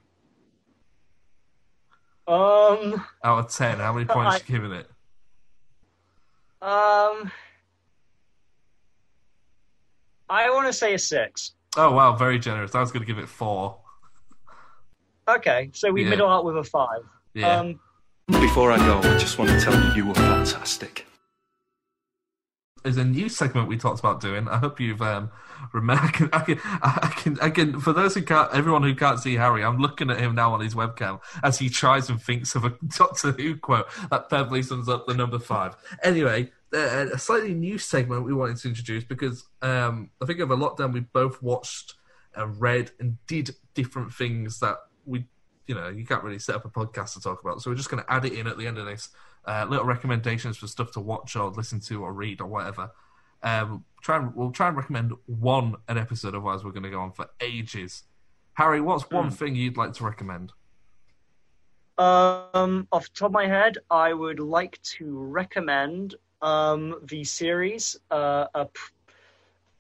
Um, 2.27 3.03
Out 3.23 3.39
of 3.45 3.51
ten, 3.51 3.79
how 3.79 3.91
many 3.91 4.05
points 4.05 4.35
I- 4.35 4.37
you 4.37 4.43
giving 4.59 4.71
it? 4.71 4.87
um, 6.61 7.31
I 10.29 10.49
want 10.51 10.67
to 10.67 10.73
say 10.73 10.93
a 10.93 10.99
six. 10.99 11.51
Oh 11.75 11.91
wow, 11.91 12.15
very 12.15 12.39
generous. 12.39 12.75
I 12.75 12.79
was 12.79 12.91
going 12.91 13.01
to 13.01 13.07
give 13.07 13.17
it 13.19 13.27
four. 13.27 13.79
Okay, 15.37 15.69
so 15.73 15.91
we 15.91 16.03
Yeah. 16.03 16.09
middle 16.09 16.27
out 16.27 16.43
with 16.43 16.57
a 16.57 16.63
five. 16.63 17.01
Yeah. 17.33 17.59
Um, 17.59 17.79
Before 18.27 18.71
I 18.71 18.77
go, 18.77 18.97
I 18.99 19.17
just 19.17 19.37
want 19.37 19.51
to 19.51 19.59
tell 19.59 19.73
you 19.73 19.93
you 19.93 20.05
were 20.07 20.13
fantastic. 20.15 21.05
There's 22.83 22.97
a 22.97 23.03
new 23.03 23.27
segment 23.27 23.67
we 23.67 23.77
talked 23.77 23.99
about 23.99 24.21
doing. 24.21 24.47
I 24.47 24.57
hope 24.57 24.79
you've 24.79 25.01
um, 25.01 25.31
remember. 25.73 26.03
I 26.07 26.11
can, 26.11 26.29
I 26.31 26.39
can, 26.39 26.59
I 26.81 27.13
can, 27.15 27.39
I 27.41 27.49
can. 27.49 27.79
For 27.79 27.91
those 27.91 28.15
who 28.15 28.21
can't, 28.21 28.51
everyone 28.53 28.83
who 28.83 28.95
can't 28.95 29.19
see 29.19 29.35
Harry, 29.35 29.63
I'm 29.63 29.77
looking 29.79 30.09
at 30.09 30.19
him 30.19 30.35
now 30.35 30.53
on 30.53 30.61
his 30.61 30.75
webcam 30.75 31.19
as 31.43 31.59
he 31.59 31.69
tries 31.69 32.09
and 32.09 32.21
thinks 32.21 32.55
of 32.55 32.65
a 32.65 32.69
Doctor 32.97 33.31
Who 33.31 33.57
quote 33.57 33.87
that 34.09 34.29
perfectly 34.29 34.63
sums 34.63 34.87
up 34.87 35.07
the 35.07 35.13
number 35.13 35.39
five. 35.39 35.75
Anyway, 36.03 36.51
uh, 36.73 37.07
a 37.13 37.17
slightly 37.17 37.53
new 37.53 37.77
segment 37.77 38.25
we 38.25 38.33
wanted 38.33 38.57
to 38.57 38.67
introduce 38.67 39.03
because 39.03 39.43
um, 39.61 40.11
I 40.21 40.25
think 40.25 40.39
over 40.39 40.55
lockdown 40.55 40.93
we 40.93 41.01
both 41.01 41.41
watched 41.41 41.95
and 42.35 42.59
read 42.61 42.91
and 42.99 43.17
did 43.27 43.55
different 43.73 44.13
things 44.13 44.59
that 44.59 44.77
we, 45.09 45.25
you 45.67 45.75
know, 45.75 45.89
you 45.89 46.05
can't 46.05 46.23
really 46.23 46.39
set 46.39 46.55
up 46.55 46.65
a 46.65 46.69
podcast 46.69 47.13
to 47.13 47.21
talk 47.21 47.41
about. 47.41 47.61
So 47.61 47.69
we're 47.69 47.75
just 47.75 47.89
going 47.89 48.03
to 48.03 48.11
add 48.11 48.25
it 48.25 48.33
in 48.33 48.47
at 48.47 48.57
the 48.57 48.67
end 48.67 48.77
of 48.77 48.85
this. 48.85 49.09
Uh, 49.45 49.65
little 49.67 49.85
recommendations 49.85 50.57
for 50.57 50.67
stuff 50.67 50.91
to 50.91 50.99
watch 50.99 51.35
or 51.35 51.49
listen 51.49 51.79
to 51.79 52.03
or 52.03 52.13
read 52.13 52.41
or 52.41 52.47
whatever. 52.47 52.91
Um, 53.41 53.85
try 54.01 54.17
and 54.17 54.35
we'll 54.35 54.51
try 54.51 54.67
and 54.67 54.77
recommend 54.77 55.13
one 55.25 55.75
an 55.87 55.97
episode. 55.97 56.29
Otherwise, 56.29 56.63
we're 56.63 56.71
going 56.71 56.83
to 56.83 56.89
go 56.89 56.99
on 56.99 57.11
for 57.11 57.27
ages. 57.41 58.03
Harry, 58.53 58.81
what's 58.81 59.09
one 59.09 59.29
thing 59.29 59.55
you'd 59.55 59.77
like 59.77 59.93
to 59.93 60.03
recommend? 60.03 60.51
Um, 61.97 62.87
off 62.91 63.03
the 63.05 63.15
top 63.15 63.27
of 63.27 63.31
my 63.31 63.47
head, 63.47 63.77
I 63.89 64.13
would 64.13 64.39
like 64.39 64.81
to 64.97 65.17
recommend 65.17 66.15
um, 66.41 66.99
the 67.03 67.23
series. 67.23 67.97
Uh, 68.11 68.47
a 68.53 68.65
pr- 68.65 68.91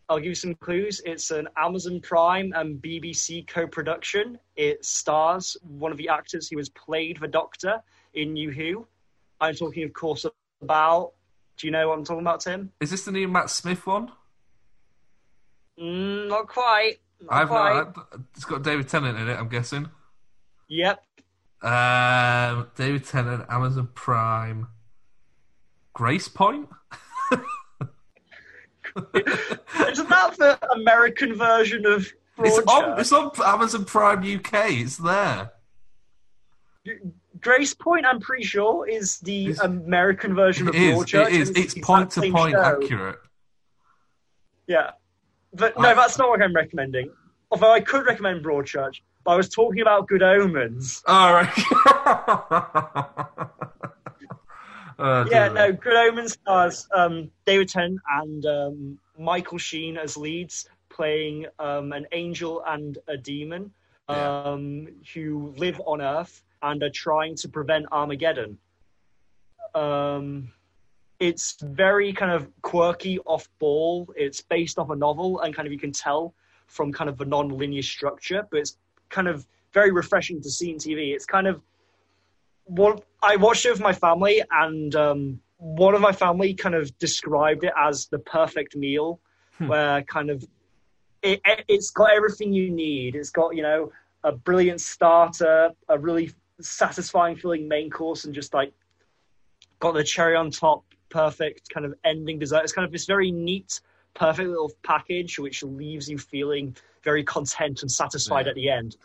I'll 0.09 0.17
give 0.17 0.25
you 0.25 0.35
some 0.35 0.55
clues. 0.55 1.01
It's 1.05 1.29
an 1.29 1.47
Amazon 1.55 2.01
Prime 2.01 2.51
and 2.55 2.81
BBC 2.81 3.47
co-production. 3.47 4.39
It 4.55 4.83
stars 4.83 5.55
one 5.61 5.91
of 5.91 5.97
the 5.99 6.09
actors 6.09 6.49
who 6.49 6.57
has 6.57 6.67
played 6.69 7.19
the 7.21 7.27
Doctor 7.27 7.79
in 8.15 8.33
New 8.33 8.49
Who. 8.51 8.87
I'm 9.39 9.53
talking, 9.53 9.83
of 9.83 9.93
course, 9.93 10.25
about. 10.63 11.13
Do 11.57 11.67
you 11.67 11.71
know 11.71 11.89
what 11.89 11.99
I'm 11.99 12.03
talking 12.03 12.21
about, 12.21 12.41
Tim? 12.41 12.71
Is 12.81 12.89
this 12.89 13.05
the 13.05 13.11
new 13.11 13.27
Matt 13.27 13.51
Smith 13.51 13.85
one? 13.85 14.11
Mm, 15.79 16.27
not 16.27 16.47
quite. 16.47 16.95
Not 17.21 17.33
I've 17.33 17.47
quite. 17.49 17.73
not. 17.75 18.07
It's 18.35 18.45
got 18.45 18.63
David 18.63 18.89
Tennant 18.89 19.19
in 19.19 19.29
it. 19.29 19.37
I'm 19.37 19.47
guessing. 19.47 19.89
Yep. 20.69 21.03
Um, 21.61 22.71
David 22.75 23.05
Tennant, 23.05 23.45
Amazon 23.47 23.89
Prime, 23.93 24.69
Gracepoint. 25.95 26.69
Isn't 28.97 30.09
that 30.09 30.35
the 30.37 30.71
American 30.73 31.35
version 31.35 31.85
of 31.85 32.07
It's 32.39 32.57
on, 32.59 32.65
Broadchurch? 32.65 32.99
it's 32.99 33.11
on 33.11 33.31
Amazon 33.45 33.85
Prime 33.85 34.19
UK. 34.19 34.53
It's 34.71 34.97
there. 34.97 35.51
Grace 37.41 37.73
Point, 37.73 38.05
I'm 38.05 38.19
pretty 38.19 38.43
sure, 38.43 38.87
is 38.87 39.19
the 39.19 39.49
It's- 39.51 39.59
American 39.65 40.35
version 40.35 40.67
of 40.67 40.75
is. 40.75 40.95
Broadchurch. 40.95 41.27
It 41.27 41.33
is. 41.33 41.47
and 41.49 41.57
It's 41.57 41.73
point 41.75 42.11
to 42.11 42.31
point 42.31 42.53
show. 42.53 42.61
accurate. 42.61 43.19
Yeah. 44.67 44.91
But 45.53 45.77
no, 45.79 45.89
I- 45.89 45.93
that's 45.93 46.17
not 46.17 46.29
what 46.29 46.41
I'm 46.41 46.55
recommending. 46.55 47.11
Although 47.51 47.71
I 47.71 47.81
could 47.81 48.05
recommend 48.05 48.43
Broadchurch, 48.45 49.01
but 49.25 49.31
I 49.31 49.35
was 49.35 49.49
talking 49.49 49.81
about 49.81 50.07
Good 50.07 50.23
Omens. 50.23 51.03
All 51.07 51.33
right. 51.33 51.49
Oh, 55.01 55.25
Yeah, 55.31 55.47
no, 55.47 55.71
Good 55.71 55.95
Omens 55.95 56.33
stars 56.33 56.87
um, 56.93 57.31
David 57.45 57.69
Tennant 57.69 58.01
and 58.09 58.45
um, 58.45 58.99
Michael 59.17 59.57
Sheen 59.57 59.97
as 59.97 60.17
leads, 60.17 60.67
playing 60.89 61.45
um, 61.57 61.93
an 61.93 62.05
angel 62.11 62.61
and 62.67 62.97
a 63.07 63.15
demon 63.15 63.71
Yeah. 64.09 64.43
um, 64.43 64.87
who 65.13 65.53
live 65.55 65.79
on 65.85 66.01
Earth 66.01 66.43
and 66.61 66.83
are 66.83 66.89
trying 66.89 67.35
to 67.37 67.47
prevent 67.47 67.85
Armageddon. 67.93 68.57
Um, 69.73 70.51
it's 71.21 71.55
very 71.61 72.11
kind 72.11 72.31
of 72.31 72.49
quirky, 72.61 73.19
off 73.19 73.47
ball. 73.59 74.11
It's 74.17 74.41
based 74.41 74.77
off 74.79 74.89
a 74.89 74.95
novel, 74.95 75.39
and 75.39 75.55
kind 75.55 75.65
of 75.65 75.71
you 75.71 75.79
can 75.79 75.93
tell 75.93 76.33
from 76.67 76.91
kind 76.91 77.09
of 77.09 77.17
the 77.17 77.25
non 77.25 77.49
linear 77.49 77.81
structure, 77.81 78.45
but 78.51 78.59
it's 78.59 78.77
kind 79.07 79.29
of 79.29 79.45
very 79.73 79.91
refreshing 79.91 80.41
to 80.41 80.49
see 80.49 80.71
in 80.71 80.77
TV. 80.77 81.13
It's 81.13 81.25
kind 81.25 81.47
of 81.47 81.61
Well, 82.69 83.03
I 83.21 83.35
watched 83.35 83.65
it 83.65 83.71
with 83.71 83.81
my 83.81 83.93
family, 83.93 84.43
and 84.51 84.95
um, 84.95 85.41
one 85.57 85.95
of 85.95 86.01
my 86.01 86.11
family 86.11 86.53
kind 86.53 86.75
of 86.75 86.95
described 86.99 87.63
it 87.63 87.73
as 87.75 88.05
the 88.07 88.19
perfect 88.19 88.75
meal, 88.75 89.19
where 89.57 90.03
kind 90.03 90.29
of 90.29 90.45
it, 91.23 91.41
it, 91.43 91.65
it's 91.67 91.89
got 91.89 92.11
everything 92.11 92.53
you 92.53 92.69
need. 92.69 93.15
It's 93.15 93.31
got 93.31 93.55
you 93.55 93.63
know 93.63 93.91
a 94.23 94.31
brilliant 94.31 94.81
starter, 94.81 95.71
a 95.87 95.97
really 95.97 96.31
satisfying 96.61 97.35
feeling 97.35 97.67
main 97.67 97.89
course, 97.89 98.25
and 98.25 98.35
just 98.35 98.53
like 98.53 98.71
got 99.79 99.95
the 99.95 100.03
cherry 100.03 100.35
on 100.35 100.51
top, 100.51 100.83
perfect 101.09 101.69
kind 101.69 101.85
of 101.87 101.95
ending 102.05 102.37
dessert. 102.37 102.63
It's 102.63 102.73
kind 102.73 102.85
of 102.85 102.91
this 102.91 103.05
very 103.05 103.31
neat, 103.31 103.81
perfect 104.13 104.47
little 104.47 104.71
package, 104.83 105.39
which 105.39 105.63
leaves 105.63 106.07
you 106.07 106.19
feeling 106.19 106.75
very 107.03 107.23
content 107.23 107.81
and 107.81 107.91
satisfied 107.91 108.45
Yeah. 108.45 108.49
at 108.49 108.55
the 108.55 108.69
end. 108.69 108.97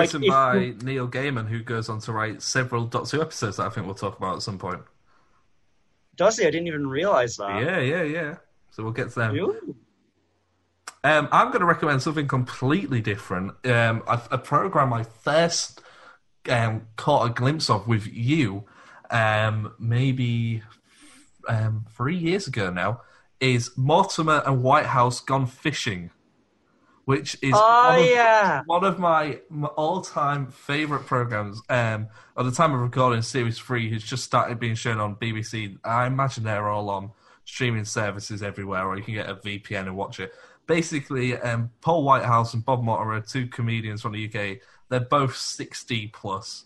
Written 0.00 0.22
if- 0.24 0.30
by 0.30 0.74
Neil 0.82 1.08
Gaiman, 1.08 1.48
who 1.48 1.62
goes 1.62 1.88
on 1.88 2.00
to 2.00 2.12
write 2.12 2.42
several 2.42 2.86
Doctor 2.86 3.16
Who 3.18 3.22
episodes 3.22 3.58
that 3.58 3.66
I 3.66 3.68
think 3.70 3.86
we'll 3.86 3.94
talk 3.94 4.16
about 4.16 4.36
at 4.36 4.42
some 4.42 4.58
point. 4.58 4.80
does 6.16 6.38
he? 6.38 6.46
I 6.46 6.50
didn't 6.50 6.66
even 6.66 6.86
realize 6.86 7.36
that. 7.36 7.62
Yeah, 7.62 7.78
yeah, 7.80 8.02
yeah. 8.02 8.36
So 8.70 8.82
we'll 8.82 8.92
get 8.92 9.10
to 9.10 9.14
them. 9.18 9.36
Ooh. 9.36 9.76
Um, 11.04 11.28
I'm 11.32 11.48
going 11.48 11.60
to 11.60 11.66
recommend 11.66 12.00
something 12.02 12.28
completely 12.28 13.00
different. 13.00 13.52
Um, 13.66 14.02
a, 14.06 14.20
a 14.32 14.38
program 14.38 14.92
I 14.92 15.02
first 15.02 15.82
um, 16.48 16.86
caught 16.96 17.30
a 17.30 17.34
glimpse 17.34 17.68
of 17.68 17.88
with 17.88 18.06
you, 18.06 18.64
um, 19.10 19.74
maybe 19.80 20.62
um, 21.48 21.86
three 21.96 22.16
years 22.16 22.46
ago 22.46 22.70
now, 22.70 23.00
is 23.40 23.70
Mortimer 23.76 24.42
and 24.46 24.62
Whitehouse 24.62 25.20
Gone 25.20 25.46
Fishing, 25.46 26.10
which 27.12 27.36
is 27.42 27.52
Oh, 27.54 27.88
one, 27.90 27.98
of, 27.98 28.06
yeah. 28.06 28.62
one 28.64 28.84
of 28.84 28.98
my, 28.98 29.38
my 29.50 29.68
all-time 29.68 30.46
favorite 30.46 31.04
programs. 31.04 31.60
Um, 31.68 32.08
at 32.38 32.46
the 32.46 32.50
time 32.50 32.72
of 32.72 32.80
recording, 32.80 33.20
series 33.20 33.58
three 33.58 33.92
has 33.92 34.02
just 34.02 34.24
started 34.24 34.58
being 34.58 34.74
shown 34.74 34.98
on 34.98 35.16
BBC. 35.16 35.76
I 35.84 36.06
imagine 36.06 36.44
they're 36.44 36.70
all 36.70 36.88
on 36.88 37.10
streaming 37.44 37.84
services 37.84 38.42
everywhere, 38.42 38.86
or 38.86 38.96
you 38.96 39.02
can 39.02 39.12
get 39.12 39.28
a 39.28 39.34
VPN 39.34 39.80
and 39.88 39.94
watch 39.94 40.20
it. 40.20 40.32
Basically, 40.66 41.36
um, 41.36 41.70
Paul 41.82 42.02
Whitehouse 42.02 42.54
and 42.54 42.64
Bob 42.64 42.82
Motter 42.82 43.12
are 43.12 43.20
two 43.20 43.46
comedians 43.46 44.00
from 44.00 44.12
the 44.12 44.24
UK. 44.24 44.60
They're 44.88 45.00
both 45.00 45.36
sixty 45.36 46.06
plus, 46.06 46.64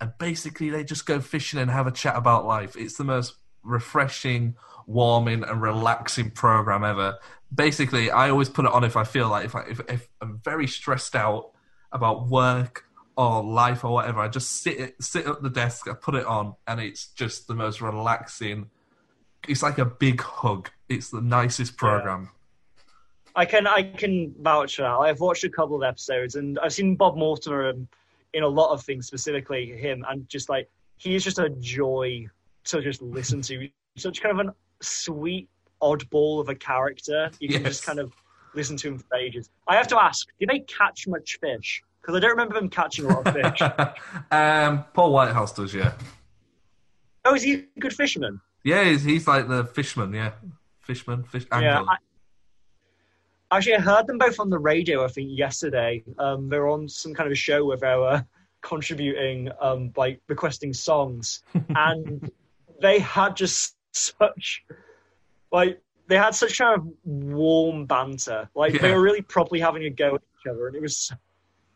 and 0.00 0.10
basically 0.18 0.70
they 0.70 0.84
just 0.84 1.04
go 1.04 1.20
fishing 1.20 1.60
and 1.60 1.70
have 1.70 1.86
a 1.86 1.90
chat 1.90 2.16
about 2.16 2.46
life. 2.46 2.76
It's 2.78 2.96
the 2.96 3.04
most 3.04 3.34
refreshing, 3.62 4.56
warming, 4.86 5.44
and 5.44 5.62
relaxing 5.62 6.30
program 6.30 6.84
ever. 6.84 7.18
Basically, 7.54 8.10
I 8.10 8.30
always 8.30 8.48
put 8.48 8.64
it 8.64 8.72
on 8.72 8.84
if 8.84 8.96
I 8.96 9.04
feel 9.04 9.28
like 9.28 9.44
if 9.44 9.54
I, 9.54 9.62
if, 9.62 9.80
if 9.88 10.08
I'm 10.20 10.40
very 10.44 10.66
stressed 10.66 11.14
out 11.14 11.50
about 11.92 12.28
work 12.28 12.84
or 13.16 13.42
life 13.42 13.84
or 13.84 13.92
whatever, 13.92 14.20
I 14.20 14.28
just 14.28 14.62
sit 14.62 14.94
sit 15.00 15.26
at 15.26 15.42
the 15.42 15.50
desk, 15.50 15.88
I 15.88 15.94
put 15.94 16.14
it 16.14 16.26
on, 16.26 16.54
and 16.66 16.80
it's 16.80 17.08
just 17.08 17.46
the 17.46 17.54
most 17.54 17.80
relaxing. 17.80 18.70
It's 19.48 19.62
like 19.62 19.78
a 19.78 19.84
big 19.84 20.20
hug. 20.20 20.70
It's 20.88 21.10
the 21.10 21.20
nicest 21.20 21.76
program. 21.76 22.30
I 23.34 23.44
can 23.44 23.66
I 23.66 23.82
can 23.82 24.34
vouch 24.40 24.76
for 24.76 24.82
that. 24.82 24.90
I've 24.90 25.20
watched 25.20 25.44
a 25.44 25.50
couple 25.50 25.76
of 25.76 25.82
episodes, 25.82 26.34
and 26.36 26.58
I've 26.58 26.72
seen 26.72 26.96
Bob 26.96 27.16
Mortimer 27.16 27.72
in 28.34 28.42
a 28.42 28.48
lot 28.48 28.72
of 28.72 28.82
things, 28.82 29.06
specifically 29.06 29.66
him, 29.66 30.04
and 30.08 30.28
just 30.28 30.48
like 30.48 30.70
he 30.96 31.14
is 31.14 31.24
just 31.24 31.38
a 31.38 31.50
joy 31.60 32.28
to 32.64 32.80
just 32.82 33.02
listen 33.02 33.42
to. 33.42 33.68
Such 33.96 34.22
kind 34.22 34.38
of 34.40 34.46
a 34.46 34.54
sweet 34.82 35.48
oddball 35.82 36.40
of 36.40 36.48
a 36.48 36.54
character. 36.54 37.30
You 37.40 37.48
can 37.48 37.62
Yes. 37.62 37.72
just 37.72 37.84
kind 37.84 37.98
of 37.98 38.12
listen 38.54 38.76
to 38.78 38.88
him 38.88 38.98
for 38.98 39.16
ages. 39.16 39.50
I 39.66 39.76
have 39.76 39.88
to 39.88 40.02
ask, 40.02 40.28
did 40.38 40.48
they 40.48 40.60
catch 40.60 41.06
much 41.08 41.38
fish? 41.40 41.82
Because 42.00 42.16
I 42.16 42.20
don't 42.20 42.30
remember 42.30 42.54
them 42.54 42.68
catching 42.68 43.04
a 43.04 43.08
lot 43.08 43.26
of 43.26 43.34
fish. 43.34 43.62
um, 44.30 44.84
Paul 44.92 45.12
Whitehouse 45.12 45.52
does, 45.52 45.72
yeah. 45.74 45.92
oh, 47.24 47.34
is 47.34 47.42
he 47.42 47.54
a 47.54 47.80
good 47.80 47.92
fisherman? 47.92 48.40
Yeah, 48.64 48.84
he's, 48.84 49.04
he's 49.04 49.26
like 49.26 49.48
the 49.48 49.64
fishman, 49.64 50.12
yeah. 50.12 50.32
Fishman, 50.80 51.24
fish 51.24 51.46
angler. 51.52 51.68
Yeah, 51.68 51.84
I, 53.50 53.56
actually, 53.56 53.76
I 53.76 53.80
heard 53.80 54.06
them 54.06 54.18
both 54.18 54.40
on 54.40 54.50
the 54.50 54.58
radio. 54.58 55.04
I 55.04 55.08
think 55.08 55.30
yesterday. 55.30 56.02
Um, 56.18 56.48
they 56.48 56.58
were 56.58 56.68
on 56.68 56.88
some 56.88 57.14
kind 57.14 57.26
of 57.26 57.32
a 57.32 57.36
show 57.36 57.64
where 57.64 57.76
they 57.76 57.94
were 57.94 58.24
contributing, 58.62 59.50
um, 59.60 59.92
like 59.96 60.20
requesting 60.28 60.72
songs, 60.72 61.42
and 61.76 62.30
they 62.82 62.98
had 62.98 63.36
just 63.36 63.76
such, 63.92 64.64
like, 65.50 65.80
they 66.08 66.16
had 66.16 66.34
such 66.34 66.58
kind 66.58 66.78
of 66.78 66.86
warm 67.04 67.86
banter. 67.86 68.48
Like 68.54 68.78
they 68.80 68.92
were 68.92 69.00
really 69.00 69.22
properly 69.22 69.60
having 69.60 69.84
a 69.84 69.90
go 69.90 70.16
at 70.16 70.20
each 70.20 70.50
other, 70.50 70.66
and 70.66 70.76
it 70.76 70.82
was 70.82 71.10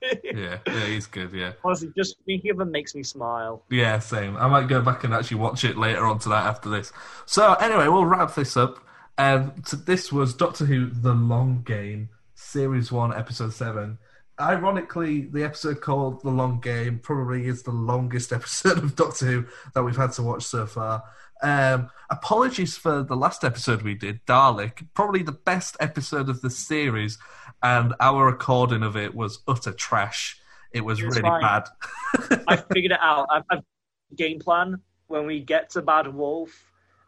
yeah, 0.03 0.59
yeah, 0.67 0.87
he's 0.87 1.07
good, 1.07 1.33
yeah. 1.33 1.53
honestly 1.65 1.91
just 1.97 2.17
thinking 2.27 2.51
of 2.51 2.59
them 2.59 2.71
makes 2.71 2.95
me 2.95 3.03
smile. 3.03 3.65
Yeah, 3.71 3.99
same. 3.99 4.37
I 4.37 4.47
might 4.49 4.69
go 4.69 4.81
back 4.81 5.05
and 5.05 5.15
actually 5.15 5.39
watch 5.39 5.65
it 5.65 5.77
later 5.77 6.05
on 6.05 6.19
tonight 6.19 6.47
after 6.47 6.69
this. 6.69 6.93
So, 7.25 7.55
anyway, 7.55 7.89
we'll 7.89 8.05
wrap 8.05 8.35
this 8.35 8.57
up. 8.57 8.79
Um, 9.19 9.55
so 9.65 9.77
this 9.77 10.13
was 10.13 10.35
Doctor 10.35 10.67
Who: 10.67 10.91
The 10.91 11.15
Long 11.15 11.63
Game, 11.65 12.11
Series 12.35 12.93
One, 12.93 13.15
Episode 13.15 13.53
Seven. 13.53 13.99
Ironically, 14.39 15.23
the 15.23 15.43
episode 15.45 15.81
called 15.81 16.23
"The 16.23 16.31
Long 16.31 16.61
Game" 16.61 16.99
probably 16.99 17.47
is 17.47 17.63
the 17.63 17.71
longest 17.71 18.33
episode 18.35 18.79
of 18.79 18.95
Doctor 18.97 19.27
Who 19.27 19.45
that 19.75 19.83
we've 19.83 19.97
had 19.97 20.13
to 20.13 20.23
watch 20.23 20.45
so 20.45 20.67
far. 20.67 21.03
Um, 21.43 21.91
apologies 22.11 22.77
for 22.77 23.03
the 23.03 23.17
last 23.17 23.45
episode 23.45 23.83
we 23.83 23.95
did, 23.95 24.25
Dalek, 24.27 24.87
probably 24.95 25.23
the 25.23 25.33
best 25.33 25.77
episode 25.81 26.29
of 26.29 26.41
the 26.41 26.51
series, 26.51 27.19
and 27.63 27.95
our 28.01 28.27
recording 28.27 28.83
of 28.83 28.97
it 28.97 29.15
was 29.15 29.41
utter 29.49 29.73
trash. 29.73 30.39
It 30.73 30.83
was 30.83 31.01
It 31.01 31.07
was 31.07 31.17
really 31.17 31.29
fine. 31.29 31.41
bad. 31.43 32.43
I 32.49 32.57
figured 32.73 32.93
it 32.93 32.99
out. 33.01 33.27
I've, 33.31 33.45
I've 33.51 33.63
game 34.17 34.39
plan 34.39 34.81
when 35.09 35.27
we 35.27 35.41
get 35.41 35.71
to 35.71 35.83
Bad 35.83 36.13
Wolf 36.13 36.51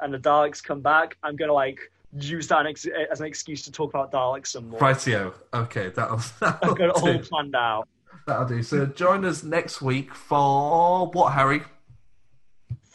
and 0.00 0.12
the 0.14 0.18
Daleks 0.18 0.62
come 0.62 0.80
back. 0.80 1.16
I'm 1.22 1.36
gonna 1.36 1.52
like 1.52 1.78
use 2.16 2.48
that 2.48 2.66
ex- 2.66 2.86
as 3.10 3.20
an 3.20 3.26
excuse 3.26 3.62
to 3.64 3.72
talk 3.72 3.90
about 3.90 4.10
Daleks 4.12 4.48
some 4.48 4.70
more. 4.70 4.80
Rightio. 4.80 5.34
Okay, 5.52 5.90
that'll, 5.90 6.20
that'll 6.40 6.70
I've 6.70 6.78
got 6.78 6.88
it 6.88 6.90
all 7.02 7.12
do. 7.12 7.18
planned 7.20 7.54
out. 7.54 7.88
That'll 8.26 8.46
do. 8.46 8.62
So 8.62 8.86
join 8.86 9.24
us 9.24 9.42
next 9.42 9.80
week 9.82 10.14
for 10.14 11.08
what, 11.10 11.32
Harry? 11.32 11.62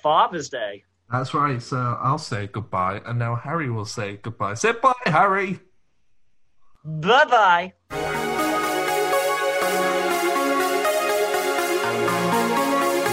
Father's 0.02 0.50
Day. 0.50 0.84
That's 1.12 1.34
right. 1.34 1.62
So 1.62 1.78
I'll 2.02 2.18
say 2.18 2.48
goodbye, 2.48 3.02
and 3.06 3.20
now 3.20 3.36
Harry 3.36 3.70
will 3.70 3.86
say 3.86 4.18
goodbye. 4.22 4.56
Say 4.56 4.72
bye, 4.74 4.94
Harry. 5.06 5.60
Bye 6.84 7.26
bye. 7.26 7.74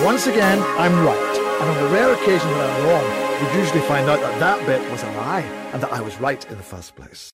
Once 0.04 0.26
again, 0.26 0.58
I'm 0.78 1.04
right. 1.04 1.36
And 1.60 1.68
on 1.68 1.76
the 1.84 1.88
rare 1.90 2.12
occasion 2.14 2.48
when 2.48 2.60
I'm 2.60 2.86
wrong, 2.86 3.19
we 3.40 3.58
usually 3.58 3.80
find 3.80 4.08
out 4.10 4.20
that 4.20 4.38
that 4.38 4.66
bit 4.66 4.90
was 4.90 5.02
a 5.02 5.10
lie 5.12 5.40
and 5.72 5.82
that 5.82 5.92
I 5.92 6.00
was 6.02 6.20
right 6.20 6.44
in 6.50 6.56
the 6.58 6.62
first 6.62 6.94
place. 6.94 7.30